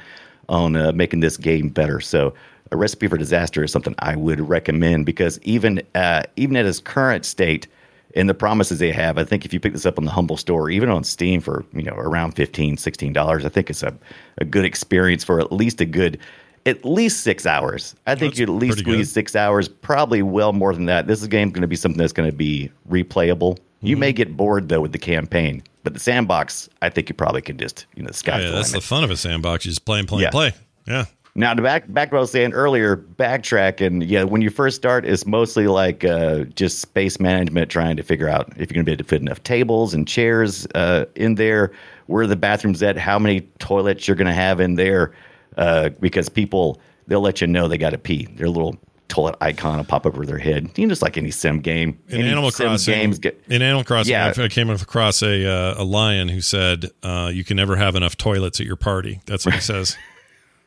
on 0.50 0.76
uh, 0.76 0.92
making 0.92 1.22
this 1.22 1.38
game 1.38 1.70
better. 1.70 2.00
So 2.00 2.34
a 2.72 2.78
recipe 2.78 3.08
for 3.08 3.18
disaster 3.18 3.64
is 3.64 3.72
something 3.72 3.96
I 4.00 4.16
would 4.16 4.40
recommend 4.40 5.06
because 5.06 5.40
even 5.44 5.82
uh, 5.94 6.24
even 6.36 6.56
at 6.58 6.66
its 6.66 6.80
current 6.80 7.26
state 7.26 7.68
and 8.16 8.30
the 8.30 8.34
promises 8.34 8.80
they 8.80 8.92
have, 8.92 9.18
I 9.18 9.24
think 9.24 9.46
if 9.46 9.54
you 9.54 9.60
pick 9.60 9.74
this 9.74 9.86
up 9.86 9.98
on 9.98 10.06
the 10.06 10.12
Humble 10.12 10.38
Store, 10.38 10.70
even 10.70 10.90
on 10.90 11.04
Steam 11.04 11.42
for 11.42 11.66
you 11.74 11.84
know 11.84 11.96
around 11.96 12.32
15 12.32 12.78
dollars, 13.14 13.46
I 13.46 13.50
think 13.50 13.70
it's 13.70 13.84
a, 13.84 13.94
a 14.40 14.46
good 14.46 14.66
experience 14.66 15.24
for 15.24 15.40
at 15.40 15.52
least 15.52 15.82
a 15.82 15.86
good 15.86 16.20
at 16.66 16.84
least 16.84 17.22
six 17.22 17.46
hours. 17.46 17.96
I 18.08 18.16
think 18.16 18.34
That's 18.34 18.40
you'd 18.40 18.50
at 18.50 18.56
least 18.56 18.80
squeeze 18.80 19.12
six 19.12 19.36
hours, 19.36 19.68
probably 19.68 20.24
well 20.24 20.52
more 20.52 20.74
than 20.74 20.86
that. 20.86 21.08
This 21.08 21.26
game 21.28 21.52
going 21.52 21.62
to 21.62 21.68
be 21.68 21.76
something 21.76 22.00
that's 22.00 22.14
going 22.14 22.30
to 22.30 22.36
be 22.36 22.72
replayable. 22.90 23.60
You 23.86 23.96
Mm-hmm. 23.96 24.00
may 24.00 24.14
get 24.14 24.36
bored 24.38 24.70
though 24.70 24.82
with 24.82 24.92
the 24.92 24.98
campaign, 25.00 25.64
but 25.84 25.94
the 25.94 26.00
sandbox, 26.00 26.70
I 26.82 26.90
think 26.90 27.10
you 27.10 27.16
probably 27.16 27.42
can 27.42 27.58
just 27.58 27.86
you 27.96 28.04
know 28.04 28.10
Oh, 28.10 28.38
yeah, 28.38 28.48
the 28.48 28.52
that's 28.52 28.72
the 28.72 28.82
fun 28.82 29.04
of 29.04 29.12
a 29.12 29.18
sandbox. 29.18 29.66
You 29.66 29.72
just 29.72 29.86
play 29.86 30.00
and 30.00 30.08
play 30.08 30.22
Yeah. 30.22 30.28
and 30.28 30.32
play. 30.32 30.54
Yeah. 30.88 31.06
Now, 31.38 31.54
to 31.54 31.62
back 31.62 31.92
back 31.92 32.10
to 32.10 32.16
what 32.16 32.20
I 32.20 32.22
was 32.22 32.32
saying 32.32 32.54
earlier, 32.54 32.96
backtrack 32.96 33.86
and 33.86 34.02
yeah, 34.04 34.24
when 34.24 34.42
you 34.42 34.50
first 34.50 34.78
start, 34.78 35.06
it's 35.06 35.26
mostly 35.26 35.68
like 35.68 36.06
uh, 36.06 36.46
just 36.56 36.80
space 36.80 37.20
management, 37.20 37.70
trying 37.70 37.98
to 37.98 38.04
figure 38.04 38.30
out 38.30 38.48
if 38.52 38.70
you're 38.72 38.76
going 38.76 38.86
to 38.86 38.90
be 38.90 38.94
able 38.94 39.04
to 39.04 39.10
fit 39.10 39.22
enough 39.22 39.44
tables 39.44 39.94
and 39.94 40.08
chairs 40.08 40.66
uh, 40.76 41.04
in 41.16 41.36
there, 41.36 41.74
where 42.06 42.26
the 42.26 42.38
bathrooms 42.38 42.82
at, 42.82 42.98
how 42.98 43.20
many 43.20 43.42
toilets 43.60 44.08
you're 44.08 44.16
going 44.16 44.28
to 44.28 44.34
have 44.34 44.62
in 44.62 44.76
there, 44.76 45.14
uh, 45.58 45.90
because 46.00 46.30
people 46.30 46.80
they'll 47.08 47.20
let 47.20 47.42
you 47.42 47.48
know 47.48 47.68
they 47.68 47.78
got 47.78 47.90
to 47.90 47.98
pee. 47.98 48.28
Their 48.38 48.48
little 48.48 48.78
toilet 49.08 49.36
icon 49.42 49.78
will 49.78 49.84
pop 49.86 50.06
over 50.06 50.26
their 50.26 50.38
head. 50.38 50.70
You 50.76 50.86
know, 50.88 50.92
just 50.92 51.02
like 51.02 51.18
any 51.18 51.32
sim 51.32 51.60
game. 51.60 52.00
In 52.10 52.22
any 52.22 52.30
Animal 52.30 52.52
sim 52.52 52.68
Crossing, 52.68 52.94
games 52.94 53.20
get 53.20 53.42
in 53.48 53.62
Animal 53.62 53.84
Crossing, 53.84 54.12
Yeah. 54.12 54.34
I 54.38 54.44
I 54.44 54.48
came 54.48 54.70
across 54.70 55.22
a 55.22 55.46
uh, 55.50 55.82
a 55.82 55.84
lion 55.84 56.28
who 56.28 56.42
said, 56.42 56.86
uh, 57.04 57.32
"You 57.34 57.44
can 57.44 57.58
never 57.58 57.76
have 57.76 57.96
enough 57.96 58.18
toilets 58.18 58.60
at 58.60 58.66
your 58.66 58.76
party." 58.76 59.22
That's 59.26 59.46
what 59.46 59.56
he 59.56 59.62
says. 59.74 59.98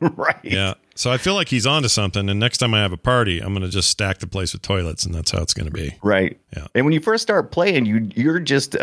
right. 0.00 0.36
Yeah. 0.44 0.74
So 0.94 1.10
I 1.10 1.18
feel 1.18 1.34
like 1.34 1.48
he's 1.48 1.66
onto 1.66 1.88
something. 1.88 2.28
And 2.28 2.38
next 2.40 2.58
time 2.58 2.72
I 2.74 2.80
have 2.80 2.92
a 2.92 2.96
party, 2.96 3.40
I'm 3.40 3.52
going 3.52 3.62
to 3.62 3.68
just 3.68 3.88
stack 3.90 4.18
the 4.18 4.26
place 4.26 4.52
with 4.52 4.62
toilets, 4.62 5.04
and 5.04 5.14
that's 5.14 5.30
how 5.30 5.40
it's 5.42 5.54
going 5.54 5.66
to 5.66 5.72
be. 5.72 5.96
Right. 6.02 6.38
Yeah. 6.56 6.66
And 6.74 6.84
when 6.84 6.92
you 6.92 7.00
first 7.00 7.22
start 7.22 7.50
playing, 7.50 7.84
you 7.86 8.08
you're 8.14 8.38
just 8.40 8.76
uh, 8.76 8.78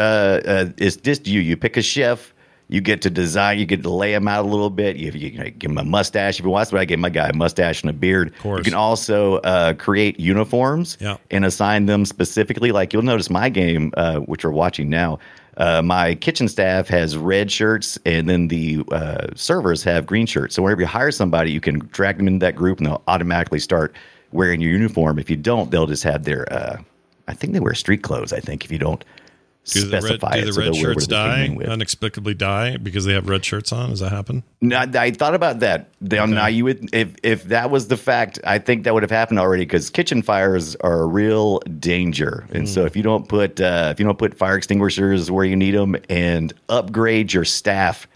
uh 0.46 0.66
it's 0.78 0.98
just 0.98 1.28
you. 1.28 1.42
You 1.42 1.58
pick 1.58 1.78
a 1.78 1.82
chef. 1.82 2.34
You 2.68 2.82
get 2.82 3.02
to 3.04 3.10
design. 3.12 3.60
You 3.60 3.66
get 3.66 3.84
to 3.84 3.90
lay 3.92 4.12
them 4.12 4.28
out 4.28 4.44
a 4.44 4.48
little 4.48 4.72
bit. 4.72 4.96
You, 4.96 5.12
you, 5.12 5.30
you 5.30 5.50
give 5.52 5.70
them 5.70 5.78
a 5.78 5.84
mustache. 5.84 6.40
If 6.40 6.46
you 6.46 6.50
want, 6.52 6.62
that's 6.62 6.72
what 6.72 6.82
I 6.82 6.86
gave 6.86 6.98
my 7.00 7.10
guy 7.10 7.28
a 7.30 7.34
mustache 7.34 7.82
and 7.84 7.90
a 7.92 7.94
beard. 7.94 8.30
Of 8.30 8.40
course. 8.40 8.58
You 8.60 8.64
can 8.64 8.74
also 8.74 9.36
uh, 9.38 9.74
create 9.74 10.20
uniforms 10.20 10.98
Yeah. 11.00 11.18
and 11.30 11.46
assign 11.46 11.86
them 11.86 12.06
specifically. 12.06 12.72
Like 12.72 12.92
you'll 12.92 13.04
notice 13.04 13.30
my 13.30 13.50
game, 13.50 13.92
uh, 13.98 14.18
which 14.22 14.44
we're 14.44 14.52
watching 14.52 14.90
now. 14.90 15.20
Uh, 15.58 15.82
my 15.82 16.16
kitchen 16.16 16.48
staff 16.50 16.88
has 16.90 17.16
red 17.16 17.50
shirts, 17.52 17.98
and 18.06 18.28
then 18.28 18.48
the 18.50 18.84
uh, 18.92 19.28
servers 19.36 19.84
have 19.84 20.06
green 20.06 20.26
shirts. 20.26 20.54
So 20.56 20.64
whenever 20.64 20.82
you 20.82 20.88
hire 20.88 21.12
somebody, 21.12 21.52
you 21.52 21.62
can 21.62 21.80
drag 21.92 22.18
them 22.18 22.28
into 22.28 22.44
that 22.46 22.56
group, 22.58 22.80
and 22.80 22.88
they'll 22.88 23.04
automatically 23.08 23.60
start 23.60 23.96
wearing 24.32 24.60
your 24.60 24.72
uniform. 24.72 25.18
If 25.18 25.30
you 25.30 25.38
don't, 25.38 25.72
they'll 25.72 25.88
just 25.88 26.04
have 26.04 26.24
their. 26.26 26.52
Uh, 26.52 26.78
I 27.28 27.34
think 27.36 27.54
they 27.54 27.60
wear 27.62 27.74
street 27.74 28.02
clothes. 28.04 28.34
I 28.34 28.40
think 28.42 28.66
if 28.66 28.72
you 28.72 28.78
don't 28.78 29.06
Do 29.66 29.82
the 29.82 29.92
red, 29.94 30.04
specify 30.04 30.34
do 30.34 30.48
it, 30.48 30.54
the 30.54 30.60
red 30.62 30.76
shirts 30.76 31.08
whatever 31.08 31.36
they 31.38 31.48
came 31.48 31.58
die? 31.60 31.66
Unexplicably 31.66 32.34
die 32.36 32.78
because 32.78 33.06
they 33.06 33.14
have 33.14 33.28
red 33.28 33.44
shirts 33.44 33.72
on? 33.72 33.90
Does 33.90 34.00
that 34.00 34.12
happen? 34.12 34.44
No, 34.62 34.78
I, 34.78 35.10
thought 35.12 35.34
about 35.34 35.60
that. 35.62 35.90
Now, 36.02 36.26
now 36.28 36.46
you 36.46 36.66
would 36.66 36.94
if 36.94 37.16
if 37.24 37.46
that 37.46 37.72
was 37.72 37.88
the 37.88 37.98
fact, 37.98 38.40
I 38.46 38.60
think 38.60 38.84
that 38.84 38.94
would 38.94 39.02
have 39.04 39.10
happened 39.12 39.40
already 39.40 39.64
because 39.64 39.90
kitchen 39.90 40.22
fires 40.22 40.76
are 40.78 41.02
a 41.02 41.06
real 41.08 41.60
danger, 41.80 42.46
and 42.52 42.70
so 42.70 42.86
if 42.86 42.96
you 42.96 43.02
don't 43.02 43.28
put 43.28 43.60
uh, 43.60 43.90
if 43.92 44.00
you 44.00 44.06
don't 44.06 44.20
put 44.20 44.36
fire 44.38 44.56
extinguishers 44.56 45.32
where 45.32 45.46
you 45.46 45.56
need 45.56 45.74
them 45.74 45.96
and 46.10 46.54
upgrade 46.70 47.34
your 47.34 47.46
staff 47.46 48.08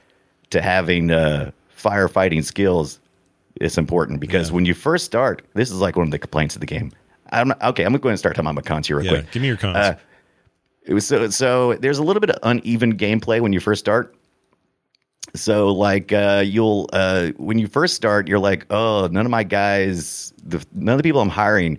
to 0.51 0.61
having 0.61 1.09
uh, 1.09 1.49
firefighting 1.75 2.43
skills, 2.43 2.99
it's 3.55 3.77
important 3.77 4.19
because 4.19 4.49
Yeah. 4.49 4.55
when 4.55 4.65
you 4.65 4.73
first 4.75 5.05
start, 5.05 5.41
this 5.55 5.71
is 5.71 5.77
like 5.79 5.95
one 5.95 6.05
of 6.07 6.11
the 6.11 6.19
complaints 6.19 6.55
of 6.55 6.59
the 6.61 6.67
game. 6.67 6.91
I'm 7.31 7.53
okay. 7.63 7.83
I'm 7.85 7.93
going 7.93 8.13
to 8.13 8.17
start 8.17 8.35
talking 8.35 8.47
about 8.47 8.55
my 8.55 8.61
cons 8.61 8.87
here 8.87 8.97
real 8.97 9.05
Yeah. 9.05 9.11
quick. 9.21 9.31
Give 9.31 9.41
me 9.41 9.47
your 9.47 9.57
cons. 9.57 9.77
Uh, 9.77 9.95
It 10.89 10.95
was 10.95 11.05
so 11.05 11.29
so. 11.29 11.75
There's 11.75 11.99
a 11.99 12.03
little 12.03 12.19
bit 12.19 12.31
of 12.31 12.39
uneven 12.41 12.97
gameplay 12.97 13.39
when 13.41 13.53
you 13.53 13.59
first 13.59 13.79
start. 13.79 14.15
So 15.35 15.67
like 15.67 16.11
uh, 16.11 16.41
you'll 16.43 16.89
uh, 16.91 17.29
when 17.37 17.59
you 17.59 17.67
first 17.67 17.93
start, 17.93 18.27
you're 18.27 18.39
like, 18.39 18.65
oh, 18.71 19.07
none 19.11 19.23
of 19.23 19.29
my 19.29 19.43
guys, 19.43 20.33
the, 20.43 20.65
none 20.73 20.93
of 20.95 20.97
the 20.97 21.03
people 21.03 21.21
I'm 21.21 21.29
hiring 21.29 21.77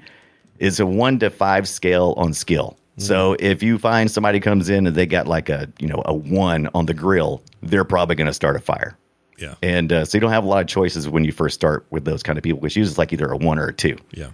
is 0.61 0.79
a 0.79 0.87
one 0.87 1.18
to 1.18 1.29
five 1.29 1.68
scale 1.68 2.14
on 2.16 2.33
skill. 2.33 2.77
So 2.99 3.35
if 3.40 3.64
you 3.64 3.79
find 3.79 4.09
somebody 4.09 4.38
comes 4.38 4.68
in 4.68 4.87
and 4.87 4.94
they 4.94 5.07
got 5.07 5.27
like 5.27 5.49
a 5.49 5.68
you 5.81 5.88
know 5.88 6.03
a 6.05 6.14
one 6.14 6.68
on 6.73 6.87
the 6.87 6.94
grill, 6.94 7.42
they're 7.62 7.83
probably 7.83 8.14
going 8.14 8.29
to 8.29 8.35
start 8.35 8.55
a 8.55 8.61
fire. 8.61 8.96
yeah. 9.38 9.55
And 9.61 9.92
uh, 9.92 10.05
so 10.05 10.18
you 10.18 10.20
don't 10.20 10.31
have 10.31 10.44
a 10.44 10.49
lot 10.49 10.61
of 10.61 10.68
choices 10.68 11.09
when 11.09 11.25
you 11.25 11.33
first 11.33 11.57
start 11.57 11.85
with 11.90 12.05
those 12.05 12.23
kind 12.23 12.38
of 12.38 12.44
people, 12.44 12.61
which 12.61 12.77
usually 12.77 12.92
is 12.92 12.99
like 12.99 13.12
either 13.12 13.27
a 13.33 13.37
one 13.37 13.59
or 13.59 13.68
a 13.68 13.73
two. 13.73 13.96
Yeah. 14.12 14.31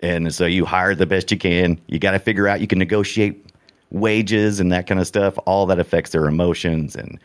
And 0.00 0.34
so 0.34 0.46
you 0.46 0.64
hire 0.64 0.94
the 0.94 1.06
best 1.06 1.30
you 1.30 1.38
can. 1.38 1.80
You 1.86 1.98
got 1.98 2.10
to 2.10 2.18
figure 2.18 2.48
out 2.48 2.60
you 2.60 2.66
can 2.66 2.78
negotiate 2.78 3.45
wages 3.90 4.60
and 4.60 4.72
that 4.72 4.86
kind 4.86 5.00
of 5.00 5.06
stuff. 5.06 5.38
All 5.46 5.66
that 5.66 5.78
affects 5.78 6.10
their 6.10 6.26
emotions 6.26 6.96
and 6.96 7.18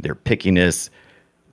their 0.00 0.14
pickiness. 0.14 0.90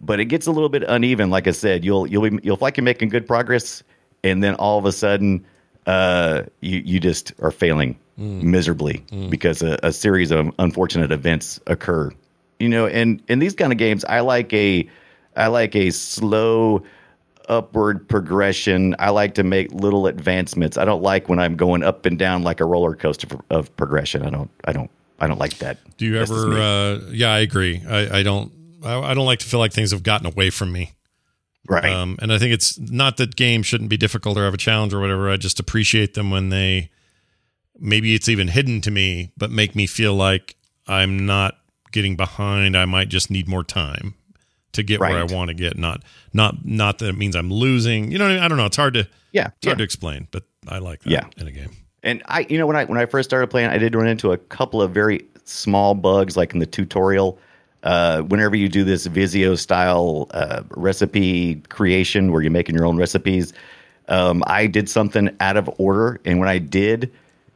But 0.01 0.19
it 0.19 0.25
gets 0.25 0.47
a 0.47 0.51
little 0.51 0.69
bit 0.69 0.83
uneven. 0.83 1.29
Like 1.29 1.47
I 1.47 1.51
said, 1.51 1.85
you'll 1.85 2.07
you'll 2.07 2.29
be, 2.29 2.39
you'll 2.43 2.57
feel 2.57 2.65
like 2.65 2.77
you're 2.77 2.83
making 2.83 3.09
good 3.09 3.25
progress, 3.25 3.83
and 4.23 4.43
then 4.43 4.55
all 4.55 4.77
of 4.77 4.85
a 4.85 4.91
sudden, 4.91 5.45
uh, 5.85 6.43
you 6.59 6.79
you 6.79 6.99
just 6.99 7.33
are 7.39 7.51
failing 7.51 7.97
miserably 8.17 9.03
because 9.29 9.61
a, 9.61 9.79
a 9.81 9.91
series 9.91 10.29
of 10.29 10.53
unfortunate 10.59 11.11
events 11.11 11.59
occur. 11.67 12.11
You 12.59 12.69
know, 12.69 12.85
and 12.85 13.23
in 13.27 13.39
these 13.39 13.55
kind 13.55 13.71
of 13.71 13.77
games, 13.77 14.05
I 14.05 14.19
like 14.19 14.53
a 14.53 14.87
I 15.35 15.47
like 15.47 15.75
a 15.75 15.89
slow 15.91 16.83
upward 17.49 18.07
progression. 18.07 18.95
I 18.99 19.09
like 19.09 19.35
to 19.35 19.43
make 19.43 19.71
little 19.71 20.07
advancements. 20.07 20.77
I 20.77 20.85
don't 20.85 21.01
like 21.01 21.29
when 21.29 21.39
I'm 21.39 21.55
going 21.55 21.83
up 21.83 22.05
and 22.05 22.17
down 22.17 22.43
like 22.43 22.59
a 22.59 22.65
roller 22.65 22.95
coaster 22.95 23.27
of- 23.49 23.75
progression. 23.77 24.23
I 24.23 24.29
don't. 24.29 24.49
I 24.65 24.73
don't. 24.73 24.89
I 25.19 25.27
don't 25.27 25.39
like 25.39 25.59
that. 25.59 25.77
Do 25.97 26.05
you 26.05 26.13
That's 26.17 26.31
ever? 26.31 26.53
Uh, 26.53 26.99
yeah, 27.11 27.31
I 27.31 27.39
agree. 27.39 27.81
I, 27.87 28.19
I 28.19 28.23
don't. 28.23 28.51
I, 28.83 28.99
I 28.99 29.13
don't 29.13 29.25
like 29.25 29.39
to 29.39 29.45
feel 29.45 29.59
like 29.59 29.71
things 29.71 29.91
have 29.91 30.03
gotten 30.03 30.27
away 30.27 30.49
from 30.49 30.71
me. 30.71 30.91
right? 31.69 31.85
Um, 31.85 32.17
and 32.21 32.33
I 32.33 32.37
think 32.39 32.53
it's 32.53 32.77
not 32.77 33.17
that 33.17 33.35
games 33.35 33.65
shouldn't 33.65 33.89
be 33.89 33.97
difficult 33.97 34.37
or 34.37 34.43
have 34.43 34.53
a 34.53 34.57
challenge 34.57 34.93
or 34.93 34.99
whatever. 34.99 35.29
I 35.29 35.37
just 35.37 35.59
appreciate 35.59 36.13
them 36.13 36.29
when 36.31 36.49
they 36.49 36.89
maybe 37.79 38.13
it's 38.15 38.27
even 38.27 38.49
hidden 38.49 38.81
to 38.81 38.91
me, 38.91 39.31
but 39.37 39.49
make 39.51 39.75
me 39.75 39.85
feel 39.87 40.13
like 40.13 40.55
I'm 40.87 41.25
not 41.25 41.55
getting 41.91 42.15
behind. 42.15 42.75
I 42.75 42.85
might 42.85 43.07
just 43.07 43.29
need 43.31 43.47
more 43.47 43.63
time 43.63 44.15
to 44.73 44.83
get 44.83 44.99
where 44.99 45.17
I 45.17 45.23
want 45.23 45.49
to 45.49 45.53
get. 45.53 45.77
Not 45.77 46.03
not 46.33 46.65
not 46.65 46.99
that 46.99 47.09
it 47.09 47.17
means 47.17 47.35
I'm 47.35 47.51
losing. 47.51 48.11
You 48.11 48.17
know, 48.17 48.25
I, 48.25 48.29
mean? 48.29 48.39
I 48.39 48.47
don't 48.47 48.57
know. 48.57 48.65
It's 48.65 48.77
hard 48.77 48.93
to 48.95 49.07
yeah. 49.31 49.47
it's 49.57 49.65
hard 49.65 49.75
yeah. 49.75 49.75
to 49.75 49.83
explain, 49.83 50.27
but 50.31 50.43
I 50.67 50.79
like 50.79 51.01
that 51.03 51.09
Yeah. 51.09 51.25
in 51.37 51.47
a 51.47 51.51
game. 51.51 51.71
And 52.03 52.21
I, 52.25 52.45
you 52.49 52.57
know, 52.57 52.67
when 52.67 52.75
I 52.75 52.85
when 52.85 52.97
I 52.97 53.05
first 53.05 53.29
started 53.29 53.47
playing, 53.47 53.69
I 53.69 53.77
did 53.77 53.95
run 53.95 54.07
into 54.07 54.31
a 54.31 54.37
couple 54.37 54.81
of 54.81 54.91
very 54.91 55.25
small 55.45 55.95
bugs, 55.95 56.35
like 56.35 56.53
in 56.53 56.59
the 56.59 56.65
tutorial. 56.65 57.39
Uh, 57.83 58.21
whenever 58.21 58.55
you 58.55 58.69
do 58.69 58.85
this 58.85 59.05
Visio 59.07 59.55
style 59.55 60.27
uh, 60.31 60.63
recipe 60.69 61.55
creation, 61.67 62.31
where 62.31 62.41
you're 62.41 62.51
making 62.51 62.75
your 62.75 62.85
own 62.85 62.95
recipes, 62.97 63.51
um, 64.07 64.41
I 64.47 64.67
did 64.67 64.89
something 64.89 65.29
out 65.41 65.57
of 65.57 65.69
order, 65.77 66.19
and 66.23 66.39
when 66.39 66.47
I 66.47 66.59
did, 66.59 67.11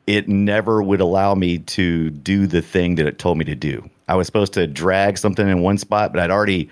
it 0.05 0.27
never 0.27 0.83
would 0.83 0.99
allow 0.99 1.33
me 1.35 1.59
to 1.59 2.09
do 2.09 2.45
the 2.45 2.61
thing 2.61 2.95
that 2.95 3.05
it 3.05 3.19
told 3.19 3.37
me 3.37 3.45
to 3.45 3.55
do. 3.55 3.89
I 4.09 4.15
was 4.15 4.27
supposed 4.27 4.53
to 4.53 4.67
drag 4.67 5.17
something 5.17 5.47
in 5.47 5.61
one 5.61 5.77
spot, 5.77 6.13
but 6.13 6.21
I'd 6.21 6.31
already 6.31 6.69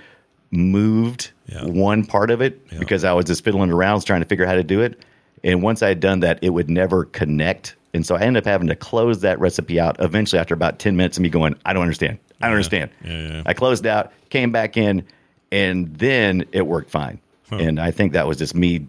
moved 0.51 1.31
Yeah. 1.47 1.65
one 1.65 2.05
part 2.05 2.31
of 2.31 2.41
it 2.41 2.59
because 2.79 3.03
I 3.03 3.13
was 3.13 3.25
just 3.25 3.43
fiddling 3.43 3.71
around 3.71 4.03
trying 4.05 4.21
to 4.21 4.27
figure 4.27 4.45
out 4.45 4.49
how 4.49 4.55
to 4.55 4.63
do 4.63 4.81
it. 4.81 4.99
And 5.43 5.61
once 5.61 5.83
I 5.83 5.89
had 5.89 5.99
done 5.99 6.21
that, 6.21 6.39
it 6.41 6.49
would 6.49 6.69
never 6.69 7.05
connect. 7.05 7.75
And 7.93 8.05
so 8.05 8.15
I 8.15 8.21
ended 8.21 8.43
up 8.43 8.47
having 8.47 8.67
to 8.67 8.75
close 8.75 9.21
that 9.21 9.39
recipe 9.39 9.79
out 9.79 9.95
eventually 9.99 10.39
after 10.39 10.53
about 10.53 10.79
10 10.79 10.95
minutes 10.95 11.17
of 11.17 11.23
me 11.23 11.29
going, 11.29 11.55
I 11.65 11.73
don't 11.73 11.83
understand. 11.83 12.17
I 12.41 12.47
don't 12.47 12.55
understand. 12.55 12.89
Yeah, 13.03 13.11
yeah. 13.27 13.43
I 13.45 13.53
closed 13.53 13.85
out, 13.85 14.11
came 14.29 14.51
back 14.51 14.75
in, 14.75 15.03
and 15.51 15.95
then 15.97 16.45
it 16.51 16.67
worked 16.67 16.89
fine. 16.89 17.19
And 17.51 17.79
I 17.79 17.91
think 17.91 18.13
that 18.13 18.27
was 18.27 18.37
just 18.37 18.55
me 18.55 18.85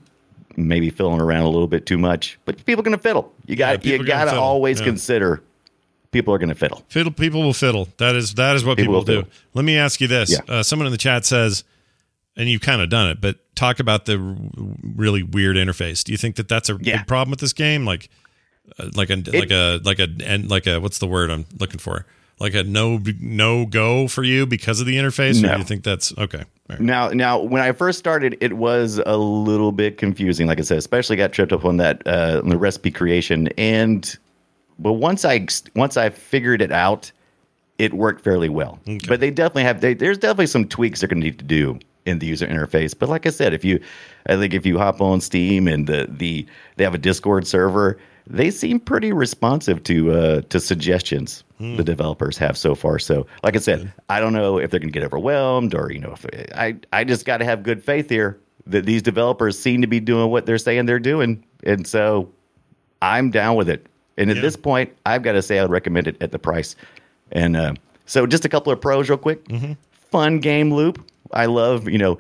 maybe 0.57 0.89
fiddling 0.91 1.21
around 1.21 1.43
a 1.43 1.49
little 1.51 1.69
bit 1.69 1.85
too 1.87 1.99
much. 1.99 2.39
But 2.47 2.65
people 2.65 2.81
are 2.81 2.85
going 2.85 2.97
to 2.97 3.03
fiddle. 3.03 3.33
You 3.47 3.55
got 3.55 3.85
you 3.85 3.95
are 3.95 3.99
gonna 3.99 4.09
got 4.09 4.25
to 4.25 4.31
fiddle. 4.31 4.43
always 4.43 4.81
Yeah. 4.81 4.87
consider 4.87 5.43
people 6.17 6.33
are 6.35 6.39
going 6.39 6.49
to 6.49 6.55
fiddle. 6.55 6.83
Fiddle 6.89 7.13
people 7.13 7.43
will 7.43 7.53
fiddle. 7.53 7.89
That 7.99 8.17
is 8.17 8.35
that 8.35 8.57
is 8.57 8.65
what 8.65 8.77
people, 8.79 8.95
People 8.95 9.05
do. 9.05 9.17
fiddle. 9.23 9.31
Let 9.55 9.65
me 9.65 9.77
ask 9.77 10.01
you 10.01 10.09
this. 10.09 10.31
Yeah. 10.33 10.39
Uh, 10.49 10.63
someone 10.63 10.87
in 10.87 10.93
the 10.93 10.99
chat 10.99 11.25
says, 11.25 11.65
and 12.37 12.49
you've 12.49 12.61
kind 12.63 12.81
of 12.83 12.89
done 12.91 13.09
it, 13.11 13.21
but 13.21 13.37
talk 13.55 13.81
about 13.81 14.05
the 14.07 14.19
really 14.97 15.23
weird 15.23 15.57
interface. 15.57 16.05
Do 16.05 16.13
you 16.13 16.19
think 16.19 16.37
that 16.37 16.49
that's 16.49 16.69
a 16.69 16.79
Yeah. 16.81 16.99
big 16.99 17.07
problem 17.07 17.31
with 17.31 17.41
this 17.41 17.53
game? 17.53 17.85
Like, 17.85 18.09
uh, 18.79 18.91
like 18.95 19.11
a 19.11 19.17
like 19.33 19.51
a 19.51 19.81
like 19.85 19.99
a 19.99 20.09
and 20.25 20.51
like 20.51 20.67
a 20.67 20.81
what's 20.81 20.99
the 20.99 21.07
word 21.07 21.31
I'm 21.31 21.47
looking 21.61 21.79
for? 21.79 22.05
Like 22.39 22.55
a 22.55 22.65
no 22.65 23.01
no 23.21 23.65
go 23.65 24.09
for 24.09 24.23
you 24.23 24.45
because 24.45 24.81
of 24.81 24.87
the 24.87 24.97
interface, 24.97 25.43
or 25.43 25.53
do 25.55 25.59
you 25.59 25.65
think 25.65 25.85
that's 25.85 26.13
okay? 26.19 26.43
Now, 26.81 27.09
now, 27.11 27.39
when 27.39 27.63
I 27.63 27.71
first 27.73 27.97
started, 27.99 28.37
it 28.41 28.55
was 28.55 29.01
a 29.07 29.17
little 29.17 29.71
bit 29.73 29.97
confusing. 29.99 30.47
Like 30.49 30.59
I 30.59 30.63
said, 30.63 30.79
especially 30.79 31.15
got 31.17 31.33
tripped 31.33 31.53
up 31.53 31.65
on 31.65 31.77
that 31.79 32.03
uh, 32.07 32.41
on 32.43 32.49
the 32.51 32.59
recipe 32.59 32.91
creation, 32.91 33.49
and 33.57 34.19
but 34.79 34.95
once 34.95 35.25
I 35.25 35.47
once 35.75 35.97
I 35.97 36.11
figured 36.11 36.63
it 36.63 36.73
out, 36.73 37.11
it 37.79 37.95
worked 37.95 38.23
fairly 38.23 38.49
well. 38.49 38.79
But 39.09 39.21
they 39.21 39.31
definitely 39.31 39.65
have 39.65 39.81
they, 39.81 39.95
there's 39.95 40.19
definitely 40.19 40.47
some 40.47 40.67
tweaks 40.67 41.01
they're 41.01 41.09
going 41.09 41.21
to 41.21 41.27
need 41.27 41.39
to 41.39 41.45
do 41.45 41.79
in 42.05 42.19
the 42.21 42.27
user 42.27 42.47
interface. 42.47 42.95
But 42.99 43.09
like 43.09 43.27
I 43.27 43.31
said, 43.31 43.53
if 43.53 43.65
you 43.65 43.81
I 44.27 44.37
think 44.37 44.55
if 44.55 44.65
you 44.65 44.79
hop 44.79 45.01
on 45.01 45.21
Steam 45.21 45.69
and 45.69 45.87
the 45.87 46.07
the 46.11 46.47
they 46.77 46.85
have 46.85 46.95
a 46.95 46.99
Discord 46.99 47.47
server, 47.47 47.99
they 48.27 48.51
seem 48.51 48.81
pretty 48.81 49.13
responsive 49.13 49.83
to 49.85 50.13
uh, 50.13 50.41
to 50.43 50.61
suggestions 50.61 51.45
the 51.77 51.85
developers 51.85 52.37
have 52.37 52.57
so 52.59 52.75
far. 52.75 52.99
So, 52.99 53.27
like 53.43 53.57
I 53.57 53.61
said, 53.61 53.93
I 54.11 54.21
don't 54.21 54.33
know 54.33 54.59
if 54.59 54.71
they're 54.71 54.81
going 54.81 54.93
to 54.93 54.99
get 54.99 55.05
overwhelmed 55.05 55.75
or 55.75 55.91
you 55.91 56.01
know, 56.01 56.13
if 56.13 56.27
I 56.55 56.77
I 56.93 57.05
just 57.05 57.25
got 57.25 57.39
to 57.39 57.45
have 57.45 57.63
good 57.63 57.83
faith 57.83 58.09
here 58.11 58.39
that 58.67 58.85
these 58.85 59.01
developers 59.01 59.59
seem 59.59 59.81
to 59.81 59.87
be 59.87 60.01
doing 60.01 60.31
what 60.31 60.45
they're 60.45 60.59
saying 60.59 60.87
they're 60.87 60.99
doing, 60.99 61.45
and 61.65 61.87
so 61.87 62.31
I'm 63.01 63.31
down 63.31 63.57
with 63.57 63.69
it. 63.69 63.87
And 64.19 64.31
at 64.31 64.37
Yeah. 64.37 64.43
this 64.43 64.57
point, 64.57 64.93
I've 65.05 65.23
got 65.23 65.33
to 65.33 65.43
say 65.43 65.59
I'd 65.59 65.71
recommend 65.71 66.09
it 66.09 66.17
at 66.21 66.33
the 66.33 66.39
price. 66.39 66.77
And 67.33 67.57
uh, 67.57 67.75
so, 68.07 68.27
just 68.27 68.45
a 68.45 68.49
couple 68.49 68.73
of 68.73 68.81
pros, 68.81 69.09
real 69.09 69.19
quick. 69.19 69.45
Fun 70.11 70.39
game 70.39 70.73
loop. 70.73 71.05
I 71.33 71.47
love 71.47 71.89
you 71.89 71.99
know 71.99 72.19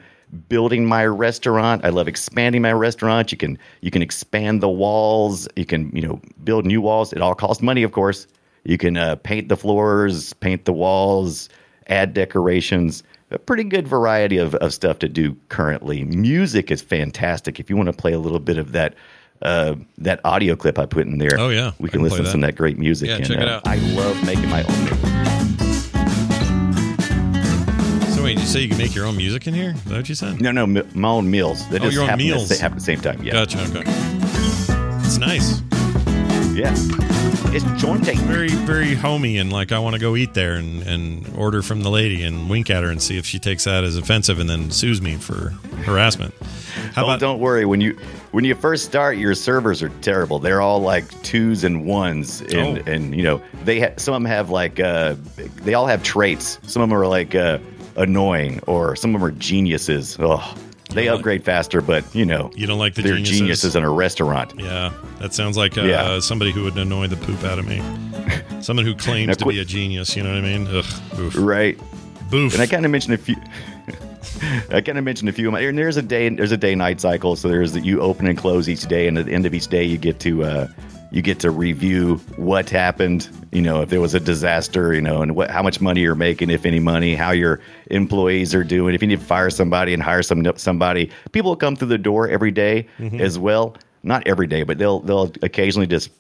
building 0.49 0.85
my 0.85 1.07
restaurant. 1.07 1.85
I 1.85 1.91
love 1.91 2.09
expanding 2.09 2.61
my 2.63 2.73
restaurant. 2.73 3.31
You 3.31 3.39
can 3.39 3.59
you 3.81 3.91
can 3.91 4.03
expand 4.03 4.61
the 4.63 4.69
walls. 4.69 5.47
You 5.57 5.65
can 5.65 5.95
you 5.95 6.03
know 6.07 6.21
build 6.45 6.67
new 6.67 6.81
walls. 6.81 7.13
It 7.13 7.23
all 7.23 7.35
costs 7.35 7.63
money, 7.63 7.83
of 7.85 7.93
course. 7.93 8.27
You 8.65 8.77
can 8.79 8.97
uh, 8.97 9.15
paint 9.17 9.49
the 9.49 9.57
floors, 9.57 10.33
paint 10.35 10.65
the 10.65 10.73
walls, 10.73 11.49
add 11.87 12.13
decorations. 12.15 13.05
A 13.31 13.39
pretty 13.39 13.65
good 13.65 13.87
variety 13.89 14.39
of, 14.39 14.55
of 14.57 14.73
stuff 14.75 14.99
to 15.01 15.09
do 15.09 15.37
currently. 15.49 16.05
Music 16.05 16.71
is 16.71 16.83
fantastic. 16.83 17.59
If 17.61 17.71
you 17.71 17.77
want 17.77 17.89
to 17.89 17.93
play 17.93 18.13
a 18.13 18.19
little 18.19 18.39
bit 18.41 18.57
of 18.59 18.73
that 18.73 18.95
uh, 19.43 19.75
that 19.99 20.21
audio 20.25 20.57
clip 20.57 20.79
I 20.79 20.87
put 20.87 21.07
in 21.07 21.19
there, 21.19 21.37
Oh, 21.39 21.49
yeah. 21.51 21.73
we 21.79 21.89
can 21.89 22.01
can 22.01 22.03
listen 22.09 22.25
to 22.25 22.31
some 22.31 22.43
of 22.43 22.49
that 22.49 22.57
great 22.57 22.79
music. 22.79 23.09
Yeah, 23.09 23.17
and, 23.17 23.27
check 23.27 23.39
it 23.39 23.49
uh, 23.49 23.57
out. 23.57 23.67
I 23.67 23.77
love 23.95 24.25
making 24.27 24.49
my 24.51 24.63
own 24.63 24.85
music. 24.85 24.99
So 28.15 28.23
wait, 28.25 28.39
you 28.39 28.47
say 28.47 28.61
you 28.61 28.69
can 28.69 28.79
make 28.79 28.95
your 28.95 29.07
own 29.07 29.17
music 29.17 29.47
in 29.47 29.55
here? 29.55 29.71
Is 29.71 29.85
that 29.85 29.97
what 29.97 30.09
you 30.09 30.15
said? 30.15 30.41
No, 30.41 30.51
no, 30.53 30.67
my 30.67 31.09
own 31.09 31.31
meals. 31.31 31.69
They 31.69 31.77
Oh, 31.79 31.81
just 31.83 31.95
your 31.95 32.11
own 32.11 32.17
meals. 32.19 32.49
Sa- 32.49 32.61
happen 32.63 32.77
at 32.77 32.79
the 32.79 32.85
same 32.85 33.01
time. 33.01 33.23
Yeah, 33.23 33.33
Gotcha. 33.33 33.61
Okay. 33.71 33.83
It's 35.05 35.19
nice. 35.19 35.61
yeah. 36.55 36.75
It's 37.55 37.65
jointing. 37.81 38.19
Very, 38.19 38.49
very 38.49 38.95
homey, 38.95 39.39
and 39.39 39.53
like 39.53 39.73
I 39.73 39.79
want 39.79 39.95
to 39.95 40.01
go 40.01 40.17
eat 40.17 40.35
there 40.35 40.55
and, 40.55 40.83
and 40.83 41.27
order 41.37 41.63
from 41.63 41.83
the 41.83 41.91
lady 41.91 42.23
and 42.23 42.51
wink 42.51 42.69
at 42.71 42.83
her 42.83 42.91
and 42.91 43.01
see 43.01 43.17
if 43.17 43.25
she 43.25 43.39
takes 43.39 43.65
that 43.65 43.85
as 43.85 43.97
offensive 43.97 44.39
and 44.39 44.49
then 44.51 44.71
sues 44.71 45.01
me 45.01 45.15
for 45.17 45.51
harassment. 45.85 46.35
How 46.97 47.03
Oh, 47.03 47.05
about 47.09 47.21
don't 47.21 47.41
worry. 47.41 47.67
When 47.67 47.83
you 47.83 47.97
when 48.33 48.45
you 48.47 48.55
first 48.55 48.87
start, 48.87 49.19
your 49.19 49.35
servers 49.35 49.83
are 49.83 49.91
terrible. 50.01 50.39
They're 50.39 50.63
all 50.63 50.81
like 50.81 51.05
twos 51.23 51.63
and 51.63 51.85
ones, 51.85 52.41
and 52.41 52.79
Oh. 52.79 52.91
and 52.91 53.15
you 53.15 53.23
know 53.23 53.41
they 53.65 53.81
ha- 53.81 53.93
some 53.99 54.15
of 54.15 54.23
them 54.23 54.31
have 54.31 54.49
like 54.49 54.81
uh, 54.81 55.15
they 55.63 55.75
all 55.75 55.87
have 55.87 56.03
traits. 56.03 56.59
Some 56.67 56.81
of 56.83 56.89
them 56.89 56.99
are 56.99 57.07
like 57.07 57.35
uh, 57.35 57.59
annoying, 57.97 58.61
or 58.67 58.97
some 58.97 59.15
of 59.15 59.21
them 59.21 59.29
are 59.29 59.33
geniuses. 59.33 60.17
Oh, 60.19 60.55
they 60.89 61.03
You 61.03 61.07
know 61.09 61.13
what? 61.13 61.19
upgrade 61.19 61.45
faster, 61.45 61.83
but 61.83 62.03
you 62.15 62.25
know 62.25 62.51
you 62.55 62.67
don't 62.67 62.79
like 62.79 62.95
the 62.95 63.03
they're 63.03 63.13
geniuses? 63.17 63.39
geniuses 63.41 63.77
in 63.77 63.85
a 63.85 63.91
restaurant. 63.91 64.55
Yeah, 64.57 64.91
that 65.21 65.35
sounds 65.35 65.59
like 65.59 65.77
uh, 65.77 65.83
Yeah. 65.83 66.19
somebody 66.21 66.51
who 66.51 66.63
would 66.65 66.79
annoy 66.79 67.09
the 67.09 67.17
poop 67.17 67.45
out 67.45 67.59
of 67.59 67.67
me. 67.69 67.83
Someone 68.63 68.87
who 68.87 68.95
claims 68.95 69.29
Now 69.29 69.35
to 69.35 69.45
quit- 69.45 69.57
be 69.57 69.61
a 69.61 69.65
genius. 69.67 70.17
You 70.17 70.23
know 70.23 70.31
what 70.31 70.39
I 70.39 70.41
mean? 70.59 70.67
Ugh, 70.69 71.35
Right. 71.37 71.79
boof. 72.31 72.55
And 72.55 72.63
I 72.63 72.67
kind 72.67 72.87
of 72.87 72.91
mentioned 72.91 73.13
a 73.15 73.19
few. 73.19 73.37
I 74.71 74.81
kind 74.81 74.99
of 74.99 75.05
mentioned 75.05 75.29
a 75.29 75.33
few. 75.33 75.49
of 75.49 75.53
my- 75.53 75.61
And 75.61 75.79
there's 75.79 75.97
a 75.97 76.03
day. 76.03 76.29
There's 76.29 76.53
a 76.53 76.57
day 76.57 76.75
night 76.75 77.01
cycle. 77.01 77.37
So 77.37 77.49
there's 77.49 77.73
that 77.73 77.85
you 77.85 78.01
open 78.01 78.27
and 78.27 78.37
close 78.39 78.69
each 78.69 78.87
day, 78.87 79.07
and 79.09 79.19
at 79.19 79.27
the 79.27 79.33
end 79.33 79.47
of 79.47 79.55
each 79.55 79.69
day, 79.69 79.85
you 79.85 79.99
get 79.99 80.21
to 80.21 80.45
uh, 80.45 80.69
you 81.13 81.23
get 81.23 81.39
to 81.41 81.51
review 81.51 82.17
what 82.37 82.69
happened. 82.69 83.29
You 83.53 83.63
know, 83.63 83.81
if 83.83 83.89
there 83.91 84.01
was 84.01 84.15
a 84.15 84.21
disaster, 84.21 84.93
you 84.93 85.01
know, 85.01 85.23
and 85.23 85.35
what 85.35 85.51
how 85.51 85.63
much 85.63 85.81
money 85.81 86.01
you're 86.03 86.15
making, 86.15 86.51
if 86.51 86.67
any 86.67 86.81
money, 86.81 87.15
how 87.15 87.31
your 87.31 87.61
employees 87.91 88.55
are 88.55 88.65
doing. 88.65 88.95
If 88.95 89.03
you 89.03 89.09
need 89.09 89.21
to 89.21 89.25
fire 89.27 89.51
somebody 89.51 89.95
and 89.95 90.03
hire 90.03 90.23
some 90.23 90.45
somebody, 90.57 91.11
people 91.33 91.55
come 91.57 91.77
through 91.77 91.89
the 91.89 91.99
door 91.99 92.29
every 92.29 92.51
day 92.51 92.87
as 93.21 93.39
well. 93.39 93.77
Not 94.03 94.27
every 94.27 94.47
day, 94.47 94.63
but 94.63 94.79
they'll 94.79 95.01
they'll 95.01 95.33
occasionally 95.43 95.87
just 95.87 96.11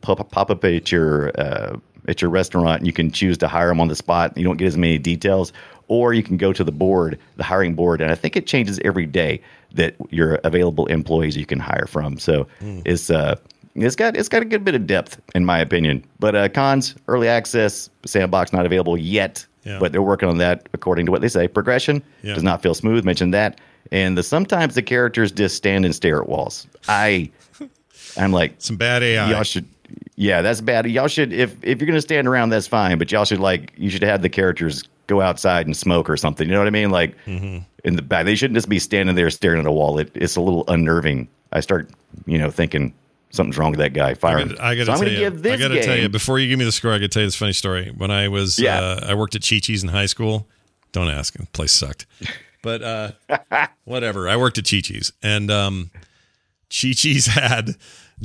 pop, 0.00 0.30
pop 0.30 0.50
up 0.50 0.64
at 0.64 0.90
your 0.90 1.30
uh, 1.38 1.76
at 2.08 2.22
your 2.22 2.30
restaurant 2.30 2.78
and 2.80 2.86
you 2.86 2.92
can 2.92 3.10
choose 3.10 3.36
to 3.38 3.48
hire 3.48 3.68
them 3.68 3.80
on 3.80 3.88
the 3.88 3.96
spot. 3.96 4.36
You 4.36 4.44
don't 4.44 4.56
get 4.56 4.66
as 4.66 4.76
many 4.76 4.98
details, 4.98 5.52
or 5.88 6.12
you 6.14 6.22
can 6.22 6.36
go 6.36 6.52
to 6.52 6.64
the 6.64 6.72
board, 6.72 7.18
the 7.36 7.44
hiring 7.44 7.74
board, 7.74 8.00
and 8.00 8.10
I 8.10 8.14
think 8.14 8.36
it 8.36 8.46
changes 8.46 8.78
every 8.84 9.06
day 9.06 9.40
that 9.74 9.94
your 10.10 10.34
available 10.44 10.86
employees 10.86 11.36
you 11.36 11.46
can 11.46 11.58
hire 11.60 11.86
from. 11.86 12.18
So 12.18 12.46
it's 12.60 13.10
uh 13.10 13.36
it's 13.74 13.94
got 13.96 14.16
it's 14.16 14.28
got 14.28 14.42
a 14.42 14.46
good 14.46 14.64
bit 14.64 14.74
of 14.74 14.86
depth 14.86 15.20
in 15.34 15.44
my 15.44 15.58
opinion. 15.58 16.02
But 16.18 16.34
uh, 16.34 16.48
cons, 16.48 16.94
early 17.08 17.28
access, 17.28 17.90
sandbox 18.06 18.52
not 18.52 18.64
available 18.66 18.96
yet, 18.96 19.44
Yeah. 19.64 19.78
but 19.78 19.92
they're 19.92 20.02
working 20.02 20.28
on 20.28 20.38
that 20.38 20.68
according 20.72 21.06
to 21.06 21.12
what 21.12 21.20
they 21.20 21.28
say. 21.28 21.46
Progression 21.46 22.02
Yeah. 22.22 22.34
does 22.34 22.42
not 22.42 22.62
feel 22.62 22.74
smooth. 22.74 23.04
Mentioned 23.04 23.34
that. 23.34 23.60
And 23.92 24.16
the 24.18 24.22
sometimes 24.22 24.74
the 24.74 24.82
characters 24.82 25.30
just 25.30 25.56
stand 25.56 25.84
and 25.84 25.94
stare 25.94 26.20
at 26.22 26.28
walls. 26.28 26.66
I 26.88 27.30
I'm 28.16 28.32
like 28.32 28.54
Some 28.58 28.76
bad 28.76 29.02
AI. 29.02 29.30
y'all 29.30 29.42
should 29.42 29.66
yeah 30.16 30.40
that's 30.42 30.60
bad 30.62 30.86
y'all 30.90 31.06
should 31.06 31.32
if 31.32 31.54
if 31.62 31.78
you're 31.80 31.86
gonna 31.86 32.00
stand 32.00 32.26
around 32.26 32.48
that's 32.48 32.66
fine 32.66 32.96
but 32.98 33.12
y'all 33.12 33.24
should 33.26 33.38
like 33.38 33.72
you 33.76 33.90
should 33.90 34.02
have 34.02 34.22
the 34.22 34.28
characters 34.28 34.82
go 35.06 35.20
outside 35.20 35.66
and 35.66 35.76
smoke 35.76 36.08
or 36.10 36.16
something 36.16 36.48
you 36.48 36.52
know 36.54 36.60
what 36.60 36.66
i 36.66 36.70
mean 36.70 36.90
like 36.90 37.16
Mm-hmm. 37.26 37.58
in 37.84 37.96
the 37.96 38.02
back 38.02 38.24
they 38.24 38.34
shouldn't 38.34 38.56
just 38.56 38.68
be 38.68 38.78
standing 38.78 39.14
there 39.14 39.30
staring 39.30 39.60
at 39.60 39.66
a 39.66 39.72
wall 39.72 39.98
it, 39.98 40.10
it's 40.14 40.36
a 40.36 40.40
little 40.40 40.64
unnerving 40.68 41.28
i 41.52 41.60
start 41.60 41.88
you 42.26 42.38
know 42.38 42.50
thinking 42.50 42.92
something's 43.30 43.58
wrong 43.58 43.70
with 43.70 43.78
that 43.80 43.92
guy 43.92 44.14
fire 44.14 44.38
I 44.38 44.44
gotta, 44.44 44.64
I 44.64 44.74
gotta 44.76 44.96
so 44.98 45.04
tell 45.04 45.12
you, 45.12 45.26
I 45.26 45.30
gotta 45.56 45.74
game 45.74 45.82
tell 45.84 45.96
you 45.96 46.08
before 46.08 46.38
you 46.38 46.48
give 46.48 46.58
me 46.58 46.64
the 46.64 46.72
score. 46.72 46.92
I 46.92 46.96
gotta 46.98 47.08
tell 47.08 47.22
you 47.22 47.26
this 47.28 47.36
funny 47.36 47.52
story. 47.52 47.92
When 47.94 48.10
I 48.10 48.28
was, 48.28 48.58
Yeah. 48.58 48.78
uh, 48.80 49.00
I 49.08 49.14
worked 49.14 49.34
at 49.34 49.42
Chi 49.46 49.58
Chi's 49.58 49.82
in 49.82 49.90
high 49.90 50.06
school. 50.06 50.48
Don't 50.92 51.08
ask. 51.08 51.34
The 51.36 51.44
place 51.46 51.72
sucked, 51.72 52.06
but 52.62 52.82
uh, 52.82 53.10
whatever. 53.84 54.26
I 54.28 54.36
worked 54.38 54.56
at 54.58 54.64
Chi 54.70 54.80
Chi's, 54.80 55.12
and 55.22 55.50
um, 55.50 55.90
Chi 56.70 56.92
Chi's 56.92 57.26
had 57.34 57.70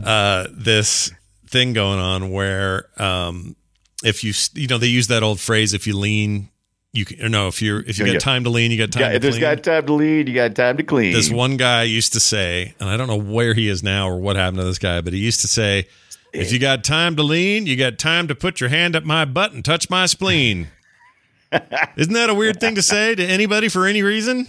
uh, 0.01 0.47
this 0.51 1.11
thing 1.47 1.73
going 1.73 1.99
on 1.99 2.31
where 2.31 2.85
um, 3.01 3.57
if 4.05 4.23
you 4.23 4.33
you 4.53 4.67
know 4.67 4.77
they 4.77 4.87
use 4.87 5.07
that 5.07 5.23
old 5.23 5.39
phrase 5.41 5.73
if 5.73 5.85
you 5.87 5.97
lean 5.97 6.47
you 6.93 7.05
can 7.05 7.23
or 7.23 7.29
no 7.29 7.47
if 7.47 7.61
you're 7.61 7.79
if 7.81 7.97
you 7.97 8.05
Yeah, 8.05 8.13
got 8.13 8.13
yeah. 8.13 8.19
time 8.19 8.43
to 8.43 8.49
lean 8.49 8.69
you 8.71 8.77
got 8.77 8.91
time 8.91 9.01
yeah, 9.01 9.09
to 9.09 9.15
if 9.15 9.21
there's 9.21 9.35
clean. 9.35 9.41
got 9.41 9.63
time 9.63 9.85
to 9.85 9.93
lead 9.93 10.27
you 10.27 10.35
got 10.35 10.55
time 10.55 10.75
to 10.77 10.83
clean 10.83 11.13
This 11.13 11.29
one 11.29 11.55
guy 11.57 11.83
used 11.83 12.13
to 12.13 12.19
say, 12.19 12.73
and 12.79 12.89
I 12.89 12.97
don't 12.97 13.07
know 13.07 13.15
where 13.19 13.53
he 13.53 13.67
is 13.69 13.81
now 13.81 14.09
or 14.09 14.17
what 14.19 14.35
happened 14.35 14.57
to 14.57 14.63
this 14.65 14.77
guy, 14.79 14.99
but 15.01 15.13
he 15.13 15.19
used 15.19 15.39
to 15.41 15.47
say, 15.47 15.87
if 16.33 16.51
you 16.51 16.59
got 16.59 16.83
time 16.83 17.15
to 17.17 17.23
lean, 17.23 17.65
you 17.65 17.75
got 17.77 17.97
time 17.97 18.27
to 18.27 18.35
put 18.35 18.59
your 18.61 18.69
hand 18.69 18.95
up 18.95 19.03
my 19.03 19.25
butt 19.25 19.51
and 19.53 19.63
touch 19.65 19.89
my 19.89 20.05
spleen. 20.05 20.67
Isn't 21.97 22.13
that 22.13 22.29
a 22.29 22.33
weird 22.33 22.59
thing 22.59 22.75
to 22.75 22.81
say 22.81 23.15
to 23.15 23.23
anybody 23.25 23.67
for 23.67 23.85
any 23.85 24.01
reason? 24.03 24.47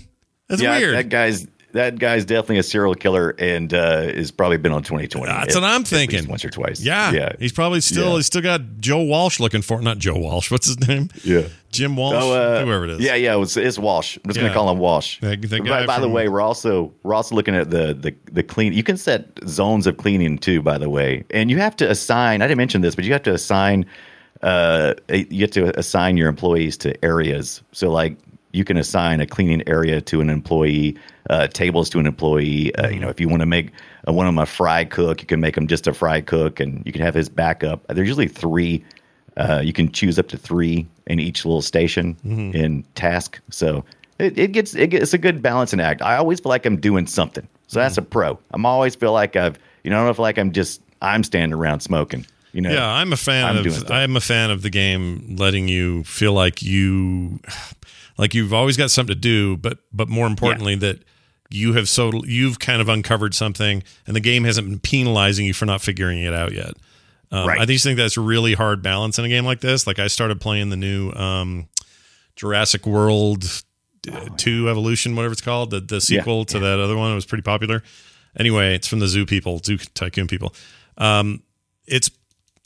That's 0.48 0.62
yeah 0.62 0.78
weird. 0.78 0.94
that 0.96 1.08
guy's 1.08 1.46
that 1.72 1.98
guy's 1.98 2.24
definitely 2.24 2.58
a 2.58 2.62
serial 2.62 2.94
killer 2.94 3.30
and 3.38 3.72
uh 3.74 4.02
has 4.02 4.30
probably 4.30 4.56
been 4.58 4.72
on 4.72 4.82
2020 4.82 5.26
That's 5.26 5.56
at- 5.56 5.62
what 5.62 5.68
I'm 5.70 5.84
thinking. 5.84 6.28
once 6.28 6.44
or 6.44 6.50
twice 6.50 6.80
yeah, 6.80 7.12
yeah 7.12 7.32
He's 7.38 7.52
probably 7.52 7.80
still 7.80 8.10
Yeah. 8.10 8.16
he's 8.16 8.26
still 8.26 8.42
got 8.42 8.60
Joe 8.78 9.02
Walsh 9.02 9.40
looking 9.40 9.62
for 9.62 9.80
not 9.82 9.98
Joe 9.98 10.16
Walsh. 10.16 10.50
What's 10.52 10.66
his 10.66 10.86
name? 10.86 11.08
yeah 11.24 11.42
Jim 11.70 11.96
Walsh. 11.96 12.14
Oh, 12.18 12.32
uh, 12.34 12.62
Whoever 12.64 12.84
it 12.84 12.90
is. 12.90 13.00
Yeah, 13.00 13.14
yeah, 13.14 13.40
it's, 13.40 13.56
it's 13.56 13.78
Walsh. 13.78 14.18
I'm 14.18 14.28
just 14.28 14.36
Yeah. 14.36 14.42
gonna 14.48 14.54
call 14.54 14.70
him 14.70 14.76
Walsh. 14.78 15.18
By- 15.20 15.36
by, 15.86 15.98
the 16.00 16.08
way, 16.08 16.28
we're 16.28 16.42
also 16.42 16.92
we're 17.02 17.14
also 17.14 17.34
looking 17.34 17.54
at 17.56 17.70
the 17.70 17.94
the 17.94 18.14
the 18.30 18.42
clean. 18.42 18.74
You 18.74 18.82
can 18.82 18.98
set 18.98 19.26
zones 19.48 19.86
of 19.86 19.96
cleaning 19.96 20.36
too. 20.36 20.60
By 20.60 20.76
the 20.76 20.90
way, 20.90 21.24
and 21.30 21.50
you 21.50 21.56
have 21.58 21.74
to 21.76 21.90
assign. 21.90 22.42
I 22.42 22.46
didn't 22.46 22.58
mention 22.58 22.82
this, 22.82 22.94
but 22.94 23.06
you 23.06 23.12
have 23.14 23.22
to 23.22 23.32
assign. 23.32 23.86
Uh, 24.42 24.94
you 25.08 25.40
have 25.40 25.50
to 25.52 25.78
assign 25.78 26.16
your 26.18 26.28
employees 26.28 26.76
to 26.78 27.02
areas. 27.04 27.62
So 27.72 27.90
like 27.90 28.16
you 28.52 28.64
can 28.64 28.76
assign 28.76 29.20
a 29.20 29.26
cleaning 29.26 29.62
area 29.66 30.00
to 30.02 30.20
an 30.20 30.28
employee, 30.28 30.96
uh, 31.30 31.46
tables 31.48 31.88
to 31.90 31.98
an 31.98 32.06
employee. 32.06 32.74
Uh, 32.76 32.88
you 32.88 33.00
know, 33.00 33.08
if 33.08 33.20
you 33.20 33.28
want 33.28 33.40
to 33.40 33.46
make 33.46 33.70
uh, 34.08 34.12
one 34.12 34.26
of 34.26 34.34
them 34.34 34.42
a 34.42 34.46
fry 34.46 34.84
cook, 34.84 35.20
you 35.20 35.26
can 35.26 35.40
make 35.40 35.54
them 35.54 35.66
just 35.66 35.86
a 35.86 35.94
fry 35.94 36.20
cook, 36.20 36.60
and 36.60 36.84
you 36.84 36.92
can 36.92 37.02
have 37.02 37.14
his 37.14 37.28
backup. 37.28 37.86
There's 37.88 38.08
usually 38.08 38.28
three 38.28 38.84
uh, 39.36 39.60
you 39.64 39.72
can 39.72 39.90
choose 39.90 40.18
up 40.18 40.28
to 40.28 40.36
three 40.36 40.86
in 41.06 41.18
each 41.18 41.44
little 41.44 41.62
station 41.62 42.16
in 42.54 42.84
task. 42.94 43.40
So 43.50 43.84
it, 44.18 44.38
it 44.38 44.52
gets 44.52 44.74
it 44.74 44.88
gets 44.88 45.04
it's 45.04 45.14
a 45.14 45.18
good 45.18 45.42
balancing 45.42 45.80
act. 45.80 46.02
I 46.02 46.16
always 46.16 46.40
feel 46.40 46.50
like 46.50 46.66
I'm 46.66 46.78
doing 46.78 47.06
something. 47.06 47.46
So 47.66 47.78
that's 47.80 47.96
a 47.96 48.02
pro. 48.02 48.38
I'm 48.50 48.66
always 48.66 48.94
feel 48.94 49.12
like 49.12 49.36
I've 49.36 49.58
you 49.84 49.90
know 49.90 50.02
I 50.02 50.04
don't 50.04 50.14
feel 50.14 50.22
like 50.22 50.38
I'm 50.38 50.52
just 50.52 50.82
I'm 51.00 51.24
standing 51.24 51.54
around 51.54 51.80
smoking. 51.80 52.26
You 52.52 52.60
know. 52.60 52.70
Yeah, 52.70 52.86
I'm 52.86 53.12
a 53.12 53.16
fan 53.16 53.46
I'm 53.46 53.66
of. 53.66 53.90
I'm 53.90 54.16
a 54.16 54.20
fan 54.20 54.50
of 54.50 54.60
the 54.62 54.70
game 54.70 55.36
letting 55.38 55.68
you 55.68 56.04
feel 56.04 56.34
like 56.34 56.62
you 56.62 57.40
like 58.18 58.34
you've 58.34 58.52
always 58.52 58.76
got 58.76 58.90
something 58.90 59.14
to 59.14 59.20
do, 59.20 59.56
but 59.56 59.78
but 59.92 60.08
more 60.08 60.26
importantly 60.26 60.74
that 60.76 60.98
you 61.52 61.74
have 61.74 61.88
so 61.88 62.10
you've 62.24 62.58
kind 62.58 62.80
of 62.80 62.88
uncovered 62.88 63.34
something 63.34 63.82
and 64.06 64.16
the 64.16 64.20
game 64.20 64.44
hasn't 64.44 64.68
been 64.68 64.78
penalizing 64.80 65.46
you 65.46 65.54
for 65.54 65.66
not 65.66 65.80
figuring 65.82 66.20
it 66.20 66.34
out 66.34 66.52
yet. 66.52 66.74
Um, 67.30 67.48
Right. 67.48 67.60
I 67.60 67.64
just 67.64 67.84
think 67.84 67.96
that's 67.96 68.18
really 68.18 68.54
hard 68.54 68.82
balance 68.82 69.18
in 69.18 69.24
a 69.24 69.28
game 69.28 69.44
like 69.44 69.60
this. 69.60 69.86
Like 69.86 69.98
I 69.98 70.06
started 70.08 70.40
playing 70.40 70.68
the 70.68 70.76
new 70.76 71.10
um, 71.12 71.68
Jurassic 72.36 72.86
World 72.86 73.44
Two 74.36 74.68
Evolution, 74.68 75.14
whatever 75.16 75.32
it's 75.32 75.40
called, 75.40 75.70
the 75.70 75.80
the 75.80 76.00
sequel 76.00 76.44
to 76.46 76.58
that 76.58 76.78
other 76.80 76.96
one. 76.96 77.12
It 77.12 77.14
was 77.14 77.24
pretty 77.24 77.42
popular. 77.42 77.82
Anyway, 78.36 78.74
it's 78.74 78.88
from 78.88 78.98
the 78.98 79.06
Zoo 79.06 79.24
people, 79.24 79.60
Zoo 79.64 79.76
Tycoon 79.78 80.26
people. 80.26 80.54
Um, 80.98 81.42
it's 81.86 82.10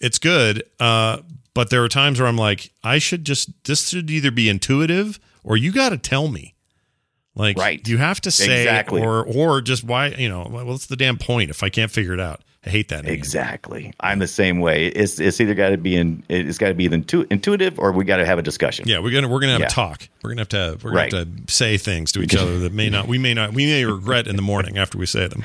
it's 0.01 0.19
good, 0.19 0.63
uh, 0.81 1.19
but 1.55 1.71
there 1.71 1.85
are 1.85 1.89
times 1.89 2.19
where 2.19 2.29
I'm 2.29 2.37
like, 2.39 2.73
I 2.83 2.99
should 2.99 3.25
just 3.25 3.51
this 3.65 3.89
should 3.89 4.11
either 4.11 4.31
be 4.31 4.49
intuitive 4.49 5.21
or 5.45 5.57
you 5.57 5.73
got 5.73 5.91
to 5.91 5.99
tell 5.99 6.29
me. 6.29 6.55
Like, 7.37 7.59
Right. 7.59 7.87
you 7.87 7.99
have 7.99 8.21
to 8.23 8.31
say, 8.31 8.63
Exactly. 8.63 9.03
or 9.03 9.25
or 9.25 9.61
just 9.61 9.85
why 9.85 10.09
you 10.09 10.29
know, 10.29 10.45
what's 10.51 10.87
the 10.87 10.97
damn 10.97 11.19
point 11.19 11.51
if 11.51 11.63
I 11.63 11.69
can't 11.69 11.91
figure 11.91 12.15
it 12.15 12.21
out? 12.21 12.41
I 12.65 12.71
hate 12.71 12.89
that. 12.89 13.05
game. 13.05 13.13
Exactly. 13.13 13.93
I'm 14.01 14.19
the 14.19 14.27
same 14.27 14.59
way. 14.59 14.87
It's 14.87 15.21
it's 15.21 15.41
either 15.41 15.55
got 15.55 15.69
to 15.71 15.77
be 15.77 15.95
in 15.95 16.25
it's 16.29 16.59
got 16.59 16.69
to 16.69 16.75
be 16.75 16.87
intu- 16.87 17.27
intuitive 17.31 17.79
or 17.79 17.93
we 17.93 18.05
got 18.05 18.17
to 18.17 18.27
have 18.27 18.39
a 18.39 18.43
discussion. 18.43 18.89
Yeah, 18.89 18.99
we're 18.99 19.13
gonna 19.13 19.29
we're 19.29 19.39
gonna 19.39 19.53
have 19.53 19.61
Yeah. 19.61 19.67
a 19.67 19.71
talk. 19.71 20.09
We're 20.23 20.31
gonna 20.31 20.41
have 20.41 20.49
to 20.49 20.79
we're 20.83 20.91
gonna 20.91 21.03
have 21.03 21.47
to 21.47 21.53
say 21.53 21.77
things 21.79 22.11
to 22.13 22.23
each 22.23 22.35
other 22.35 22.59
that 22.61 22.73
may 22.73 22.89
not 22.91 23.07
we 23.07 23.19
may 23.19 23.35
not 23.35 23.53
we 23.53 23.67
may 23.67 23.85
regret 23.85 24.27
in 24.27 24.35
the 24.37 24.43
morning 24.43 24.79
after 24.83 24.99
we 24.99 25.07
say 25.07 25.29
them. 25.29 25.45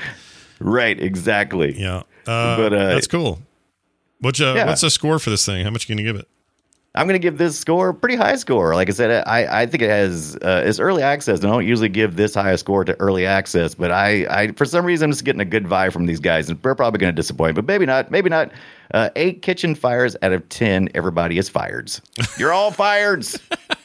Right. 0.58 0.98
Exactly. 1.00 1.78
Yeah, 1.80 1.98
uh, 2.26 2.56
But, 2.56 2.72
uh, 2.72 2.86
that's 2.94 3.06
cool. 3.06 3.40
What's 4.20 4.40
uh, 4.40 4.54
Yeah. 4.56 4.66
what's 4.66 4.80
the 4.80 4.90
score 4.90 5.18
for 5.20 5.30
this 5.30 5.44
thing? 5.46 5.62
How 5.64 5.70
much 5.70 5.88
are 5.88 5.92
you 5.92 5.96
gonna 5.98 6.08
give 6.08 6.16
it? 6.20 6.28
I'm 6.94 7.06
going 7.06 7.14
to 7.14 7.22
give 7.22 7.38
this 7.38 7.58
score 7.58 7.88
a 7.90 7.94
pretty 7.94 8.16
high 8.16 8.36
score. 8.36 8.74
Like 8.74 8.90
I 8.90 8.92
said, 8.92 9.24
I, 9.26 9.62
I 9.62 9.66
think 9.66 9.82
it 9.82 9.88
has 9.88 10.36
uh, 10.36 10.62
it's 10.66 10.78
early 10.78 11.02
access. 11.02 11.38
and 11.40 11.48
I 11.48 11.50
don't 11.50 11.66
usually 11.66 11.88
give 11.88 12.16
this 12.16 12.34
high 12.34 12.50
a 12.50 12.58
score 12.58 12.84
to 12.84 12.94
early 13.00 13.24
access, 13.24 13.74
but 13.74 13.90
I, 13.90 14.26
I 14.28 14.52
for 14.52 14.66
some 14.66 14.84
reason 14.84 15.06
I'm 15.06 15.12
just 15.12 15.24
getting 15.24 15.40
a 15.40 15.46
good 15.46 15.64
vibe 15.64 15.92
from 15.94 16.04
these 16.04 16.20
guys, 16.20 16.50
and 16.50 16.60
they're 16.62 16.74
probably 16.74 16.98
going 16.98 17.14
to 17.14 17.16
disappoint, 17.16 17.54
but 17.54 17.66
maybe 17.66 17.86
not. 17.86 18.10
Maybe 18.10 18.28
not. 18.28 18.52
Uh, 18.92 19.08
eight 19.16 19.40
kitchen 19.40 19.74
fires 19.74 20.16
out 20.20 20.32
of 20.32 20.46
ten. 20.50 20.90
Everybody 20.94 21.38
is 21.38 21.48
fired. 21.48 21.90
You're 22.38 22.52
all 22.52 22.70
fired. 22.70 23.24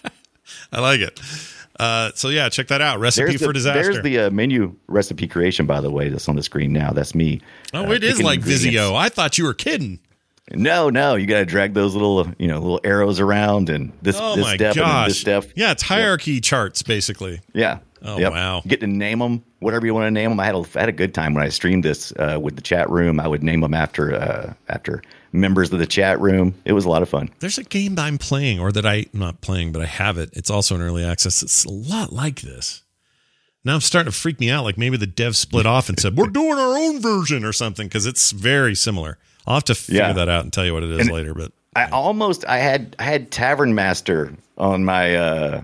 I 0.74 0.82
like 0.82 1.00
it. 1.00 1.22
Uh, 1.80 2.12
so 2.16 2.28
yeah, 2.28 2.50
check 2.50 2.68
that 2.68 2.82
out. 2.82 3.00
Recipe 3.00 3.28
There's 3.28 3.40
the, 3.40 3.46
for 3.46 3.54
disaster. 3.54 3.84
there's 3.84 4.04
the 4.04 4.20
uh, 4.20 4.30
menu 4.32 4.76
recipe 4.88 5.28
creation, 5.28 5.66
by 5.66 5.80
the 5.80 5.92
way, 5.92 6.10
that's 6.10 6.28
on 6.28 6.36
the 6.36 6.44
screen 6.44 6.74
now. 6.74 6.92
That's 6.92 7.14
me. 7.16 7.40
oh, 7.74 7.86
uh, 7.86 7.92
it 7.92 8.04
is 8.04 8.22
like. 8.22 8.42
Visio. 8.42 8.96
I 8.96 9.08
thought 9.08 9.38
you 9.38 9.46
were 9.46 9.54
kidding. 9.54 10.00
No, 10.54 10.90
no, 10.90 11.16
you 11.16 11.26
got 11.26 11.40
to 11.40 11.46
drag 11.46 11.74
those 11.74 11.94
little, 11.94 12.26
you 12.40 12.48
know, 12.48 12.60
little 12.60 12.80
arrows 12.84 13.20
around 13.20 13.70
and 13.70 13.92
this, 14.02 14.18
Oh 14.20 14.36
this 14.36 14.48
step 14.48 14.78
and 14.78 15.10
this 15.10 15.20
step. 15.20 15.46
Yeah, 15.56 15.72
it's 15.72 15.84
hierarchy 15.84 16.40
charts 16.40 16.84
basically. 16.84 17.42
Yeah. 17.54 17.80
Oh, 18.02 18.18
wow. 18.30 18.62
Get 18.66 18.80
to 18.82 18.88
name 18.88 19.20
them, 19.20 19.44
whatever 19.60 19.86
you 19.86 19.94
want 19.94 20.06
to 20.06 20.12
name 20.12 20.30
them. 20.30 20.40
I 20.40 20.46
had 20.46 20.56
a, 20.56 20.64
I 20.76 20.80
had 20.82 20.90
a 20.90 20.94
good 20.94 21.14
time 21.14 21.34
when 21.34 21.44
I 21.44 21.50
streamed 21.50 21.84
this 21.84 22.14
uh, 22.18 22.40
with 22.42 22.56
the 22.56 22.62
chat 22.62 22.90
room. 22.90 23.20
I 23.20 23.28
would 23.28 23.44
name 23.44 23.62
them 23.62 23.74
after 23.74 24.14
uh, 24.16 24.54
after 24.70 25.02
members 25.32 25.74
of 25.74 25.80
the 25.80 25.88
chat 25.88 26.20
room. 26.22 26.54
It 26.64 26.74
was 26.74 26.86
a 26.86 26.90
lot 26.90 27.02
of 27.02 27.10
fun. 27.10 27.30
There's 27.40 27.58
a 27.58 27.64
game 27.64 27.96
that 27.96 28.04
I'm 28.06 28.18
playing, 28.20 28.60
or 28.60 28.72
that 28.72 28.86
I'm 28.86 29.06
not 29.14 29.42
playing, 29.42 29.72
but 29.72 29.82
I 29.82 29.86
have 29.86 30.18
it. 30.18 30.30
It's 30.34 30.50
also 30.52 30.76
in 30.76 30.82
early 30.82 31.04
access. 31.04 31.42
It's 31.42 31.66
a 31.66 31.72
lot 31.72 32.14
like 32.14 32.42
this. 32.42 32.84
Now 33.66 33.74
I'm 33.74 33.82
starting 33.82 34.12
to 34.12 34.18
freak 34.18 34.40
me 34.40 34.50
out. 34.52 34.64
Like 34.64 34.78
maybe 34.78 34.96
the 34.98 35.08
devs 35.08 35.36
split 35.36 35.66
off 35.66 35.90
and 35.90 36.00
said 36.00 36.16
we're 36.16 36.28
doing 36.28 36.58
our 36.58 36.78
own 36.78 37.02
version 37.02 37.44
or 37.44 37.52
something 37.52 37.88
because 37.88 38.06
it's 38.06 38.32
very 38.32 38.76
similar. 38.76 39.18
I'll 39.48 39.56
have 39.56 39.64
to 39.66 39.76
figure 39.76 40.02
Yeah. 40.02 40.14
that 40.14 40.30
out 40.30 40.44
and 40.44 40.52
tell 40.54 40.66
you 40.66 40.74
what 40.74 40.84
it 40.84 40.92
is 40.92 41.10
later. 41.10 41.34
But 41.34 41.52
I 41.76 41.86
almost 41.90 42.46
I 42.46 42.58
had 42.58 42.96
I 43.00 43.04
had 43.04 43.32
Tavern 43.32 43.74
Master 43.74 44.34
on 44.58 44.84
my 44.86 45.16
uh 45.16 45.62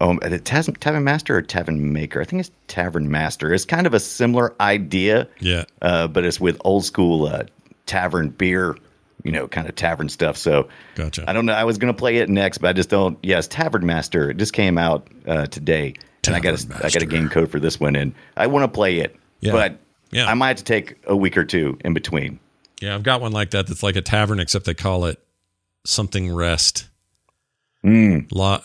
oh 0.00 0.18
it 0.22 0.44
Tavern 0.44 1.04
Master 1.04 1.36
or 1.36 1.42
Tavern 1.42 1.92
Maker? 1.92 2.20
I 2.20 2.24
think 2.24 2.40
it's 2.40 2.50
Tavern 2.66 3.10
Master. 3.10 3.52
It's 3.52 3.64
kind 3.66 3.86
of 3.86 3.94
a 3.94 4.00
similar 4.00 4.54
idea. 4.60 5.28
Yeah. 5.40 5.64
Uh, 5.82 6.08
but 6.08 6.24
it's 6.24 6.40
with 6.40 6.56
old 6.64 6.84
school 6.84 7.26
uh, 7.26 7.44
tavern 7.86 8.30
beer, 8.30 8.76
you 9.24 9.32
know, 9.32 9.46
kind 9.48 9.68
of 9.68 9.74
tavern 9.74 10.08
stuff. 10.08 10.36
So 10.38 10.68
Gotcha. 10.94 11.24
I 11.28 11.32
don't 11.34 11.44
know. 11.46 11.52
I 11.52 11.64
was 11.64 11.76
gonna 11.78 11.92
play 11.94 12.16
it 12.18 12.28
next, 12.30 12.58
but 12.58 12.68
I 12.68 12.72
just 12.72 12.88
don't. 12.88 13.18
Yes, 13.22 13.46
Tavern 13.46 13.84
Master. 13.84 14.30
It 14.30 14.38
just 14.38 14.52
came 14.54 14.78
out 14.78 15.06
uh, 15.26 15.46
today, 15.46 15.94
and 16.26 16.34
I 16.36 16.40
got 16.40 16.56
Tavern 16.58 16.72
a, 16.80 16.86
I 16.86 16.90
got 16.90 17.02
a 17.02 17.06
game 17.06 17.28
code 17.28 17.50
for 17.50 17.60
this 17.60 17.78
one, 17.78 17.96
and 17.96 18.14
I 18.36 18.46
want 18.46 18.62
to 18.64 18.68
play 18.68 19.00
it, 19.00 19.14
Yeah. 19.40 19.52
but 19.52 19.78
Yeah. 20.12 20.26
I 20.26 20.34
might 20.34 20.48
have 20.48 20.56
to 20.58 20.64
take 20.64 20.96
a 21.06 21.16
week 21.16 21.36
or 21.36 21.44
two 21.44 21.76
in 21.84 21.92
between. 21.92 22.38
Yeah, 22.80 22.94
I've 22.94 23.02
got 23.02 23.20
one 23.20 23.32
like 23.32 23.50
that. 23.50 23.66
That's 23.66 23.82
like 23.82 23.96
a 23.96 24.02
tavern, 24.02 24.40
except 24.40 24.64
they 24.64 24.74
call 24.74 25.04
it 25.06 25.18
something 25.84 26.32
rest, 26.34 26.86
Mm. 27.84 28.30
Lo- 28.32 28.60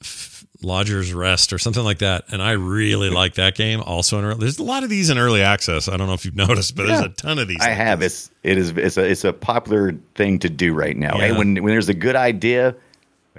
f- 0.00 0.44
lodgers 0.62 1.12
rest, 1.12 1.52
or 1.52 1.58
something 1.58 1.82
like 1.82 1.98
that. 1.98 2.24
And 2.30 2.40
I 2.40 2.52
really 2.52 3.10
like 3.22 3.34
that 3.34 3.56
game. 3.56 3.80
Also, 3.80 4.18
in 4.18 4.24
early, 4.24 4.38
there's 4.40 4.58
a 4.58 4.62
lot 4.62 4.84
of 4.84 4.90
these 4.90 5.10
in 5.10 5.18
early 5.18 5.42
access. 5.42 5.88
I 5.88 5.96
don't 5.96 6.06
know 6.06 6.12
if 6.14 6.24
you've 6.24 6.36
noticed, 6.48 6.76
but 6.76 6.86
there's 6.86 7.00
a 7.00 7.08
ton 7.08 7.38
of 7.40 7.48
these. 7.48 7.58
I 7.60 7.68
like 7.70 7.76
have. 7.78 8.02
It's 8.02 8.30
it 8.44 8.58
is 8.58 8.70
it's 8.70 8.96
a 8.96 9.04
it's 9.10 9.24
a 9.24 9.32
popular 9.32 9.94
thing 10.14 10.38
to 10.40 10.48
do 10.50 10.72
right 10.72 10.96
now. 10.96 11.16
Yeah. 11.18 11.28
Hey, 11.28 11.32
when 11.32 11.54
when 11.56 11.66
there's 11.72 11.88
a 11.88 11.94
good 11.94 12.14
idea, 12.16 12.76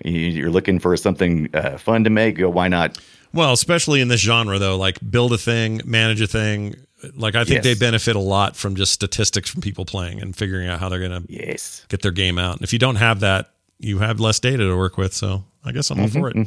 you- 0.04 0.20
you're 0.20 0.50
looking 0.50 0.80
for 0.80 0.96
something 0.98 1.50
uh, 1.54 1.78
fun 1.78 2.04
to 2.04 2.10
make. 2.10 2.38
Go, 2.38 2.50
why 2.50 2.68
not? 2.68 2.98
Well, 3.34 3.54
especially 3.54 4.02
in 4.02 4.10
this 4.10 4.20
genre, 4.20 4.60
though, 4.60 4.76
like 4.78 4.98
build 5.10 5.32
a 5.32 5.38
thing, 5.38 5.80
manage 5.86 6.20
a 6.20 6.28
thing. 6.28 6.76
Like 7.16 7.36
I 7.36 7.44
think 7.44 7.56
Yes. 7.56 7.64
they 7.64 7.74
benefit 7.74 8.16
a 8.16 8.20
lot 8.20 8.56
from 8.56 8.76
just 8.76 8.92
statistics 8.92 9.50
from 9.50 9.62
people 9.62 9.86
playing 9.86 10.22
and 10.22 10.36
figuring 10.36 10.68
out 10.68 10.80
how 10.80 10.90
they're 10.90 11.00
going 11.00 11.24
to 11.26 11.32
Yes. 11.32 11.86
get 11.90 12.02
their 12.02 12.12
game 12.12 12.38
out. 12.38 12.56
And 12.58 12.64
if 12.64 12.74
you 12.74 12.80
don't 12.80 12.98
have 12.98 13.22
that, 13.22 13.52
you 13.80 14.00
have 14.00 14.20
less 14.20 14.40
data 14.40 14.58
to 14.68 14.76
work 14.78 14.98
with. 14.98 15.14
So 15.14 15.44
I 15.66 15.72
guess 15.72 15.90
I'm 15.90 16.00
all 16.00 16.08
for 16.08 16.30
it. 16.30 16.38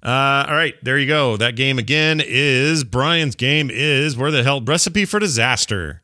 Uh, 0.00 0.46
all 0.48 0.54
right, 0.54 0.74
there 0.84 0.96
you 0.98 1.06
go. 1.06 1.36
That 1.36 1.56
game 1.56 1.78
again 1.78 2.22
is 2.24 2.84
Brian's 2.84 3.34
game 3.34 3.70
is 3.72 4.16
where 4.16 4.30
the 4.30 4.42
hell 4.44 4.60
recipe 4.60 5.04
for 5.04 5.18
disaster. 5.18 6.02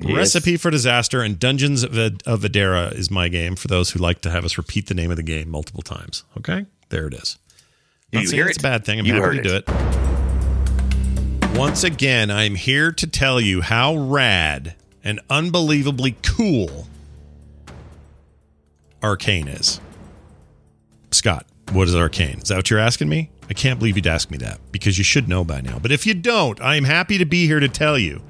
Yes. 0.00 0.16
Recipe 0.16 0.56
for 0.56 0.70
Disaster 0.72 1.22
and 1.22 1.38
Dungeons 1.38 1.84
of, 1.84 1.92
Edera 1.92 2.92
is 2.92 3.12
my 3.12 3.28
game 3.28 3.54
for 3.54 3.68
those 3.68 3.90
who 3.90 4.00
like 4.00 4.20
to 4.22 4.30
have 4.30 4.44
us 4.44 4.58
repeat 4.58 4.88
the 4.88 4.94
name 4.94 5.10
of 5.12 5.16
the 5.16 5.22
game 5.22 5.48
multiple 5.48 5.82
times. 5.82 6.24
Okay, 6.36 6.66
there 6.88 7.06
it 7.06 7.14
is. 7.14 7.38
Not 8.12 8.24
You 8.24 8.30
hear 8.30 8.46
it's 8.48 8.56
it? 8.58 8.60
a 8.60 8.62
bad 8.64 8.84
thing. 8.84 8.98
I'm 8.98 9.06
You 9.06 9.14
happy 9.14 9.36
heard 9.36 9.42
to 9.44 9.48
do 9.48 9.54
it. 9.56 10.13
Once 11.54 11.84
again, 11.84 12.32
I'm 12.32 12.56
here 12.56 12.90
to 12.90 13.06
tell 13.06 13.40
you 13.40 13.60
how 13.60 13.94
rad 13.94 14.74
and 15.04 15.20
unbelievably 15.30 16.16
cool 16.24 16.88
Arcane 19.00 19.46
is. 19.46 19.80
Scott, 21.12 21.46
what 21.70 21.86
is 21.86 21.94
Arcane? 21.94 22.38
Is 22.38 22.48
that 22.48 22.56
what 22.56 22.70
you're 22.70 22.80
asking 22.80 23.08
me? 23.08 23.30
I 23.48 23.52
can't 23.52 23.78
believe 23.78 23.94
you'd 23.94 24.08
ask 24.08 24.32
me 24.32 24.38
that 24.38 24.58
because 24.72 24.98
you 24.98 25.04
should 25.04 25.28
know 25.28 25.44
by 25.44 25.60
now. 25.60 25.78
But 25.78 25.92
if 25.92 26.06
you 26.06 26.14
don't, 26.14 26.60
I 26.60 26.74
am 26.74 26.84
happy 26.84 27.18
to 27.18 27.24
be 27.24 27.46
here 27.46 27.60
to 27.60 27.68
tell 27.68 27.96
you 27.96 28.20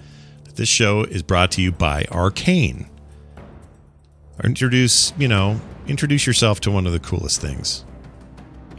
that 0.45 0.57
this 0.57 0.69
show 0.69 1.05
is 1.05 1.23
brought 1.23 1.51
to 1.53 1.63
you 1.63 1.73
by 1.73 2.05
Arcane. 2.13 2.91
Introduce, 4.45 5.15
you 5.17 5.29
know, 5.29 5.63
introduce 5.89 6.27
yourself 6.27 6.61
to 6.61 6.71
one 6.71 6.87
of 6.87 6.93
the 6.93 7.01
coolest 7.01 7.41
things 7.41 7.87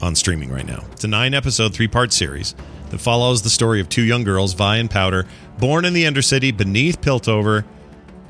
on 0.03 0.13
streaming 0.13 0.51
right 0.51 0.67
now. 0.67 0.83
It's 0.91 1.03
a 1.03 1.07
nine 1.07 1.33
episode, 1.33 1.73
three 1.73 1.87
part 1.87 2.13
series 2.13 2.53
that 2.95 3.01
follows 3.01 3.41
the 3.41 3.49
story 3.49 3.81
of 3.81 3.89
two 3.89 4.03
young 4.03 4.23
girls, 4.23 4.53
Vi 4.53 4.77
and 4.77 4.89
Powder, 4.89 5.27
born 5.59 5.83
in 5.83 5.91
the 5.91 6.05
Undercity 6.05 6.55
beneath 6.55 7.01
Piltover. 7.01 7.65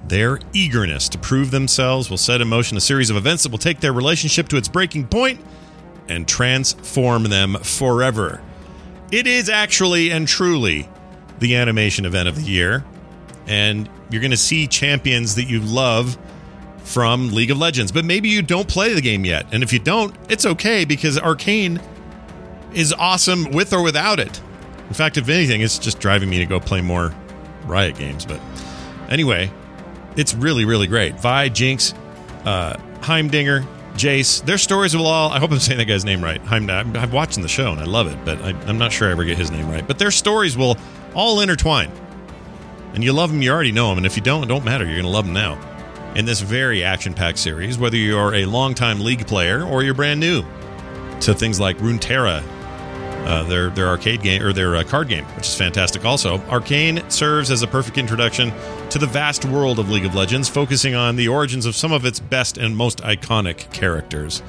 Their 0.08 0.40
eagerness 0.54 1.08
to 1.10 1.20
prove 1.20 1.52
themselves 1.52 2.10
will 2.10 2.18
set 2.18 2.42
in 2.42 2.48
motion 2.48 2.76
a 2.76 2.82
series 2.82 3.12
of 3.12 3.16
events 3.16 3.44
that 3.44 3.52
will 3.52 3.60
take 3.60 3.80
their 3.80 3.94
relationship 3.94 4.48
to 4.48 4.58
its 4.58 4.68
breaking 4.68 5.06
point 5.06 5.40
and 6.10 6.28
transform 6.28 7.26
them 7.26 7.54
forever. 7.62 8.42
It 9.12 9.28
is 9.28 9.50
actually 9.50 10.10
and 10.10 10.28
truly 10.28 10.90
the 11.38 11.56
animation 11.56 12.06
event 12.06 12.28
of 12.28 12.38
the 12.38 12.50
year, 12.50 12.84
and 13.46 13.88
you're 14.10 14.22
going 14.22 14.32
to 14.32 14.38
see 14.38 14.66
champions 14.66 15.36
that 15.36 15.44
you 15.44 15.60
love 15.60 16.18
from 16.80 17.30
League 17.30 17.52
of 17.52 17.60
Legends, 17.60 17.92
but 17.92 18.04
maybe 18.04 18.30
you 18.30 18.42
don't 18.42 18.68
play 18.68 18.96
the 18.96 19.02
game 19.02 19.26
yet. 19.26 19.46
And 19.52 19.62
if 19.62 19.72
you 19.72 19.78
don't, 19.78 20.16
it's 20.28 20.48
okay 20.48 20.86
because 20.86 21.20
Arcane 21.20 21.80
is 22.74 22.94
awesome 22.94 23.52
with 23.52 23.74
or 23.74 23.82
without 23.82 24.20
it. 24.20 24.42
In 24.88 24.94
fact, 24.94 25.18
if 25.18 25.30
anything, 25.30 25.62
it's 25.62 25.80
just 25.80 26.00
driving 26.00 26.30
me 26.30 26.38
to 26.40 26.46
go 26.46 26.60
play 26.60 26.82
more 26.82 27.14
Riot 27.66 27.98
games. 27.98 28.26
But 28.26 28.40
anyway, 29.10 29.52
it's 30.16 30.34
really, 30.34 30.66
really 30.66 30.88
great. 30.88 31.20
Vi, 31.20 31.50
Jinx, 31.50 31.94
uh, 32.46 32.78
Heimdinger, 33.00 33.66
Jace, 33.96 34.44
their 34.46 34.58
stories 34.58 34.96
will 34.96 35.08
all. 35.08 35.32
I 35.32 35.40
hope 35.40 35.52
I'm 35.52 35.60
saying 35.60 35.78
that 35.80 35.86
guy's 35.86 36.06
name 36.06 36.24
right. 36.24 36.42
I'm, 36.52 36.70
I'm 36.70 37.12
watching 37.12 37.42
the 37.42 37.50
show 37.50 37.72
and 37.72 37.80
I 37.80 37.86
love 37.86 38.08
it, 38.08 38.18
but 38.26 38.42
I, 38.42 38.50
I'm 38.68 38.78
not 38.78 38.92
sure 38.92 39.08
I 39.08 39.12
ever 39.12 39.24
get 39.24 39.38
his 39.38 39.52
name 39.52 39.70
right. 39.70 39.88
But 39.88 40.00
their 40.00 40.12
stories 40.12 40.58
will 40.58 40.78
all 41.14 41.40
intertwine. 41.40 41.92
And 42.94 43.04
you 43.04 43.14
love 43.14 43.32
them, 43.32 43.42
you 43.42 43.52
already 43.52 43.72
know 43.72 43.90
them. 43.90 43.98
And 43.98 44.06
if 44.06 44.16
you 44.16 44.24
don't, 44.24 44.44
it 44.44 44.48
don't 44.48 44.64
matter. 44.64 44.86
You're 44.86 44.96
going 44.96 45.06
to 45.06 45.10
love 45.10 45.26
them 45.26 45.34
now. 45.34 45.60
In 46.16 46.26
this 46.26 46.40
very 46.40 46.84
action 46.84 47.14
packed 47.14 47.40
series, 47.40 47.78
whether 47.78 47.98
you're 47.98 48.36
a 48.36 48.46
longtime 48.46 49.02
League 49.02 49.28
player 49.28 49.64
or 49.64 49.84
you're 49.84 49.94
brand 49.94 50.20
new 50.20 50.46
to 51.22 51.34
things 51.34 51.60
like 51.60 51.78
Runeterra, 51.80 52.42
uh, 53.26 53.44
their 53.44 53.70
their 53.70 53.88
arcade 53.88 54.22
game 54.22 54.42
or 54.42 54.54
their 54.54 54.76
uh, 54.76 54.84
card 54.84 55.08
game, 55.10 55.26
which 55.36 55.48
is 55.48 55.56
fantastic. 55.56 56.06
Also, 56.06 56.40
Arcane 56.50 57.08
serves 57.10 57.52
as 57.52 57.62
a 57.64 57.68
perfect 57.68 57.98
introduction 57.98 58.54
to 58.90 59.00
the 59.00 59.08
vast 59.08 59.46
world 59.46 59.80
of 59.80 59.90
League 59.90 60.06
of 60.06 60.16
Legends, 60.16 60.48
focusing 60.48 60.96
on 60.96 61.16
the 61.16 61.28
origins 61.28 61.66
of 61.66 61.76
some 61.76 61.92
of 61.92 62.06
its 62.06 62.20
best 62.20 62.58
and 62.58 62.78
most 62.78 63.00
iconic 63.00 63.72
characters. 63.74 64.44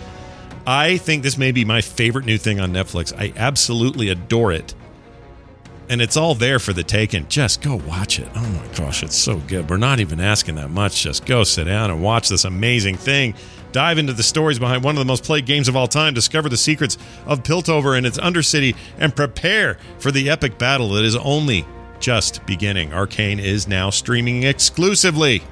I 0.66 0.96
think 0.98 1.22
this 1.22 1.38
may 1.38 1.52
be 1.52 1.64
my 1.64 1.80
favorite 1.80 2.26
new 2.26 2.38
thing 2.38 2.60
on 2.60 2.72
Netflix. 2.72 3.16
I 3.16 3.32
absolutely 3.36 4.08
adore 4.08 4.52
it. 4.52 4.74
And 5.88 6.02
it's 6.02 6.16
all 6.16 6.34
there 6.34 6.58
for 6.58 6.72
the 6.72 6.82
taking. 6.82 7.28
Just 7.28 7.62
go 7.62 7.76
watch 7.76 8.18
it. 8.18 8.28
Oh 8.34 8.40
my 8.48 8.66
gosh, 8.76 9.04
it's 9.04 9.14
so 9.14 9.36
good. 9.36 9.70
We're 9.70 9.76
not 9.76 10.00
even 10.00 10.18
asking 10.18 10.56
that 10.56 10.70
much. 10.70 11.00
Just 11.00 11.24
go 11.24 11.44
sit 11.44 11.64
down 11.64 11.92
and 11.92 12.02
watch 12.02 12.28
this 12.28 12.44
amazing 12.44 12.96
thing 12.96 13.34
Dive 13.76 13.98
into 13.98 14.14
the 14.14 14.22
stories 14.22 14.58
behind 14.58 14.82
one 14.82 14.94
of 14.94 14.98
the 15.00 15.04
most 15.04 15.22
played 15.22 15.44
games 15.44 15.68
of 15.68 15.76
all 15.76 15.86
time, 15.86 16.14
discover 16.14 16.48
the 16.48 16.56
secrets 16.56 16.96
of 17.26 17.42
Piltover 17.42 17.94
and 17.94 18.06
its 18.06 18.16
Undercity, 18.16 18.74
and 18.96 19.14
prepare 19.14 19.76
for 19.98 20.10
the 20.10 20.30
epic 20.30 20.56
battle 20.56 20.88
that 20.94 21.04
is 21.04 21.14
only 21.14 21.66
just 22.00 22.46
beginning. 22.46 22.94
Arcane 22.94 23.38
is 23.38 23.68
now 23.68 23.90
streaming 23.90 24.44
exclusively 24.44 25.42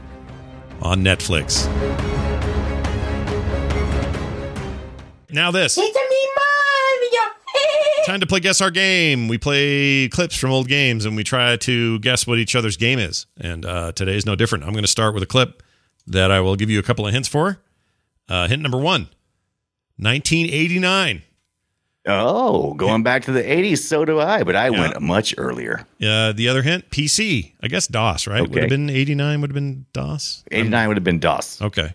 on 0.81 1.05
Netflix. 1.05 1.67
Now 5.29 5.51
this. 5.51 5.77
It's 5.77 5.95
a 5.95 6.01
me 6.01 6.29
Mario. 7.21 7.35
Time 8.07 8.21
to 8.21 8.27
play 8.27 8.41
Guess 8.41 8.63
Our 8.63 8.71
Game. 8.71 9.29
We 9.29 9.37
play 9.37 10.09
clips 10.09 10.35
from 10.35 10.51
old 10.51 10.67
games 10.67 11.05
and 11.05 11.15
we 11.15 11.25
try 11.25 11.59
to 11.59 11.99
guess 11.99 12.27
what 12.27 12.39
each 12.39 12.57
other's 12.57 12.79
game 12.79 12.99
is. 12.99 13.27
And 13.39 13.67
uh, 13.67 13.93
today 13.93 14.17
is 14.17 14.25
no 14.25 14.35
different. 14.35 14.65
I'm 14.65 14.73
going 14.73 14.83
to 14.83 14.89
start 14.89 15.13
with 15.13 15.23
a 15.23 15.27
clip 15.27 15.63
that 16.07 16.31
I 16.31 16.41
will 16.41 16.57
give 16.57 16.71
you 16.71 16.79
a 16.79 16.83
couple 16.83 17.07
of 17.07 17.13
hints 17.13 17.29
for. 17.29 17.59
Uh, 18.29 18.49
hint 18.49 18.63
number 18.63 18.79
one 18.79 19.09
1989. 19.99 21.23
Oh, 22.07 22.75
going 22.75 23.03
back 23.03 23.23
to 23.25 23.33
the 23.33 23.43
80s, 23.43 23.79
so 23.79 24.05
do 24.05 24.21
I, 24.21 24.43
but 24.43 24.55
I 24.55 24.69
Yeah. 24.69 24.79
went 24.81 25.01
much 25.01 25.35
earlier. 25.39 25.87
Uh, 26.03 26.33
the 26.33 26.49
other 26.49 26.61
hint 26.63 26.91
PC. 26.91 27.55
I 27.63 27.69
guess 27.69 27.87
DOS, 27.87 28.27
right? 28.27 28.43
Would 28.43 28.55
have 28.55 28.69
been 28.69 28.91
89, 28.91 29.41
would 29.41 29.51
have 29.51 29.55
been 29.55 29.87
DOS. 29.95 30.45
89 30.53 30.89
would 30.89 30.97
have 30.99 31.05
been 31.05 31.19
DOS. 31.19 31.63
Okay. 31.63 31.95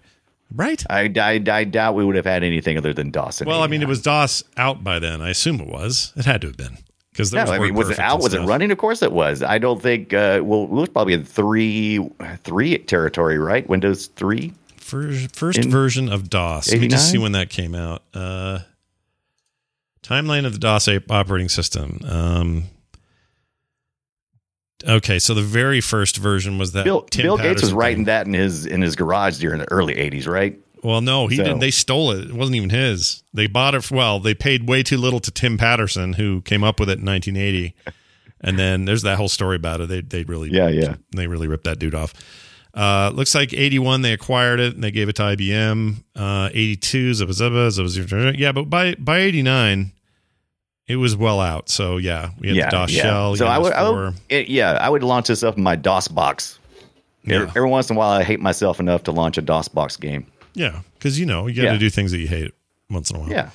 Right? 0.51 0.83
I, 0.89 1.01
I, 1.15 1.43
I 1.51 1.63
doubt 1.63 1.93
we 1.93 2.03
would 2.03 2.15
have 2.15 2.25
had 2.25 2.43
anything 2.43 2.75
other 2.75 2.91
than 2.91 3.11
DOS. 3.11 3.41
in 3.41 3.47
Well, 3.47 3.61
I 3.61 3.67
mean, 3.67 3.83
it 3.83 3.87
was 3.87 4.01
DOS 4.01 4.43
out 4.57 4.83
by 4.83 4.97
then. 4.97 5.21
I 5.21 5.29
assume 5.29 5.61
it 5.61 5.67
was. 5.67 6.11
It 6.15 6.25
had 6.25 6.41
to 6.41 6.47
have 6.47 6.57
been. 6.57 6.79
Because 7.11 7.29
there 7.29 7.45
No, 7.45 7.51
was 7.51 7.59
I 7.59 7.63
mean, 7.63 7.75
was 7.75 7.89
it 7.91 7.99
out? 7.99 8.19
Was 8.19 8.33
it 8.33 8.39
running? 8.41 8.71
Of 8.71 8.79
course 8.79 9.03
it 9.03 9.11
was. 9.11 9.43
I 9.43 9.59
don't 9.59 9.79
think. 9.81 10.11
Uh, 10.13 10.39
well, 10.43 10.63
it 10.63 10.69
was 10.69 10.89
probably 10.89 11.13
in 11.13 11.23
three, 11.23 11.99
three 12.43 12.77
territory, 12.79 13.37
right? 13.37 13.67
Windows 13.69 14.07
three. 14.15 14.53
First, 14.89 15.35
first 15.35 15.59
In 15.59 15.69
version 15.69 16.09
of 16.09 16.29
DOS. 16.29 16.71
Let 16.71 16.81
me 16.81 16.87
just 16.87 17.11
see 17.11 17.17
when 17.17 17.33
that 17.33 17.49
came 17.49 17.75
out. 17.75 18.03
Uh, 18.13 18.59
timeline 20.01 20.45
of 20.45 20.53
the 20.53 20.59
DOS 20.59 20.87
operating 21.09 21.49
system. 21.49 21.99
Um, 22.07 22.63
okay, 24.87 25.19
so 25.19 25.33
the 25.33 25.41
very 25.41 25.81
first 25.81 26.17
version 26.17 26.57
was 26.57 26.71
that 26.73 26.85
Bill, 26.85 27.05
Bill 27.15 27.37
Gates 27.37 27.61
was 27.61 27.73
writing 27.73 27.97
thing. 27.99 28.05
that 28.05 28.27
in 28.27 28.33
his 28.33 28.65
in 28.65 28.81
his 28.81 28.95
garage 28.95 29.37
during 29.39 29.59
the 29.59 29.71
early 29.71 29.95
'80s, 29.95 30.27
right? 30.27 30.57
Well, 30.81 31.01
no, 31.01 31.27
he 31.27 31.35
So- 31.37 31.43
didn't. 31.43 31.59
They 31.59 31.71
stole 31.71 32.11
it. 32.11 32.29
It 32.29 32.33
wasn't 32.33 32.55
even 32.55 32.69
his. 32.69 33.21
They 33.33 33.47
bought 33.47 33.75
it. 33.75 33.83
For, 33.83 33.95
well, 33.95 34.19
they 34.19 34.33
paid 34.33 34.67
way 34.69 34.81
too 34.81 34.97
little 34.97 35.19
to 35.19 35.29
Tim 35.31 35.57
Paterson, 35.57 36.13
who 36.13 36.41
came 36.41 36.63
up 36.63 36.79
with 36.79 36.89
it 36.89 36.99
in 36.99 37.05
1980. 37.05 37.75
And 38.41 38.57
then 38.57 38.85
there's 38.85 39.01
that 39.01 39.17
whole 39.17 39.27
story 39.27 39.57
about 39.57 39.81
it. 39.81 39.89
They 39.89 39.99
they 40.01 40.23
really 40.23 40.49
Yeah, 40.49 40.69
yeah. 40.69 40.95
they 41.13 41.27
really 41.27 41.47
ripped 41.47 41.65
that 41.65 41.79
dude 41.79 41.93
off. 41.95 42.13
Uh, 42.73 43.11
looks 43.13 43.33
like 43.33 43.51
81 43.53 44.03
they 44.03 44.13
acquired 44.13 44.59
it 44.59 44.75
and 44.75 44.83
they 44.83 44.91
gave 44.91 45.09
it 45.09 45.15
to 45.15 45.23
IBM. 45.23 46.03
Uh, 46.15 46.49
82 46.53 47.11
zubba 47.11 47.31
zubba 47.33 47.67
zubba 47.71 47.87
zubba. 48.05 48.37
yeah, 48.37 48.51
but 48.51 48.69
by 48.69 48.93
by 48.95 49.19
89 49.19 49.91
it 50.87 50.95
was 50.95 51.15
well 51.15 51.39
out. 51.39 51.69
So 51.69 51.97
yeah, 51.97 52.31
we 52.39 52.47
had 52.47 52.57
yeah, 52.57 52.65
the 52.69 52.77
DOS 52.77 52.91
yeah. 52.91 53.01
shell. 53.03 53.35
So 53.35 53.47
I 53.47 53.57
would, 53.57 53.73
I 53.73 53.89
would 53.89 54.13
it, 54.29 54.47
yeah, 54.49 54.71
I 54.73 54.89
would 54.89 55.03
launch 55.03 55.27
this 55.27 55.43
up 55.43 55.57
in 55.57 55.63
my 55.63 55.75
DOS 55.75 56.07
box. 56.07 56.57
Every, 57.27 57.45
Yeah. 57.45 57.53
every 57.55 57.69
once 57.69 57.89
in 57.89 57.95
a 57.95 57.99
while, 57.99 58.09
I 58.11 58.23
hate 58.23 58.39
myself 58.39 58.79
enough 58.79 59.03
to 59.03 59.11
launch 59.11 59.37
a 59.37 59.41
DOS 59.41 59.67
box 59.67 59.97
game. 59.97 60.25
yeah, 60.53 60.81
because 60.95 61.19
you 61.19 61.25
know 61.25 61.47
you 61.47 61.61
got 61.61 61.73
to 61.73 61.77
do 61.77 61.89
things 61.89 62.11
that 62.11 62.19
you 62.19 62.27
hate 62.27 62.53
once 62.89 63.09
in 63.11 63.17
a 63.17 63.19
while. 63.19 63.29
Yeah. 63.29 63.49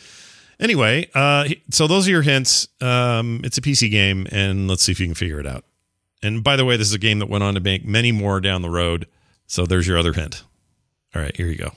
Anyway, 0.61 1.09
uh, 1.15 1.49
so 1.71 1.87
those 1.89 2.07
are 2.07 2.11
your 2.11 2.23
hints. 2.23 2.69
Um, 2.81 3.41
it's 3.43 3.59
a 3.59 3.61
PC 3.61 3.91
game, 3.91 4.29
and 4.31 4.69
let's 4.69 4.85
see 4.85 4.93
if 4.93 5.01
you 5.01 5.07
can 5.07 5.15
figure 5.15 5.41
it 5.41 5.47
out. 5.47 5.65
And 6.25 6.43
by 6.43 6.57
the 6.57 6.65
way, 6.65 6.79
this 6.79 6.89
is 6.89 6.95
a 6.95 6.99
game 6.99 7.19
that 7.19 7.29
went 7.29 7.45
on 7.45 7.53
to 7.53 7.61
make 7.61 7.85
many 7.85 8.11
more 8.11 8.41
down 8.41 8.63
the 8.63 8.71
road. 8.71 9.07
So 9.47 9.67
there's 9.67 9.87
your 9.87 9.99
other 9.99 10.15
hint. 10.15 10.43
All 11.15 11.21
right, 11.21 11.37
here 11.37 11.49
you 11.49 11.57
go. 11.59 11.73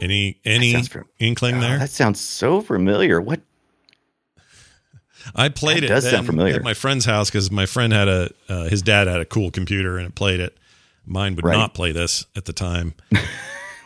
Any 0.00 0.38
any 0.44 0.74
inkling 1.18 1.56
Oh, 1.56 1.60
there? 1.60 1.78
that 1.78 1.90
sounds 1.90 2.20
so 2.20 2.60
familiar. 2.60 3.20
What? 3.20 3.40
I 5.34 5.48
played 5.48 5.78
That 5.78 5.84
it 5.84 5.88
does 5.88 6.10
sound 6.10 6.26
familiar. 6.26 6.56
at 6.56 6.62
my 6.62 6.74
friend's 6.74 7.04
house 7.04 7.30
because 7.30 7.50
my 7.50 7.66
friend 7.66 7.92
had 7.92 8.08
a 8.08 8.30
uh, 8.48 8.64
his 8.68 8.82
dad 8.82 9.06
had 9.06 9.20
a 9.20 9.24
cool 9.24 9.50
computer 9.50 9.98
and 9.98 10.06
it 10.06 10.14
played 10.14 10.40
it. 10.40 10.56
Mine 11.06 11.34
would 11.36 11.44
Right. 11.44 11.56
not 11.56 11.74
play 11.74 11.92
this 11.92 12.26
at 12.36 12.44
the 12.46 12.52
time. 12.52 12.94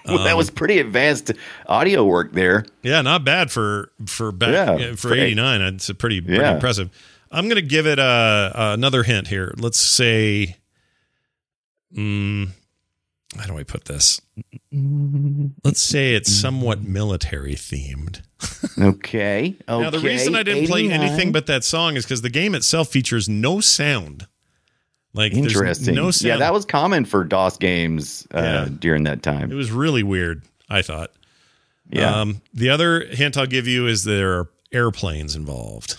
Well, 0.05 0.19
Um, 0.19 0.25
that 0.25 0.37
was 0.37 0.51
pretty 0.51 0.81
advanced 0.81 1.31
audio 1.69 2.03
work 2.05 2.33
there. 2.33 2.65
Yeah, 2.83 3.03
not 3.03 3.25
bad 3.25 3.53
for 3.53 3.93
for 4.07 4.33
back 4.33 4.51
Yeah, 4.81 4.91
for 4.91 4.97
for 4.97 5.15
eight- 5.15 5.21
eighty 5.21 5.35
nine. 5.37 5.61
It's 5.61 5.89
a 5.89 5.95
pretty 5.95 6.21
pretty 6.21 6.41
Yeah. 6.41 6.55
impressive. 6.55 6.91
I'm 7.31 7.49
gonna 7.49 7.63
give 7.63 7.87
it 7.87 8.01
a, 8.01 8.51
another 8.73 9.05
hint 9.05 9.29
here. 9.29 9.55
Let's 9.57 9.79
say, 9.79 10.57
mm, 11.97 12.49
how 13.39 13.47
do 13.47 13.57
I 13.59 13.63
put 13.63 13.85
this? 13.85 14.21
Let's 15.65 15.81
say 15.81 16.15
it's 16.17 16.33
somewhat 16.33 16.83
military 16.83 17.55
themed. 17.55 18.23
Okay. 18.79 18.79
Okay. 18.83 19.57
Now, 19.69 19.91
the 19.91 19.99
reason 20.01 20.35
I 20.35 20.43
didn't 20.43 20.67
play 20.67 20.91
anything 20.91 21.31
but 21.33 21.47
that 21.47 21.63
song 21.65 21.97
is 21.97 22.05
because 22.05 22.23
the 22.23 22.31
game 22.31 22.55
itself 22.55 22.89
features 22.89 23.29
no 23.29 23.61
sound. 23.61 24.27
Like, 25.15 25.33
there's 25.33 25.47
Interesting. 25.55 25.95
no 25.95 26.11
sound. 26.11 26.29
Yeah, 26.29 26.37
that 26.39 26.53
was 26.55 26.65
common 26.65 27.05
for 27.05 27.23
DOS 27.23 27.59
games 27.59 28.27
uh, 28.35 28.41
Yeah. 28.41 28.69
during 28.79 29.05
that 29.05 29.23
time. 29.23 29.53
It 29.53 29.55
was 29.57 29.71
really 29.71 30.03
weird. 30.03 30.43
I 30.71 30.81
thought. 30.83 31.13
Yeah. 31.91 32.15
Um, 32.21 32.41
the 32.55 32.71
other 32.71 33.05
hint 33.05 33.37
I'll 33.37 33.47
give 33.47 33.67
you 33.69 33.87
is 33.87 34.05
there 34.05 34.33
are 34.39 34.49
airplanes 34.73 35.37
involved. 35.37 35.97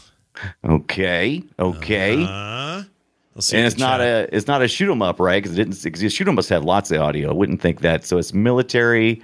okay. 0.65 1.43
Okay. 1.59 2.25
Uh, 2.27 2.83
let's 3.35 3.47
see 3.47 3.57
and 3.57 3.67
it's 3.67 3.77
not 3.77 4.01
a 4.01 4.27
it's 4.35 4.47
not 4.47 4.63
a 4.63 4.67
shoot 4.67 4.91
'em 4.91 5.01
up, 5.03 5.19
right? 5.19 5.41
Because 5.43 5.57
it 5.57 5.63
didn't. 5.63 5.83
Because 5.83 6.11
shoot 6.13 6.27
'em 6.27 6.35
must 6.35 6.49
have 6.49 6.63
lots 6.63 6.89
of 6.91 6.99
audio. 7.01 7.29
I 7.29 7.33
wouldn't 7.33 7.61
think 7.61 7.81
that. 7.81 8.05
So 8.05 8.17
it's 8.17 8.33
military. 8.33 9.21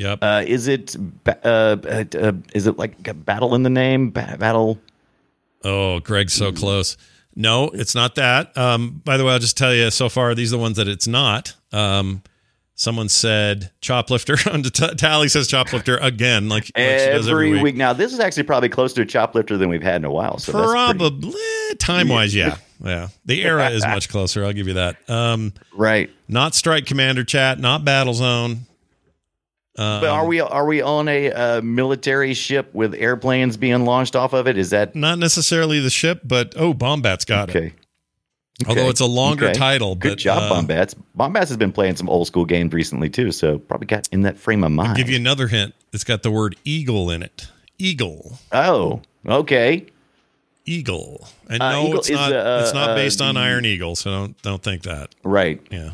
Yep. 0.00 0.18
Uh, 0.22 0.42
is 0.46 0.66
it? 0.66 0.96
ba- 1.24 1.38
Uh, 1.44 1.76
uh, 1.86 2.04
uh, 2.18 2.32
is 2.54 2.66
it 2.66 2.78
like 2.78 3.06
a 3.06 3.12
battle 3.14 3.54
in 3.54 3.62
the 3.64 3.70
name? 3.70 4.10
Ba- 4.10 4.36
battle. 4.40 4.78
oh, 5.62 6.00
Greg's 6.00 6.32
so 6.32 6.52
close. 6.52 6.96
No, 7.36 7.68
it's 7.68 7.94
not 7.94 8.14
that. 8.14 8.56
Um, 8.56 9.02
by 9.04 9.16
the 9.18 9.24
way, 9.24 9.32
I'll 9.34 9.38
just 9.38 9.56
tell 9.58 9.74
you 9.74 9.90
so 9.90 10.08
far, 10.08 10.34
these 10.34 10.52
are 10.52 10.56
the 10.56 10.62
ones 10.62 10.78
that 10.78 10.88
it's 10.88 11.06
not. 11.06 11.54
Um, 11.70 12.22
someone 12.74 13.08
said 13.10 13.70
choplifter. 13.82 14.36
Tally 14.96 15.28
says 15.28 15.48
choplifter 15.48 16.02
again, 16.02 16.48
like, 16.48 16.64
like 16.74 16.98
she 16.98 17.06
does 17.06 17.28
every, 17.28 17.48
every 17.50 17.62
week. 17.62 17.76
Now 17.76 17.92
this 17.92 18.12
is 18.14 18.20
actually 18.20 18.44
probably 18.44 18.70
closer 18.70 19.04
to 19.04 19.18
Choplifter 19.18 19.58
than 19.58 19.68
we've 19.68 19.82
had 19.82 19.96
in 19.96 20.06
a 20.06 20.10
while. 20.10 20.38
So 20.38 20.52
that's 20.52 20.72
pretty- 20.72 20.98
Probably 20.98 21.76
time 21.78 22.08
wise, 22.08 22.34
yeah. 22.34 22.56
Yeah. 22.82 23.08
The 23.26 23.42
era 23.44 23.68
is 23.68 23.84
much 23.86 24.08
closer. 24.08 24.44
I'll 24.46 24.54
give 24.54 24.66
you 24.66 24.74
that. 24.74 24.96
Um, 25.10 25.52
right. 25.74 26.08
not 26.26 26.54
Strike 26.54 26.86
Commander 26.86 27.22
chat, 27.22 27.58
not 27.58 27.84
Battlezone. 27.84 28.60
Um, 29.78 30.00
But 30.00 30.10
are 30.10 30.26
we 30.26 30.40
are 30.40 30.66
we 30.66 30.82
on 30.82 31.08
a 31.08 31.30
uh, 31.30 31.60
military 31.62 32.34
ship 32.34 32.74
with 32.74 32.94
airplanes 32.94 33.56
being 33.56 33.84
launched 33.84 34.16
off 34.16 34.32
of 34.32 34.46
it? 34.48 34.58
Is 34.58 34.70
that 34.70 34.94
not 34.96 35.18
necessarily 35.18 35.80
the 35.80 35.90
ship, 35.90 36.22
but 36.24 36.54
oh, 36.56 36.74
Bombat's 36.74 37.24
got 37.24 37.50
it. 37.50 37.56
okay? 37.56 37.72
Although 38.68 38.90
it's 38.90 39.00
a 39.00 39.06
longer 39.06 39.46
Okay. 39.46 39.54
title. 39.54 39.94
Good 39.94 40.10
but, 40.10 40.18
job, 40.18 40.42
uh, 40.42 40.48
Bombats. 40.50 40.94
Bombats 41.14 41.48
has 41.48 41.56
been 41.56 41.72
playing 41.72 41.96
some 41.96 42.10
old 42.10 42.26
school 42.26 42.44
games 42.44 42.72
recently 42.74 43.08
too, 43.08 43.32
so 43.32 43.58
probably 43.58 43.86
got 43.86 44.06
in 44.12 44.22
that 44.22 44.38
frame 44.38 44.64
of 44.64 44.72
mind. 44.72 44.96
Give 44.96 45.08
you 45.08 45.16
another 45.16 45.48
hint. 45.48 45.72
It's 45.92 46.04
got 46.04 46.22
the 46.22 46.30
word 46.30 46.56
eagle 46.64 47.10
in 47.10 47.22
it. 47.22 47.48
Eagle. 47.78 48.38
oh, 48.52 49.00
okay. 49.26 49.86
Eagle. 50.66 51.26
And 51.48 51.62
Uh, 51.62 51.72
no, 51.72 51.86
Eagle 51.86 51.98
it's 52.00 52.10
not. 52.10 52.32
uh, 52.32 52.60
it's 52.62 52.74
not 52.74 52.90
uh, 52.90 52.94
based 52.96 53.20
on 53.22 53.36
Iron 53.38 53.64
Eagle, 53.64 53.96
so 53.96 54.10
don't 54.10 54.42
don't 54.42 54.62
think 54.62 54.82
that. 54.82 55.14
Right. 55.24 55.60
Yeah. 55.70 55.92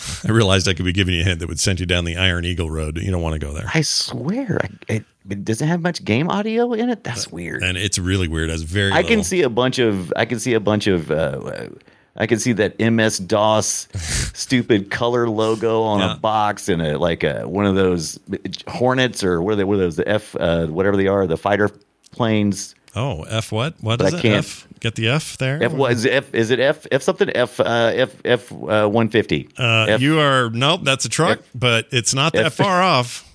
I 0.26 0.30
realized 0.30 0.68
I 0.68 0.74
could 0.74 0.84
be 0.84 0.92
giving 0.92 1.14
you 1.14 1.22
a 1.22 1.24
hint 1.24 1.40
that 1.40 1.48
would 1.48 1.60
send 1.60 1.80
you 1.80 1.86
down 1.86 2.04
the 2.04 2.16
Iron 2.16 2.44
Eagle 2.44 2.70
road. 2.70 2.98
You 2.98 3.10
don't 3.10 3.22
want 3.22 3.34
to 3.34 3.38
go 3.38 3.52
there. 3.52 3.70
I 3.74 3.80
swear, 3.82 4.58
I, 4.62 4.92
it, 4.94 5.04
it 5.28 5.44
doesn't 5.44 5.66
have 5.66 5.80
much 5.80 6.04
game 6.04 6.30
audio 6.30 6.72
in 6.72 6.88
it. 6.90 7.04
That's 7.04 7.30
weird. 7.30 7.62
And 7.62 7.76
it's 7.76 7.98
really 7.98 8.28
weird. 8.28 8.50
It's 8.50 8.62
very. 8.62 8.92
I 8.92 9.02
can 9.02 9.24
see 9.24 9.42
a 9.42 9.50
bunch 9.50 9.78
of. 9.78 10.12
I 10.16 10.24
can 10.24 10.38
see 10.38 10.54
a 10.54 10.60
bunch 10.60 10.86
of. 10.86 11.10
Uh, 11.10 11.68
I 12.16 12.26
can 12.26 12.38
see 12.40 12.52
that 12.54 12.78
MS 12.80 13.18
DOS 13.18 13.86
stupid 14.34 14.90
color 14.90 15.28
logo 15.28 15.82
on 15.82 16.00
Yeah. 16.00 16.14
a 16.14 16.16
box 16.16 16.68
and 16.68 16.82
a 16.82 16.98
like 16.98 17.22
a 17.22 17.42
one 17.48 17.64
of 17.66 17.74
those 17.76 18.18
Hornets 18.66 19.22
or 19.22 19.40
what 19.42 19.52
are 19.52 19.56
they? 19.56 19.64
What 19.64 19.74
are 19.74 19.78
those? 19.78 19.96
The 19.96 20.08
F 20.08 20.34
uh, 20.38 20.66
whatever 20.66 20.96
they 20.96 21.06
are, 21.06 21.26
the 21.26 21.36
fighter 21.36 21.70
planes. 22.10 22.74
Oh, 22.96 23.22
F 23.24 23.52
what? 23.52 23.74
What 23.80 24.00
is 24.00 24.14
I 24.14 24.18
it? 24.18 24.22
can't- 24.22 24.38
F. 24.44 24.66
Get 24.80 24.94
the 24.94 25.08
F 25.08 25.36
there. 25.38 25.60
F 25.62 25.72
what 25.72 25.90
is 25.92 26.04
it? 26.04 26.12
F 26.12 26.34
is 26.34 26.50
it 26.50 26.60
F 26.60 26.86
F 26.92 27.02
something 27.02 27.28
F 27.34 27.58
uh, 27.58 27.64
F 27.94 28.14
F 28.24 28.52
uh, 28.52 28.86
one 28.88 29.08
fifty 29.08 29.48
Uh, 29.58 29.96
you 30.00 30.20
are 30.20 30.50
nope. 30.50 30.82
That's 30.84 31.04
a 31.04 31.08
truck, 31.08 31.40
F- 31.40 31.48
but 31.54 31.88
it's 31.90 32.14
not 32.14 32.32
that 32.34 32.46
F- 32.46 32.54
far 32.54 32.80
off. 32.94 33.28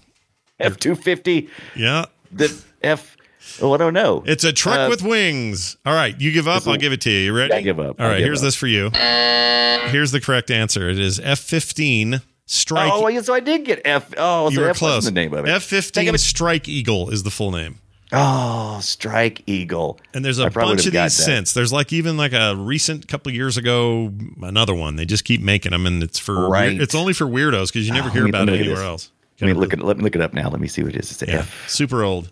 F 0.60 0.78
two 0.78 0.96
fifty 0.96 1.50
Yeah, 1.76 2.06
the 2.32 2.54
F. 2.82 3.18
Oh, 3.62 3.74
I 3.74 3.78
don't 3.78 3.94
know. 3.94 4.24
it's 4.26 4.46
a 4.46 4.54
truck 4.54 4.88
Uh, 4.88 4.90
with 4.90 5.02
wings. 5.04 5.76
All 5.86 5.94
right, 5.94 6.20
you 6.20 6.32
give 6.32 6.48
up. 6.48 6.66
I'll 6.66 6.78
give 6.78 6.94
it 6.94 7.02
to 7.02 7.10
you. 7.10 7.26
You 7.26 7.34
ready? 7.38 7.54
I 7.54 7.62
give 7.62 7.78
up. 7.80 8.00
All 8.00 8.08
right, 8.08 8.20
here's 8.22 8.40
up. 8.40 8.46
this 8.46 8.56
for 8.56 8.68
you. 8.68 8.90
Here's 8.90 10.12
the 10.12 10.22
correct 10.22 10.50
answer. 10.50 10.90
It 10.90 10.98
is 11.00 11.20
F 11.20 11.40
fifteen 11.40 12.22
Strike. 12.46 12.92
Oh, 12.94 13.08
yeah, 13.10 13.22
so 13.22 13.34
I 13.34 13.40
did 13.42 13.66
get 13.66 13.82
F. 13.86 14.14
Oh, 14.18 14.50
you 14.50 14.62
were 14.62 14.70
F 14.70 14.78
close. 14.78 15.04
the 15.06 15.12
name 15.12 15.34
of 15.34 15.46
it. 15.46 15.50
F 15.50 15.64
fifteen 15.64 16.18
Strike 16.18 16.70
Eagle 16.70 17.10
is 17.10 17.24
the 17.24 17.32
full 17.32 17.52
name. 17.52 17.80
Oh, 18.16 18.80
Strike 18.82 19.42
Eagle. 19.48 20.00
And 20.14 20.24
there's 20.24 20.38
a 20.40 20.50
bunch 20.50 20.86
of 20.86 20.94
these 20.94 21.14
since. 21.14 21.54
There's 21.54 21.74
like 21.74 21.92
even 21.92 22.16
like 22.16 22.34
a 22.34 22.56
recent 22.56 23.08
couple 23.08 23.32
years 23.32 23.58
ago, 23.58 24.14
another 24.42 24.76
one. 24.76 24.96
They 24.98 25.06
just 25.06 25.26
keep 25.26 25.42
making 25.42 25.72
them, 25.72 25.86
and 25.88 26.04
it's 26.04 26.20
for 26.20 26.48
Right. 26.48 26.80
it's 26.80 26.94
only 26.96 27.14
for 27.14 27.26
weirdos 27.26 27.68
because 27.74 27.88
you 27.88 27.94
never 27.94 28.10
Oh, 28.10 28.12
hear 28.12 28.24
me- 28.26 28.30
about 28.30 28.50
it 28.50 28.60
anywhere 28.60 28.84
else. 28.84 29.10
Let 29.42 29.48
me 29.48 29.54
look 29.54 29.74
it. 29.74 29.80
Let 29.82 29.98
me 29.98 30.04
look 30.04 30.16
it 30.16 30.22
up 30.22 30.34
now. 30.34 30.50
Let 30.50 30.62
me 30.62 30.68
see 30.68 30.84
what 30.84 30.94
it 30.96 31.00
is. 31.00 31.12
It's 31.12 31.24
Yeah, 31.30 31.40
F. 31.40 31.70
super 31.70 32.04
old. 32.04 32.30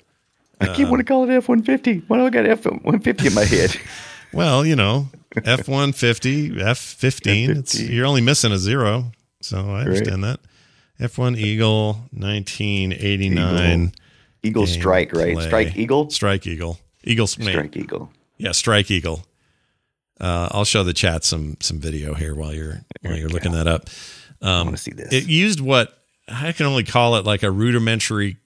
I 0.61 0.67
keep 0.67 0.87
wanting 0.89 1.05
to 1.07 1.13
um, 1.13 1.25
call 1.27 1.29
it 1.29 1.35
F 1.35 1.49
one 1.49 1.63
fifty. 1.63 2.03
Why 2.07 2.17
do 2.19 2.25
I 2.27 2.29
got 2.29 2.45
F 2.45 2.65
one 2.65 2.99
fifty 2.99 3.27
in 3.27 3.33
my 3.33 3.43
head? 3.45 3.75
Well, 4.33 4.65
you 4.65 4.77
know, 4.77 5.09
F 5.43 5.67
one 5.67 5.91
fifty, 5.91 6.57
F 6.57 6.77
fifteen. 6.77 7.49
It's 7.49 7.75
F-15. 7.77 7.89
you're 7.89 8.05
only 8.05 8.21
missing 8.21 8.53
a 8.53 8.57
zero, 8.57 9.11
so 9.41 9.71
I 9.75 9.81
understand 9.81 10.23
that. 10.23 10.39
F 11.01 11.17
one 11.17 11.35
Eagle, 11.35 12.05
nineteen 12.13 12.93
eighty 12.93 13.27
nine. 13.27 13.91
Eagle 14.43 14.65
Strike, 14.67 15.13
right? 15.13 15.37
Strike 15.41 15.75
Eagle. 15.77 16.09
Strike 16.09 16.47
Eagle. 16.47 16.79
Eagle. 17.03 17.27
Strike 17.27 17.75
Eagle. 17.77 18.11
Yeah, 18.37 18.51
Strike 18.53 18.89
Eagle. 18.91 19.23
Uh, 20.19 20.49
I'll 20.51 20.65
show 20.65 20.83
the 20.83 20.93
chat 20.93 21.23
some 21.23 21.57
some 21.59 21.79
video 21.79 22.13
here 22.13 22.35
while 22.35 22.53
you're 22.53 22.81
while 23.01 23.15
you're 23.15 23.29
looking 23.29 23.51
that 23.53 23.67
up. 23.67 23.89
I 24.41 24.59
Um, 24.61 24.67
want 24.67 24.77
to 24.77 24.83
see 24.83 24.91
this. 24.91 25.11
it 25.11 25.27
used 25.27 25.59
what 25.61 25.97
I 26.27 26.51
can 26.51 26.65
only 26.65 26.83
call 26.83 27.15
it 27.15 27.25
like 27.25 27.41
a 27.43 27.49
rudimentary, 27.51 28.37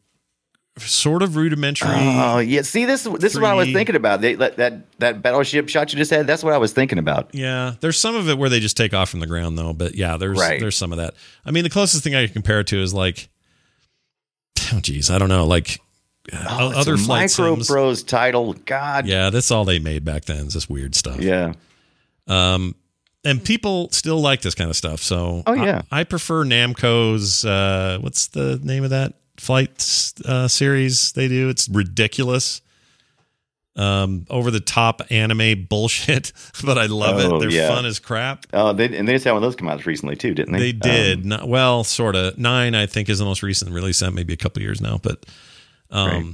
sort 0.77 1.21
of 1.21 1.35
rudimentary. 1.35 1.89
Oh 1.91 2.39
yeah, 2.39 2.61
see 2.61 2.85
this. 2.85 3.03
This 3.03 3.33
is 3.33 3.39
what 3.39 3.49
I 3.51 3.53
was 3.55 3.71
thinking 3.73 3.95
about. 3.95 4.21
They, 4.21 4.35
that 4.35 4.55
that 4.57 4.99
that 4.99 5.21
battleship 5.21 5.67
shot 5.69 5.91
you 5.93 5.97
just 5.97 6.11
had. 6.11 6.27
That's 6.27 6.43
what 6.43 6.53
I 6.53 6.57
was 6.57 6.71
thinking 6.73 6.97
about. 6.97 7.33
Yeah, 7.33 7.75
there's 7.81 7.97
some 7.97 8.15
of 8.15 8.29
it 8.29 8.37
where 8.37 8.49
they 8.49 8.59
just 8.61 8.77
take 8.77 8.93
off 8.93 9.09
from 9.09 9.19
the 9.21 9.27
ground 9.27 9.57
though, 9.57 9.73
but 9.73 9.95
yeah, 9.95 10.15
there's 10.17 10.39
Right. 10.39 10.59
there's 10.59 10.77
some 10.77 10.91
of 10.93 10.97
that. 10.97 11.13
I 11.45 11.51
mean, 11.51 11.63
the 11.65 11.69
closest 11.69 12.03
thing 12.03 12.15
I 12.15 12.25
can 12.25 12.33
compare 12.33 12.61
it 12.61 12.67
to 12.67 12.81
is 12.81 12.93
like, 12.93 13.27
oh 14.73 14.79
geez, 14.79 15.09
I 15.09 15.17
don't 15.17 15.29
know, 15.29 15.45
like 15.45 15.79
Oh, 16.33 16.71
other 16.75 16.97
flight 16.97 17.31
Micro 17.37 17.55
sims. 17.61 18.03
Title. 18.03 18.53
God. 18.65 19.05
Yeah, 19.07 19.29
that's 19.29 19.51
all 19.51 19.65
they 19.65 19.79
made 19.79 20.03
back 20.03 20.25
then. 20.25 20.47
Is 20.47 20.53
this 20.53 20.69
weird 20.69 20.95
stuff. 20.95 21.19
Yeah. 21.21 21.53
Um, 22.27 22.75
and 23.23 23.43
people 23.43 23.89
still 23.91 24.19
like 24.21 24.41
this 24.41 24.55
kind 24.55 24.69
of 24.69 24.75
stuff. 24.75 25.01
So, 25.01 25.43
Oh, 25.47 25.53
yeah. 25.53 25.81
I, 25.91 26.01
I 26.01 26.03
prefer 26.03 26.43
Namco's. 26.43 27.43
Uh, 27.45 27.97
what's 28.01 28.27
the 28.27 28.59
name 28.63 28.83
of 28.83 28.89
that 28.91 29.13
flight 29.37 30.13
uh, 30.25 30.47
series 30.47 31.11
they 31.13 31.27
do? 31.27 31.49
It's 31.49 31.67
ridiculous. 31.69 32.61
Um, 33.77 34.25
over 34.29 34.51
the 34.51 34.61
top 34.61 35.01
anime 35.09 35.65
bullshit, 35.69 36.31
but 36.63 36.77
I 36.77 36.85
love 36.85 37.17
Oh, 37.19 37.35
it. 37.35 37.39
They're 37.41 37.49
yeah. 37.49 37.67
fun 37.67 37.85
as 37.85 37.99
crap. 37.99 38.45
Oh, 38.53 38.71
they 38.71 38.85
and 38.97 39.05
they 39.05 39.11
just 39.11 39.25
had 39.25 39.31
one 39.33 39.43
of 39.43 39.47
those 39.47 39.57
come 39.57 39.67
out 39.67 39.85
recently 39.85 40.15
too, 40.15 40.33
didn't 40.33 40.53
they? 40.53 40.59
They 40.59 40.71
did 40.71 41.23
Um, 41.23 41.27
not 41.27 41.49
well, 41.49 41.83
sort 41.83 42.15
of. 42.15 42.37
Nine, 42.37 42.73
I 42.73 42.85
think, 42.85 43.09
is 43.09 43.19
the 43.19 43.25
most 43.25 43.43
recent 43.43 43.71
release. 43.73 43.99
That 43.99 44.11
maybe 44.11 44.31
a 44.31 44.37
couple 44.37 44.61
years 44.61 44.79
now, 44.79 44.97
but, 45.03 45.25
um, 45.95 46.09
Right. 46.09 46.25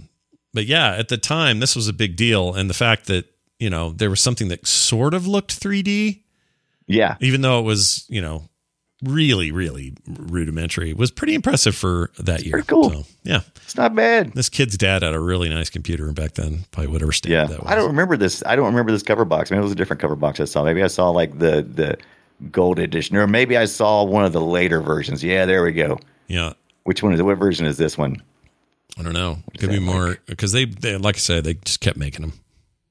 but 0.53 0.65
yeah, 0.65 0.95
at 0.95 1.07
the 1.09 1.17
time, 1.17 1.59
this 1.59 1.75
was 1.75 1.87
a 1.87 1.93
big 1.93 2.15
deal, 2.15 2.53
and 2.53 2.69
the 2.69 2.73
fact 2.73 3.07
that 3.07 3.25
you 3.59 3.69
know 3.69 3.91
there 3.91 4.09
was 4.09 4.19
something 4.21 4.47
that 4.49 4.65
sort 4.67 5.13
of 5.13 5.27
looked 5.27 5.59
3D, 5.59 6.21
yeah. 6.87 7.15
even 7.21 7.41
though 7.41 7.59
it 7.59 7.63
was 7.63 8.05
you 8.09 8.21
know 8.21 8.49
really 9.03 9.51
really 9.51 9.93
rudimentary, 10.07 10.93
was 10.93 11.09
pretty 11.11 11.33
impressive 11.33 11.75
for 11.75 12.11
that 12.19 12.43
year. 12.43 12.51
pretty 12.53 12.67
cool. 12.67 12.89
So, 12.91 13.03
yeah, 13.23 13.41
It's 13.63 13.75
not 13.75 13.95
bad. 13.95 14.33
this 14.33 14.49
kid's 14.49 14.77
dad 14.77 15.01
had 15.03 15.13
a 15.13 15.19
really 15.19 15.49
nice 15.49 15.69
computer 15.69 16.11
back 16.11 16.33
then, 16.33 16.65
probably 16.71 16.91
whatever 16.91 17.11
standard 17.11 17.35
Yeah. 17.35 17.45
that 17.47 17.63
was. 17.63 17.71
I 17.71 17.75
don't 17.75 17.87
remember 17.87 18.17
this. 18.17 18.43
I 18.45 18.55
don't 18.55 18.65
remember 18.65 18.91
this 18.91 19.03
cover 19.03 19.25
box. 19.25 19.49
Maybe 19.51 19.59
it 19.59 19.63
was 19.63 19.71
a 19.71 19.75
different 19.75 20.01
cover 20.01 20.15
box 20.15 20.39
I 20.39 20.45
saw. 20.45 20.63
Maybe 20.63 20.83
I 20.83 20.87
saw 20.87 21.09
like 21.09 21.37
the 21.39 21.61
the 21.63 21.97
gold 22.51 22.79
edition, 22.79 23.15
or 23.17 23.27
maybe 23.27 23.57
I 23.57 23.65
saw 23.65 24.03
one 24.03 24.25
of 24.25 24.33
the 24.33 24.41
later 24.41 24.81
versions. 24.81 25.23
Yeah, 25.23 25.45
there 25.45 25.63
we 25.63 25.71
go. 25.73 25.99
Yeah, 26.27 26.53
Which 26.83 27.03
one 27.03 27.13
is 27.13 27.19
it? 27.19 27.23
What 27.23 27.37
version 27.37 27.65
is 27.67 27.77
this 27.77 27.97
one? 27.97 28.21
I 28.97 29.03
don't 29.03 29.13
know. 29.13 29.39
Could 29.57 29.69
be 29.69 29.79
more 29.79 30.17
because 30.25 30.51
they, 30.51 30.65
they, 30.65 30.97
like 30.97 31.15
I 31.15 31.19
said, 31.19 31.43
they 31.43 31.53
just 31.55 31.79
kept 31.81 31.97
making 31.97 32.21
them. 32.21 32.33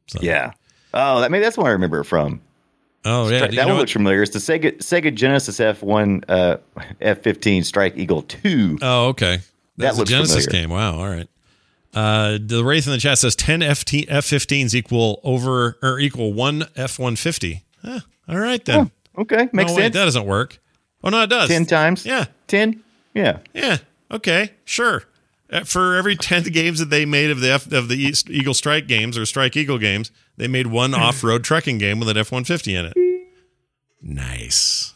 So. 0.08 0.20
Yeah. 0.22 0.52
Oh, 0.94 1.20
that 1.20 1.30
maybe 1.30 1.44
that's 1.44 1.56
one 1.56 1.66
I 1.66 1.70
remember 1.70 2.00
it 2.00 2.04
from. 2.04 2.40
Oh 3.04 3.28
yeah. 3.28 3.46
that 3.46 3.66
one 3.66 3.76
looks 3.76 3.92
familiar. 3.92 4.22
It's 4.22 4.32
the 4.32 4.38
Sega 4.38 4.78
Sega 4.78 5.14
Genesis 5.14 5.58
F1 5.58 6.24
uh, 6.28 6.56
F15 7.00 7.64
Strike 7.64 7.96
Eagle 7.96 8.22
2. 8.22 8.78
Oh, 8.82 9.08
okay. 9.08 9.36
That 9.76 9.96
That's 9.96 9.98
a 9.98 10.04
Genesis 10.04 10.44
familiar. 10.44 10.66
game. 10.66 10.70
Wow. 10.70 10.98
All 10.98 11.08
right. 11.08 11.28
Uh, 11.94 12.38
the 12.40 12.62
Wraith 12.62 12.86
in 12.86 12.92
the 12.92 12.98
chat 12.98 13.18
says 13.18 13.34
10 13.34 13.60
FT, 13.60 14.04
F-15s 14.08 14.74
equal 14.74 15.20
over 15.24 15.78
or 15.82 15.98
equal 15.98 16.32
one 16.32 16.64
F 16.76 16.98
one 16.98 17.16
fifty. 17.16 17.64
All 17.84 18.38
right 18.38 18.64
then. 18.64 18.90
Okay, 19.18 19.48
makes 19.52 19.70
no, 19.70 19.76
wait, 19.76 19.82
sense. 19.82 19.94
that 19.94 20.04
doesn't 20.04 20.26
work. 20.26 20.58
Oh 21.02 21.08
no, 21.08 21.22
it 21.22 21.30
does. 21.30 21.48
10 21.48 21.66
times? 21.66 22.06
Yeah. 22.06 22.26
10? 22.46 22.82
Yeah. 23.14 23.38
Yeah. 23.54 23.78
Okay. 24.10 24.52
Sure. 24.64 25.02
Uh, 25.52 25.64
For 25.64 25.96
every 25.96 26.14
10 26.16 26.44
games 26.44 26.78
that 26.78 26.90
they 26.90 27.04
made 27.04 27.30
of 27.30 27.40
the 27.40 27.50
F, 27.50 27.70
of 27.72 27.88
the 27.88 27.96
East 27.96 28.30
Eagle 28.30 28.54
Strike 28.54 28.86
games 28.86 29.18
or 29.18 29.26
Strike 29.26 29.56
Eagle 29.56 29.78
games, 29.78 30.10
they 30.36 30.46
made 30.48 30.68
one 30.68 30.94
off-road 31.06 31.42
trekking 31.44 31.78
game 31.78 31.98
with 31.98 32.08
an 32.08 32.16
F-150 32.16 32.78
in 32.78 32.86
it. 32.86 33.26
Nice. 34.02 34.94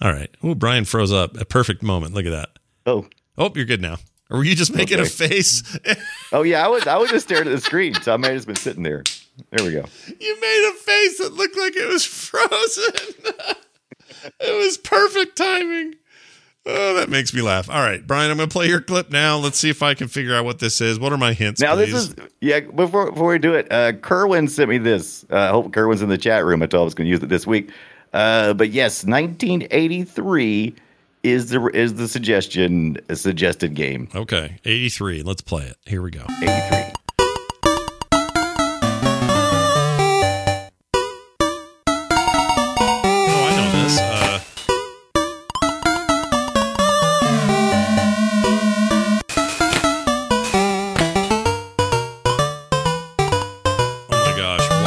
All 0.00 0.12
right. 0.12 0.30
Oh, 0.42 0.54
Brian 0.54 0.84
froze 0.84 1.12
up. 1.12 1.36
A 1.40 1.44
perfect 1.44 1.82
moment. 1.82 2.14
Look 2.14 2.26
at 2.26 2.30
that. 2.30 2.48
Oh. 2.86 3.06
Oh, 3.38 3.52
you're 3.54 3.64
good 3.64 3.80
now. 3.82 3.98
Or 4.30 4.38
were 4.38 4.44
you 4.44 4.54
just 4.56 4.74
making 4.74 4.98
a 4.98 5.04
face? 5.04 5.62
Oh 6.34 6.40
yeah, 6.44 6.64
I 6.64 6.68
was 6.68 6.86
I 6.86 6.96
was 6.96 7.10
just 7.10 7.26
staring 7.26 7.46
at 7.46 7.50
the 7.50 7.60
screen, 7.60 7.92
so 7.92 8.14
I 8.14 8.16
may 8.16 8.28
have 8.28 8.36
just 8.38 8.46
been 8.46 8.56
sitting 8.56 8.82
there. 8.82 9.02
There 9.50 9.66
we 9.66 9.72
go. 9.72 9.84
you 10.18 10.40
made 10.40 10.70
a 10.72 10.78
face 10.78 11.18
that 11.18 11.34
looked 11.34 11.58
like 11.58 11.76
it 11.76 11.86
was 11.86 12.06
frozen. 12.06 12.94
it 14.40 14.56
was 14.64 14.78
perfect 14.78 15.36
timing. 15.36 15.96
Oh, 16.64 16.94
that 16.94 17.08
makes 17.08 17.34
me 17.34 17.42
laugh. 17.42 17.68
All 17.68 17.80
right, 17.80 18.06
Brian, 18.06 18.30
I'm 18.30 18.36
going 18.36 18.48
to 18.48 18.52
play 18.52 18.68
your 18.68 18.80
clip 18.80 19.10
now. 19.10 19.36
Let's 19.36 19.58
see 19.58 19.68
if 19.68 19.82
I 19.82 19.94
can 19.94 20.06
figure 20.06 20.34
out 20.34 20.44
what 20.44 20.60
this 20.60 20.80
is. 20.80 20.98
What 20.98 21.12
are 21.12 21.18
my 21.18 21.32
hints? 21.32 21.60
Now 21.60 21.74
please? 21.74 21.92
this 21.92 22.08
is 22.08 22.14
yeah. 22.40 22.60
Before 22.60 23.10
before 23.10 23.30
we 23.30 23.38
do 23.38 23.54
it, 23.54 23.70
uh, 23.72 23.94
Kerwin 23.94 24.46
sent 24.46 24.70
me 24.70 24.78
this. 24.78 25.24
Uh, 25.30 25.36
I 25.38 25.48
hope 25.48 25.72
Kerwin's 25.72 26.02
in 26.02 26.08
the 26.08 26.18
chat 26.18 26.44
room. 26.44 26.62
I 26.62 26.66
told 26.66 26.80
him 26.80 26.82
I 26.82 26.84
was 26.84 26.94
going 26.94 27.06
to 27.06 27.10
use 27.10 27.22
it 27.22 27.28
this 27.28 27.46
week. 27.46 27.70
Uh, 28.12 28.52
but 28.54 28.70
yes, 28.70 29.04
1983 29.04 30.74
is 31.24 31.50
the 31.50 31.66
is 31.74 31.94
the 31.94 32.06
suggestion 32.06 32.96
a 33.08 33.16
suggested 33.16 33.74
game. 33.74 34.08
okay. 34.14 34.58
83. 34.64 35.22
Let's 35.22 35.40
play 35.40 35.64
it. 35.64 35.76
Here 35.86 36.02
we 36.02 36.10
go. 36.10 36.24
83. 36.42 36.92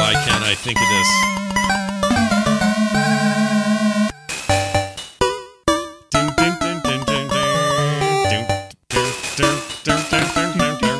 Why 0.06 0.14
can't 0.24 0.44
I 0.44 0.54
think 0.54 0.78
of 0.78 0.88
this? 0.94 1.10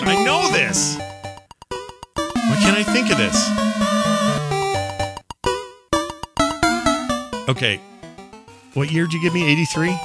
I 0.02 0.24
know 0.24 0.50
this. 0.50 0.98
Why 2.34 2.56
can't 2.58 2.76
I 2.76 2.82
think 2.82 3.12
of 3.12 3.18
this? 3.18 3.48
Okay. 7.48 7.80
What 8.74 8.90
year 8.90 9.04
did 9.04 9.12
you 9.12 9.22
give 9.22 9.34
me? 9.34 9.48
83? 9.48 9.96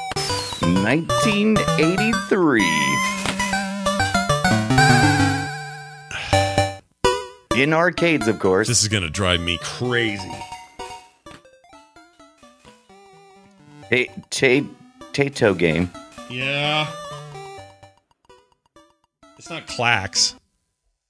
1983. 0.61 3.20
In 7.55 7.73
arcades, 7.73 8.27
of 8.27 8.39
course. 8.39 8.67
This 8.67 8.81
is 8.81 8.87
going 8.87 9.03
to 9.03 9.09
drive 9.09 9.41
me 9.41 9.59
crazy. 9.61 10.31
Ta- 13.89 14.63
Taito 15.11 15.57
game. 15.57 15.91
Yeah. 16.29 16.89
It's 19.37 19.49
not 19.49 19.67
Klax. 19.67 20.35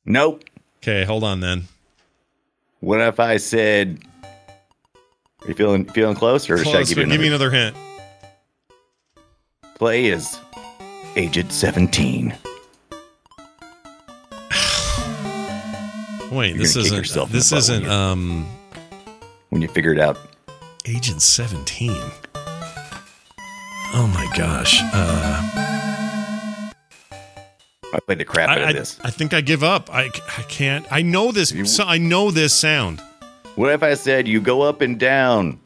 Nope. 0.03 0.43
Okay, 0.81 1.03
hold 1.03 1.23
on 1.23 1.41
then. 1.41 1.65
What 2.79 3.01
if 3.01 3.19
I 3.19 3.37
said? 3.37 3.99
Are 5.43 5.47
you 5.47 5.53
feeling 5.53 5.85
feeling 5.85 6.15
close, 6.15 6.49
or 6.49 6.57
should 6.57 6.75
I 6.75 6.83
give 6.83 6.97
you 6.97 7.05
give 7.05 7.21
me 7.21 7.27
another? 7.27 7.49
another 7.49 7.73
hint. 7.73 7.75
Play 9.75 10.07
is 10.07 10.39
aged 11.15 11.51
17. 11.51 12.35
Wait, 16.31 16.57
this 16.57 16.75
isn't 16.75 17.01
this 17.31 17.49
butt 17.49 17.51
when 17.51 17.57
isn't 17.59 17.83
you- 17.83 17.91
um 17.91 18.45
When 19.49 19.61
you 19.61 19.67
figure 19.67 19.91
it 19.91 19.99
out, 19.99 20.17
Agent 20.85 21.21
17. 21.21 21.91
Oh 23.93 24.07
my 24.13 24.27
gosh. 24.37 24.79
Uh 24.93 25.47
I 27.93 27.99
played 28.05 28.19
the 28.19 28.25
crap 28.25 28.49
out 28.49 28.59
I, 28.59 28.69
of 28.69 28.75
this. 28.77 28.97
I 29.03 29.09
think 29.11 29.33
I 29.33 29.41
give 29.41 29.63
up. 29.63 29.93
I, 29.93 30.03
I 30.05 30.41
can't. 30.43 30.85
I 30.89 31.01
know 31.01 31.33
this. 31.33 31.53
So 31.75 31.83
I 31.83 31.97
know 31.97 32.31
this 32.31 32.53
sound. 32.53 33.01
What 33.55 33.69
if 33.73 33.83
I 33.83 33.95
said 33.95 34.29
you 34.29 34.39
go 34.39 34.61
up 34.61 34.79
and 34.79 34.97
down? 34.97 35.59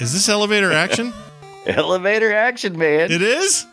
Is 0.00 0.14
this 0.14 0.30
elevator 0.30 0.72
action? 0.72 1.12
Elevator 1.66 2.32
action, 2.34 2.78
man. 2.78 3.12
It 3.12 3.20
is. 3.20 3.66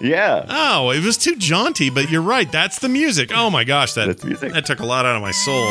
Yeah. 0.00 0.46
Oh, 0.48 0.90
it 0.90 1.04
was 1.04 1.16
too 1.16 1.36
jaunty, 1.36 1.90
but 1.90 2.10
you're 2.10 2.22
right. 2.22 2.50
That's 2.50 2.78
the 2.78 2.88
music. 2.88 3.30
Oh 3.34 3.50
my 3.50 3.64
gosh, 3.64 3.94
that 3.94 4.06
That's 4.06 4.24
music. 4.24 4.52
that 4.52 4.66
took 4.66 4.80
a 4.80 4.86
lot 4.86 5.04
out 5.06 5.16
of 5.16 5.22
my 5.22 5.30
soul. 5.32 5.66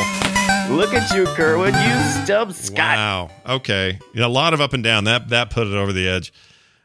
Look 0.76 0.94
at 0.94 1.12
you, 1.14 1.24
Kerwin. 1.26 1.74
You 1.74 2.24
stub 2.24 2.52
Scott. 2.52 2.76
Wow. 2.78 3.30
Okay. 3.56 3.98
Yeah, 4.14 4.26
a 4.26 4.28
lot 4.28 4.54
of 4.54 4.60
up 4.60 4.72
and 4.72 4.82
down. 4.84 5.04
That 5.04 5.28
that 5.30 5.50
put 5.50 5.66
it 5.66 5.74
over 5.74 5.92
the 5.92 6.08
edge. 6.08 6.32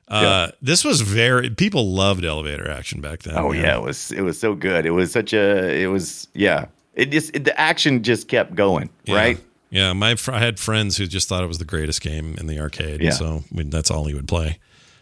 Uh, 0.07 0.19
Yeah. 0.23 0.51
This 0.61 0.83
was 0.85 1.01
very. 1.01 1.49
People 1.49 1.91
loved 1.93 2.25
elevator 2.25 2.69
action 2.69 3.01
back 3.01 3.23
then. 3.23 3.37
Oh 3.37 3.51
man. 3.51 3.61
yeah, 3.63 3.77
it 3.77 3.83
was 3.83 4.11
it 4.11 4.21
was 4.21 4.39
so 4.39 4.55
good. 4.55 4.85
It 4.85 4.91
was 4.91 5.11
such 5.11 5.33
a 5.33 5.81
it 5.81 5.87
was 5.87 6.27
yeah. 6.33 6.65
It 6.95 7.11
just 7.11 7.35
it, 7.35 7.43
the 7.43 7.59
action 7.59 8.03
just 8.03 8.27
kept 8.27 8.55
going, 8.55 8.89
Yeah. 9.05 9.15
right? 9.15 9.39
Yeah, 9.69 9.91
my 9.93 10.15
fr- 10.15 10.31
I 10.31 10.39
had 10.39 10.59
friends 10.59 10.95
who 10.97 11.05
just 11.07 11.27
thought 11.27 11.43
it 11.43 11.47
was 11.47 11.57
the 11.57 11.65
greatest 11.65 12.01
game 12.01 12.35
in 12.39 12.47
the 12.47 12.59
arcade. 12.59 13.01
Yeah. 13.01 13.09
So 13.11 13.43
I 13.51 13.55
mean, 13.55 13.69
that's 13.69 13.91
all 13.91 14.05
he 14.05 14.13
would 14.13 14.27
play. 14.27 14.59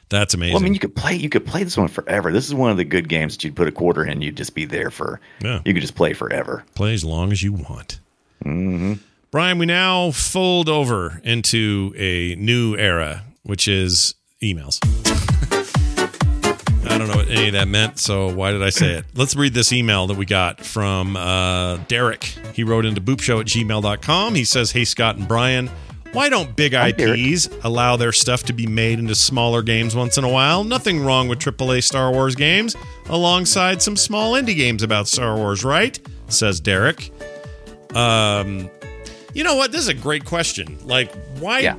That's 0.10 0.34
amazing. 0.34 0.54
Well, 0.54 0.62
I 0.62 0.66
mean, 0.66 0.74
you 0.74 0.80
could 0.80 0.96
play 0.96 1.16
you 1.16 1.30
could 1.30 1.46
play 1.46 1.64
this 1.64 1.78
one 1.78 1.88
forever. 1.88 2.32
This 2.32 2.46
is 2.46 2.54
one 2.54 2.70
of 2.70 2.78
the 2.78 2.84
good 2.84 3.10
games 3.10 3.36
that 3.36 3.44
you'd 3.44 3.56
put 3.56 3.68
a 3.68 3.72
quarter 3.72 4.06
in, 4.06 4.22
you'd 4.22 4.38
just 4.38 4.54
be 4.54 4.66
there 4.66 4.92
for. 4.92 5.20
Yeah. 5.42 5.62
You 5.66 5.74
could 5.74 5.82
just 5.82 5.96
play 5.96 6.14
forever. 6.14 6.64
play 6.76 6.94
as 6.94 7.04
long 7.04 7.32
as 7.32 7.42
you 7.42 7.54
want. 7.54 8.00
Brian, 9.32 9.58
we 9.58 9.66
now 9.66 10.12
fold 10.12 10.70
over 10.70 11.20
into 11.24 11.94
a 11.98 12.36
new 12.36 12.76
era, 12.78 13.24
which 13.44 13.68
is 13.68 14.14
emails. 14.44 14.80
I 16.86 16.98
don't 16.98 17.08
know 17.08 17.16
what 17.16 17.30
any 17.30 17.48
of 17.48 17.54
that 17.54 17.70
meant, 17.70 17.98
so 17.98 18.32
why 18.32 18.52
did 18.52 18.62
I 18.62 18.70
say 18.70 18.92
it? 18.96 19.06
Let's 19.16 19.36
read 19.36 19.54
this 19.54 19.72
email 19.72 20.06
that 20.08 20.18
we 20.18 20.26
got 20.26 20.60
from 20.64 21.16
uh, 21.16 21.78
Derek. 21.88 22.26
He 22.54 22.64
wrote 22.64 22.86
into 22.86 23.02
boopshow 23.02 23.40
at 23.40 23.48
gmail.com. 23.48 24.36
He 24.36 24.44
says, 24.44 24.74
Hey, 24.74 24.84
Scott 24.84 25.16
and 25.16 25.28
Brian, 25.28 25.72
why 26.14 26.30
don't 26.30 26.56
big 26.56 26.74
IPs 26.74 27.50
allow 27.64 27.96
their 27.98 28.12
stuff 28.12 28.44
to 28.44 28.54
be 28.54 28.68
made 28.68 29.00
into 29.00 29.16
smaller 29.16 29.62
games 29.62 29.96
once 29.96 30.18
in 30.18 30.24
a 30.24 30.30
while? 30.30 30.64
Nothing 30.64 31.04
wrong 31.04 31.28
with 31.28 31.40
AAA 31.40 31.84
Star 31.84 32.12
Wars 32.12 32.36
games 32.36 32.76
alongside 33.10 33.82
some 33.82 33.98
small 33.98 34.34
indie 34.34 34.56
games 34.56 34.84
about 34.84 35.08
Star 35.08 35.36
Wars, 35.36 35.64
right? 35.64 36.00
Says 36.28 36.60
Derek. 36.60 37.12
Um, 37.96 38.70
you 39.34 39.44
know 39.44 39.56
what? 39.56 39.72
This 39.72 39.82
is 39.82 39.88
a 39.88 39.94
great 39.94 40.24
question. 40.26 40.78
Like, 40.86 41.12
why? 41.40 41.60
Yeah. 41.60 41.76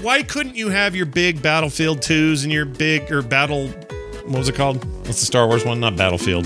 Why 0.00 0.22
couldn't 0.22 0.56
you 0.56 0.70
have 0.70 0.96
your 0.96 1.06
big 1.06 1.42
Battlefield 1.42 2.00
twos 2.00 2.44
and 2.44 2.52
your 2.52 2.64
big 2.64 3.12
or 3.12 3.20
Battle? 3.20 3.68
What 4.24 4.38
was 4.38 4.48
it 4.48 4.54
called? 4.54 4.82
What's 5.06 5.20
the 5.20 5.26
Star 5.26 5.46
Wars 5.46 5.64
one? 5.64 5.78
Not 5.80 5.96
Battlefield. 5.96 6.44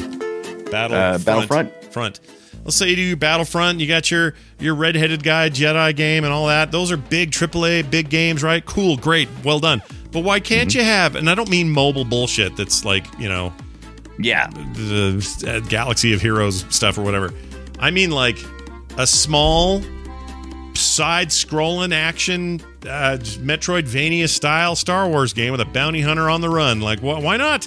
Battle. 0.70 0.96
Uh, 0.96 1.18
Battlefront? 1.18 1.92
Front. 1.92 2.20
Let's 2.64 2.76
say 2.76 2.88
you 2.90 2.96
do 2.96 3.02
your 3.02 3.16
Battlefront. 3.16 3.80
You 3.80 3.86
got 3.88 4.10
your 4.10 4.34
your 4.58 4.74
redheaded 4.74 5.22
guy 5.22 5.48
Jedi 5.50 5.96
game 5.96 6.24
and 6.24 6.32
all 6.32 6.46
that. 6.48 6.70
Those 6.70 6.92
are 6.92 6.96
big 6.96 7.30
AAA 7.30 7.90
big 7.90 8.10
games, 8.10 8.42
right? 8.42 8.64
Cool, 8.64 8.96
great, 8.96 9.28
well 9.44 9.58
done. 9.60 9.82
But 10.12 10.20
why 10.24 10.40
can't 10.40 10.68
Mm-hmm. 10.70 10.78
you 10.78 10.84
have? 10.84 11.16
And 11.16 11.30
I 11.30 11.34
don't 11.34 11.48
mean 11.50 11.70
mobile 11.70 12.04
bullshit. 12.04 12.56
That's 12.56 12.84
like 12.84 13.06
you 13.18 13.28
know 13.28 13.52
Yeah. 14.18 14.48
the 14.48 15.24
uh, 15.48 15.66
Galaxy 15.68 16.12
of 16.12 16.20
Heroes 16.20 16.64
stuff 16.74 16.98
or 16.98 17.02
whatever. 17.02 17.32
I 17.78 17.90
mean, 17.90 18.10
like 18.10 18.36
a 18.98 19.06
small 19.06 19.82
side-scrolling 20.74 21.92
action 21.94 22.60
uh, 22.84 23.18
Metroidvania 23.20 24.28
style 24.28 24.74
Star 24.76 25.08
Wars 25.08 25.32
game 25.32 25.52
with 25.52 25.60
a 25.60 25.64
bounty 25.66 26.00
hunter 26.00 26.30
on 26.30 26.40
the 26.40 26.48
run. 26.48 26.80
Like, 26.80 27.00
wh- 27.00 27.22
why 27.22 27.36
not? 27.36 27.66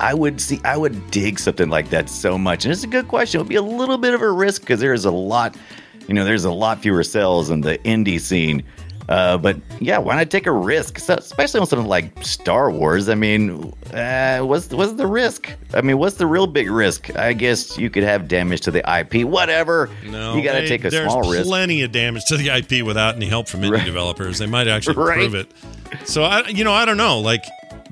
I 0.00 0.14
would 0.14 0.40
see. 0.40 0.60
I 0.64 0.76
would 0.76 1.10
dig 1.10 1.38
something 1.38 1.68
like 1.68 1.90
that 1.90 2.08
so 2.08 2.36
much, 2.38 2.64
and 2.64 2.72
it's 2.72 2.84
a 2.84 2.88
good 2.88 3.08
question. 3.08 3.38
It 3.40 3.42
would 3.44 3.48
be 3.48 3.56
a 3.56 3.62
little 3.62 3.98
bit 3.98 4.14
of 4.14 4.22
a 4.22 4.30
risk 4.30 4.62
because 4.62 4.80
there's 4.80 5.04
a 5.04 5.10
lot, 5.10 5.56
you 6.08 6.14
know, 6.14 6.24
there's 6.24 6.44
a 6.44 6.52
lot 6.52 6.80
fewer 6.80 7.02
sales 7.04 7.50
in 7.50 7.60
the 7.62 7.78
indie 7.78 8.20
scene. 8.20 8.62
Uh, 9.08 9.36
but 9.36 9.56
yeah, 9.80 9.98
why 9.98 10.14
not 10.14 10.30
take 10.30 10.46
a 10.46 10.52
risk? 10.52 10.98
So, 11.00 11.14
especially 11.14 11.60
on 11.60 11.66
something 11.66 11.88
like 11.88 12.24
Star 12.24 12.70
Wars. 12.70 13.08
I 13.08 13.16
mean, 13.16 13.72
uh, 13.92 14.38
what's 14.40 14.70
what's 14.70 14.92
the 14.92 15.08
risk? 15.08 15.50
I 15.74 15.80
mean, 15.80 15.98
what's 15.98 16.16
the 16.16 16.26
real 16.26 16.46
big 16.46 16.70
risk? 16.70 17.14
I 17.16 17.32
guess 17.32 17.76
you 17.76 17.90
could 17.90 18.04
have 18.04 18.28
damage 18.28 18.60
to 18.62 18.70
the 18.70 18.78
IP. 18.98 19.26
Whatever. 19.26 19.90
No, 20.08 20.36
you 20.36 20.42
got 20.44 20.52
to 20.52 20.68
take 20.68 20.84
a 20.84 20.90
small 20.90 21.20
risk. 21.22 21.32
There's 21.32 21.46
plenty 21.48 21.82
of 21.82 21.90
damage 21.90 22.24
to 22.26 22.36
the 22.36 22.48
IP 22.50 22.86
without 22.86 23.16
any 23.16 23.26
help 23.26 23.48
from 23.48 23.62
indie 23.62 23.72
Right. 23.72 23.84
developers. 23.84 24.38
They 24.38 24.46
might 24.46 24.68
actually 24.68 24.96
Right. 24.96 25.16
prove 25.18 25.34
it. 25.34 25.50
So 26.04 26.22
I, 26.22 26.46
you 26.48 26.62
know, 26.62 26.72
I 26.72 26.84
don't 26.84 26.96
know. 26.96 27.18
Like, 27.20 27.44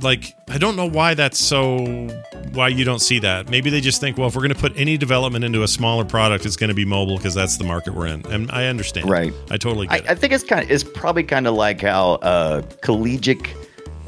like 0.03 0.35
I 0.49 0.59
don't 0.59 0.77
know 0.77 0.89
why 0.89 1.15
that's 1.15 1.39
so. 1.39 2.09
Why 2.53 2.69
you 2.69 2.85
don't 2.85 2.99
see 3.01 3.21
that? 3.21 3.49
Maybe 3.49 3.71
they 3.71 3.81
just 3.81 4.01
think, 4.01 4.19
well, 4.19 4.27
if 4.29 4.35
we're 4.35 4.41
going 4.43 4.55
to 4.55 4.59
put 4.59 4.73
any 4.77 4.97
development 4.97 5.45
into 5.45 5.63
a 5.63 5.69
smaller 5.69 6.05
product, 6.05 6.45
it's 6.47 6.57
going 6.57 6.69
to 6.69 6.75
be 6.75 6.85
mobile 6.85 7.17
because 7.17 7.33
that's 7.35 7.57
the 7.59 7.65
market 7.65 7.95
we're 7.95 8.09
in. 8.09 8.27
And 8.27 8.51
I 8.51 8.67
understand. 8.67 9.09
Right. 9.09 9.33
I 9.51 9.57
totally 9.57 9.87
I, 9.89 9.99
get 10.01 10.09
I 10.09 10.13
it. 10.13 10.19
think 10.19 10.33
it's 10.33 10.43
kind 10.45 10.65
of 10.65 10.71
it's 10.71 10.83
probably 10.83 11.23
kind 11.23 11.47
of 11.47 11.55
like 11.55 11.81
how 11.81 12.13
uh, 12.15 12.63
collegiate 12.83 13.47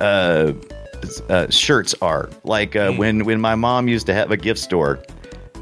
uh, 0.01 0.53
uh, 1.29 1.49
shirts 1.51 1.95
are. 2.03 2.31
Like 2.45 2.75
uh, 2.75 2.93
when 2.93 3.25
when 3.25 3.41
my 3.41 3.55
mom 3.55 3.87
used 3.89 4.07
to 4.07 4.15
have 4.15 4.31
a 4.33 4.37
gift 4.37 4.61
store, 4.61 4.99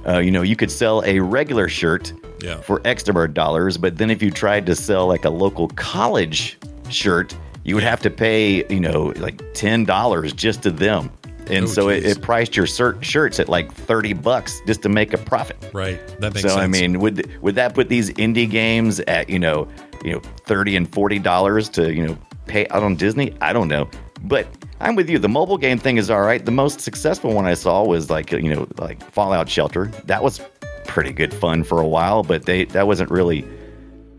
uh, 0.07 0.19
you 0.19 0.31
know, 0.31 0.43
you 0.43 0.57
could 0.57 0.71
sell 0.71 1.03
a 1.05 1.19
regular 1.21 1.69
shirt 1.69 2.13
Yeah. 2.43 2.61
for 2.63 2.81
X 2.87 3.07
number 3.07 3.25
of 3.25 3.35
dollars, 3.35 3.77
but 3.77 3.99
then 3.99 4.11
if 4.11 4.23
you 4.23 4.31
tried 4.31 4.65
to 4.67 4.75
sell 4.75 5.07
like 5.07 5.25
a 5.27 5.31
local 5.31 5.69
college 5.69 6.59
shirt, 6.89 7.37
you 7.65 7.75
would 7.75 7.85
have 7.85 8.01
to 8.03 8.11
pay 8.11 8.65
you 8.73 8.81
know 8.81 9.13
like 9.17 9.41
ten 9.55 9.85
dollars 9.85 10.33
just 10.33 10.63
to 10.65 10.71
them. 10.71 11.11
And 11.47 11.65
Oh, 11.65 11.69
so 11.69 11.89
it, 11.89 12.05
it 12.05 12.23
priced 12.23 12.55
your 12.57 12.67
shirt, 12.67 13.05
shirts 13.05 13.41
at 13.41 13.49
like 13.49 13.73
thirty 13.73 14.13
bucks 14.13 14.61
just 14.67 14.83
to 14.83 14.89
make 14.89 15.13
a 15.13 15.19
profit. 15.19 15.57
Right. 15.73 15.99
That 16.21 16.33
makes 16.35 16.43
So 16.43 16.49
sense. 16.51 16.61
I 16.61 16.67
mean, 16.69 17.01
would 17.01 17.29
would 17.43 17.57
that 17.57 17.75
put 17.75 17.89
these 17.89 18.11
indie 18.11 18.49
games 18.49 19.01
at 19.01 19.29
you 19.29 19.39
know 19.39 19.67
you 20.05 20.13
know 20.13 20.21
thirty 20.47 20.77
and 20.77 20.91
forty 20.93 21.19
dollars 21.19 21.69
to 21.71 21.93
you 21.93 22.07
know 22.07 22.17
pay 22.47 22.67
out 22.69 22.83
on 22.85 22.95
Disney? 22.95 23.35
I 23.41 23.53
don't 23.53 23.67
know, 23.69 23.91
but 24.23 24.47
I'm 24.81 24.95
with 24.95 25.11
you. 25.11 25.19
The 25.19 25.29
mobile 25.29 25.59
game 25.59 25.79
thing 25.79 25.97
is 25.97 26.09
all 26.09 26.21
right. 26.23 26.45
The 26.45 26.53
most 26.53 26.81
successful 26.81 27.35
one 27.35 27.47
I 27.47 27.55
saw 27.55 27.85
was 27.85 28.11
like 28.11 28.31
you 28.31 28.55
know 28.55 28.69
like 28.79 29.03
Fallout 29.11 29.49
Shelter. 29.49 29.87
That 30.05 30.23
was 30.23 30.41
pretty 30.87 31.13
good 31.13 31.35
fun 31.35 31.65
for 31.65 31.81
a 31.81 31.87
while, 31.89 32.23
but 32.23 32.45
they 32.47 32.65
that 32.67 32.87
wasn't 32.87 33.11
really 33.11 33.45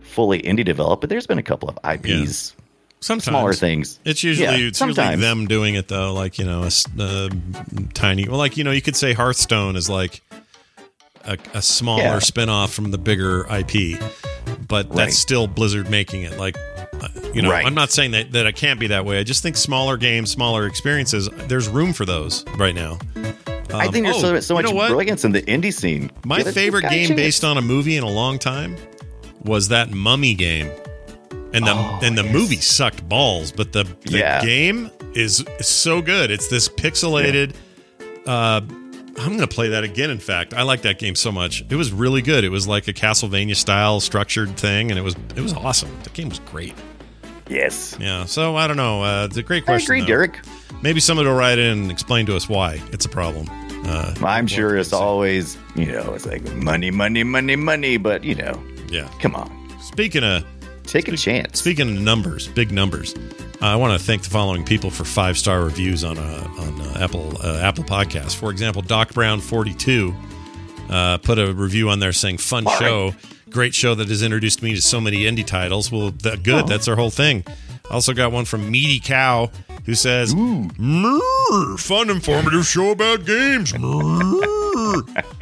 fully 0.02 0.42
indie 0.42 0.66
developed. 0.66 1.00
But 1.02 1.10
there's 1.10 1.28
been 1.28 1.38
a 1.40 1.44
couple 1.44 1.70
of 1.70 1.78
IPs, 1.90 2.56
sometimes 3.02 3.26
smaller 3.26 3.54
things. 3.54 4.00
It's 4.06 4.24
usually 4.24 4.46
Yeah, 4.46 4.54
it's 4.68 4.80
usually 4.80 4.94
sometimes. 4.96 5.22
them 5.22 5.48
doing 5.48 5.76
it 5.76 5.88
though. 5.88 6.14
Like 6.14 6.38
you 6.40 6.46
know, 6.46 6.64
a 6.64 6.72
uh, 7.02 7.30
tiny. 7.94 8.28
Well, 8.28 8.38
like 8.38 8.58
you 8.58 8.64
know, 8.64 8.72
you 8.72 8.82
could 8.82 8.96
say 8.96 9.14
Hearthstone 9.14 9.76
is 9.76 9.90
like 9.90 10.22
a, 11.26 11.38
a 11.54 11.62
smaller 11.62 12.02
Yeah. 12.04 12.20
spin-off 12.20 12.74
from 12.74 12.92
the 12.92 12.98
bigger 12.98 13.46
IP, 13.50 14.00
but 14.68 14.88
Right. 14.88 14.96
that's 14.96 15.18
still 15.18 15.48
Blizzard 15.48 15.90
making 15.90 16.24
it. 16.24 16.38
Like 16.38 16.58
uh, 17.02 17.08
you 17.34 17.42
know, 17.42 17.52
Right. 17.52 17.66
I'm 17.66 17.74
not 17.76 17.92
saying 17.92 18.12
that 18.12 18.32
that 18.34 18.46
it 18.46 18.56
can't 18.56 18.80
be 18.80 18.88
that 18.88 19.06
way. 19.06 19.20
I 19.20 19.24
just 19.24 19.44
think 19.44 19.58
smaller 19.58 19.98
games, 19.98 20.32
smaller 20.32 20.66
experiences. 20.68 21.30
There's 21.48 21.68
room 21.68 21.94
for 21.94 22.06
those 22.06 22.46
right 22.58 22.76
now. 22.76 23.00
I 23.74 23.88
think 23.88 24.06
there's 24.06 24.18
oh, 24.18 24.22
so, 24.22 24.40
so 24.42 24.54
you 24.58 24.64
much 24.64 24.74
know 24.74 24.88
brilliance 24.90 25.24
in 25.24 25.32
the 25.32 25.42
indie 25.44 25.74
scene. 25.74 26.12
My 26.26 26.44
favorite 26.44 26.84
a 26.84 26.90
game 26.90 27.16
based 27.16 27.46
on 27.46 27.58
a 27.58 27.62
movie 27.62 27.96
in 27.96 28.04
a 28.04 28.10
long 28.10 28.38
time 28.38 28.76
was 29.44 29.70
that 29.70 29.92
Mummy 29.92 30.34
game. 30.34 30.70
And 31.54 31.66
the 31.66 31.72
Oh, 31.74 32.00
and 32.02 32.18
the 32.18 32.24
yes. 32.24 32.34
movie 32.34 32.56
sucked 32.58 33.08
balls, 33.10 33.52
but 33.52 33.74
the, 33.74 33.84
the 34.06 34.18
Yeah. 34.20 34.44
game 34.44 34.90
is, 35.14 35.44
so 35.60 36.02
good. 36.02 36.32
It's 36.32 36.48
this 36.48 36.70
pixelated 36.70 37.54
uh 38.28 38.62
I'm 39.18 39.28
going 39.36 39.40
to 39.42 39.48
play 39.48 39.68
that 39.70 39.84
again 39.84 40.10
in 40.10 40.20
fact. 40.20 40.54
I 40.54 40.62
like 40.64 40.84
that 40.84 40.98
game 40.98 41.16
so 41.16 41.32
much. 41.32 41.64
It 41.70 41.76
was 41.76 41.92
really 41.92 42.22
good. 42.22 42.44
It 42.46 42.50
was 42.50 42.66
like 42.68 42.88
a 42.88 42.94
Castlevania 42.94 43.56
style 43.56 44.00
structured 44.00 44.56
thing 44.58 44.90
and 44.90 44.98
it 44.98 45.02
was 45.04 45.16
it 45.36 45.42
was 45.42 45.54
awesome. 45.54 45.90
The 46.04 46.10
game 46.12 46.30
was 46.30 46.40
great. 46.40 46.74
Yes. 47.50 47.98
Yeah. 48.00 48.24
So 48.26 48.56
I 48.56 48.68
don't 48.68 48.78
know. 48.78 49.04
Uh, 49.04 49.26
it's 49.26 49.36
a 49.38 49.44
great 49.44 49.64
I 49.64 49.66
question. 49.66 49.88
agree, 49.96 50.00
though. 50.02 50.08
Derek. 50.08 50.40
Maybe 50.82 51.02
somebody 51.02 51.28
will 51.28 51.36
write 51.36 51.60
in 51.60 51.80
and 51.84 51.92
explain 51.92 52.26
to 52.28 52.36
us 52.38 52.48
why 52.48 52.82
it's 52.94 53.06
a 53.06 53.10
problem. 53.10 53.48
Uh, 53.86 54.14
I'm 54.24 54.48
sure 54.48 54.78
it's 54.78 54.94
always, 54.94 55.58
you 55.76 55.88
know, 55.88 56.14
it's 56.14 56.26
like 56.26 56.44
money, 56.56 56.92
money, 56.92 57.24
money, 57.24 57.56
money, 57.58 57.98
but 57.98 58.24
you 58.24 58.36
know, 58.36 58.64
Yeah. 58.90 59.10
come 59.20 59.36
on, 59.36 59.52
Speaking 59.82 60.24
of 60.24 60.46
take 60.86 61.08
a 61.08 61.18
chance. 61.18 61.60
Speaking 61.60 61.98
of 61.98 62.02
numbers, 62.02 62.48
big 62.48 62.72
numbers, 62.72 63.16
I 63.62 63.76
want 63.76 64.00
to 64.00 64.04
thank 64.06 64.24
the 64.24 64.30
following 64.30 64.64
people 64.64 64.90
for 64.90 65.04
five 65.04 65.38
star 65.38 65.64
reviews 65.64 66.04
on 66.04 66.18
uh, 66.18 66.48
on 66.60 66.82
uh, 66.82 66.98
Apple 67.00 67.38
uh, 67.44 67.60
Apple 67.62 67.84
Podcasts. 67.84 68.36
For 68.36 68.52
example, 68.52 68.82
Doc 68.82 69.14
Brown 69.14 69.40
forty 69.40 69.74
two 69.74 70.16
uh, 70.90 71.18
put 71.20 71.40
a 71.40 71.54
review 71.54 71.90
on 71.90 72.00
there 72.00 72.14
saying, 72.14 72.38
"Fun 72.38 72.66
All 72.66 72.74
right. 72.74 72.80
show, 72.80 73.16
great 73.50 73.74
show 73.76 73.96
that 73.96 74.08
has 74.10 74.24
introduced 74.24 74.62
me 74.62 74.76
to 74.76 74.82
so 74.82 75.00
many 75.00 75.20
indie 75.20 75.46
titles." 75.46 75.92
Well, 75.92 76.12
that, 76.24 76.44
good. 76.44 76.68
That's 76.68 76.88
our 76.88 76.96
whole 76.96 77.12
thing. 77.12 77.44
Also 77.90 78.14
got 78.14 78.32
one 78.32 78.46
from 78.46 78.72
Meaty 78.72 79.00
Cow 79.00 79.52
who 79.86 79.96
says, 79.96 80.34
"Mrrr, 80.34 81.80
"Fun, 81.80 82.10
informative 82.10 82.66
show 82.66 82.92
about 82.92 83.26
games." 83.26 83.74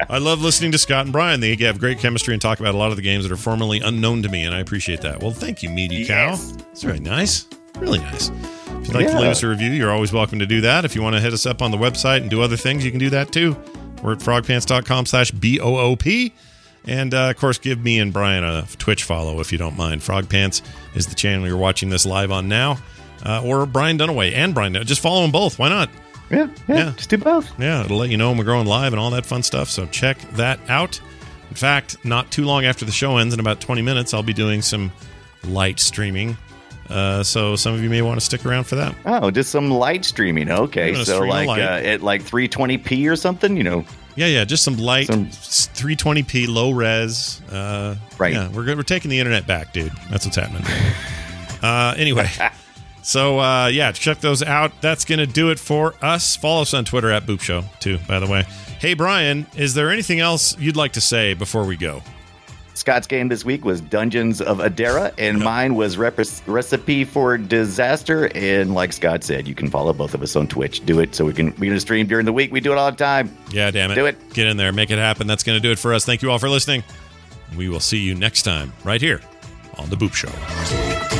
I 0.08 0.18
love 0.18 0.40
listening 0.42 0.72
to 0.72 0.78
Scott 0.78 1.04
and 1.06 1.12
Brian. 1.12 1.40
They 1.40 1.54
have 1.56 1.78
great 1.78 1.98
chemistry 1.98 2.34
and 2.34 2.40
talk 2.42 2.60
about 2.60 2.74
a 2.74 2.78
lot 2.78 2.90
of 2.90 2.96
the 2.96 3.02
games 3.02 3.24
that 3.24 3.32
are 3.32 3.36
formerly 3.36 3.80
unknown 3.80 4.22
to 4.22 4.28
me, 4.28 4.44
and 4.44 4.54
I 4.54 4.60
appreciate 4.60 5.00
that. 5.02 5.20
Well, 5.22 5.30
thank 5.32 5.62
you, 5.62 5.70
Meaty 5.70 6.06
Cow. 6.06 6.34
It's 6.72 6.82
very 6.82 7.00
nice. 7.00 7.46
Really 7.78 7.98
nice. 7.98 8.28
If 8.28 8.88
you'd 8.88 8.94
like 8.94 9.08
to 9.08 9.18
leave 9.18 9.30
us 9.30 9.42
a 9.42 9.48
review, 9.48 9.70
you're 9.70 9.92
always 9.92 10.12
welcome 10.12 10.38
to 10.38 10.46
do 10.46 10.60
that. 10.62 10.84
If 10.84 10.94
you 10.94 11.02
want 11.02 11.16
to 11.16 11.20
hit 11.20 11.32
us 11.32 11.46
up 11.46 11.62
on 11.62 11.70
the 11.70 11.76
website 11.76 12.22
and 12.22 12.30
do 12.30 12.42
other 12.42 12.56
things, 12.56 12.84
you 12.84 12.90
can 12.90 13.00
do 13.00 13.10
that 13.10 13.32
too. 13.32 13.56
We're 14.02 14.12
at 14.14 14.18
frogpants.com 14.20 15.06
slash 15.06 15.30
B-O-O-P. 15.30 16.32
And, 16.86 17.12
uh, 17.12 17.28
of 17.30 17.36
course, 17.36 17.58
give 17.58 17.78
me 17.84 17.98
and 17.98 18.10
Brian 18.12 18.42
a 18.42 18.66
Twitch 18.78 19.04
follow 19.04 19.40
if 19.40 19.52
you 19.52 19.58
don't 19.58 19.76
mind. 19.76 20.02
Frog 20.02 20.30
Pants 20.30 20.62
is 20.94 21.06
the 21.06 21.14
channel 21.14 21.46
you're 21.46 21.58
watching 21.58 21.90
this 21.90 22.06
live 22.06 22.30
on 22.32 22.48
now. 22.48 22.78
uh, 23.24 23.42
or 23.44 23.66
Brian 23.66 23.98
Dunaway 23.98 24.32
and 24.34 24.54
Brian. 24.54 24.72
Just 24.86 25.02
follow 25.02 25.20
them 25.22 25.30
both. 25.30 25.58
Why 25.58 25.68
not? 25.68 25.90
Yeah, 26.30 26.48
yeah, 26.68 26.76
Yeah. 26.76 26.92
Just 26.96 27.10
do 27.10 27.18
both. 27.18 27.50
Yeah, 27.58 27.84
it'll 27.84 27.98
let 27.98 28.10
you 28.10 28.16
know 28.16 28.28
when 28.30 28.38
we're 28.38 28.44
going 28.44 28.66
live 28.66 28.92
and 28.92 29.00
all 29.00 29.10
that 29.10 29.26
fun 29.26 29.42
stuff. 29.42 29.68
So 29.68 29.86
check 29.86 30.18
that 30.32 30.60
out. 30.68 31.00
In 31.48 31.56
fact, 31.56 31.96
not 32.04 32.30
too 32.30 32.44
long 32.44 32.64
after 32.64 32.84
the 32.84 32.92
show 32.92 33.16
ends, 33.16 33.34
in 33.34 33.40
about 33.40 33.60
20 33.60 33.82
minutes, 33.82 34.14
I'll 34.14 34.22
be 34.22 34.32
doing 34.32 34.62
some 34.62 34.92
light 35.44 35.80
streaming. 35.80 36.36
Uh, 36.88 37.22
so 37.22 37.54
some 37.56 37.74
of 37.74 37.82
you 37.82 37.90
may 37.90 38.02
want 38.02 38.18
to 38.18 38.24
stick 38.24 38.44
around 38.44 38.64
for 38.64 38.76
that. 38.76 38.94
Oh, 39.06 39.30
just 39.30 39.50
some 39.50 39.70
light 39.70 40.04
streaming. 40.04 40.50
Okay, 40.50 40.94
so 41.04 41.20
like 41.20 41.48
uh, 41.48 41.52
at 41.62 42.02
like 42.02 42.22
320p 42.22 43.10
or 43.10 43.16
something. 43.16 43.56
You 43.56 43.62
know, 43.62 43.84
Yeah, 44.16 44.26
yeah, 44.26 44.44
just 44.44 44.64
some 44.64 44.76
light 44.76 45.06
Some- 45.06 45.26
320p 45.28 46.48
low 46.48 46.70
res. 46.72 47.40
Uh, 47.50 47.96
Right. 48.18 48.32
Yeah, 48.34 48.48
we're. 48.48 48.66
We're 48.76 48.82
taking 48.82 49.10
the 49.10 49.18
internet 49.18 49.46
back, 49.46 49.72
dude. 49.72 49.92
That's 50.10 50.26
what's 50.26 50.36
happening. 50.36 50.64
uh, 51.62 51.94
anyway, 51.96 52.28
so 53.02 53.38
uh, 53.38 53.66
yeah, 53.68 53.92
check 53.92 54.20
those 54.20 54.42
out. 54.42 54.72
That's 54.80 55.04
gonna 55.04 55.26
do 55.26 55.50
it 55.50 55.58
for 55.58 55.94
us. 56.02 56.36
Follow 56.36 56.62
us 56.62 56.74
on 56.74 56.84
Twitter 56.84 57.10
at 57.10 57.24
Boop 57.26 57.40
Show 57.40 57.64
too. 57.80 57.98
By 58.08 58.18
the 58.20 58.26
way, 58.26 58.44
hey 58.78 58.94
Brian, 58.94 59.46
is 59.56 59.74
there 59.74 59.90
anything 59.90 60.20
else 60.20 60.58
you'd 60.58 60.76
like 60.76 60.92
to 60.92 61.00
say 61.00 61.34
before 61.34 61.64
we 61.64 61.76
go? 61.76 62.02
Scott's 62.74 63.06
game 63.06 63.28
this 63.28 63.44
week 63.44 63.62
was 63.64 63.80
Dungeons 63.82 64.40
of 64.40 64.58
Edera, 64.58 65.12
and 65.18 65.38
mine 65.38 65.74
was 65.74 65.98
Rep- 65.98 66.18
Recipe 66.46 67.04
for 67.04 67.36
Disaster. 67.36 68.30
And 68.34 68.74
like 68.74 68.94
Scott 68.94 69.22
said, 69.22 69.46
you 69.46 69.54
can 69.54 69.68
follow 69.68 69.92
both 69.92 70.14
of 70.14 70.22
us 70.22 70.34
on 70.34 70.46
Twitch. 70.46 70.84
Do 70.86 70.98
it 71.00 71.14
so 71.14 71.26
we 71.26 71.34
can 71.34 71.54
we 71.58 71.68
can 71.68 71.78
stream 71.78 72.06
during 72.06 72.24
the 72.24 72.32
week. 72.32 72.50
We 72.52 72.60
do 72.60 72.72
it 72.72 72.78
all 72.78 72.90
the 72.90 72.96
time. 72.96 73.36
Yeah, 73.50 73.70
damn 73.70 73.90
it. 73.90 73.96
Do 73.96 74.06
it. 74.06 74.32
Get 74.32 74.46
in 74.46 74.56
there, 74.56 74.72
make 74.72 74.90
it 74.90 74.98
happen. 74.98 75.26
That's 75.26 75.42
gonna 75.42 75.60
do 75.60 75.72
it 75.72 75.78
for 75.78 75.92
us. 75.92 76.06
Thank 76.06 76.22
you 76.22 76.30
all 76.30 76.38
for 76.38 76.48
listening. 76.48 76.82
We 77.56 77.68
will 77.68 77.80
see 77.80 77.98
you 77.98 78.14
next 78.14 78.42
time 78.42 78.72
right 78.82 79.00
here 79.00 79.20
on 79.76 79.90
the 79.90 79.96
Boop 79.96 80.14
Show. 80.14 81.19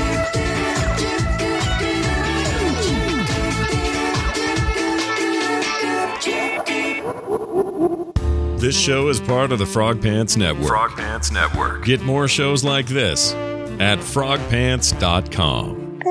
This 8.61 8.78
show 8.78 9.08
is 9.08 9.18
part 9.18 9.52
of 9.52 9.58
the 9.58 9.64
Frog 9.64 10.02
Pants 10.02 10.36
Network. 10.36 10.68
Frog 10.68 10.90
Pants 10.90 11.32
Network. 11.32 11.82
Get 11.82 12.02
more 12.02 12.28
shows 12.28 12.62
like 12.62 12.86
this 12.86 13.32
at 13.80 14.00
frogpants.com. 14.00 16.02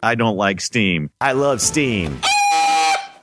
I 0.00 0.14
don't 0.14 0.36
like 0.36 0.60
Steam. 0.60 1.10
I 1.20 1.32
love 1.32 1.60
Steam. 1.60 2.20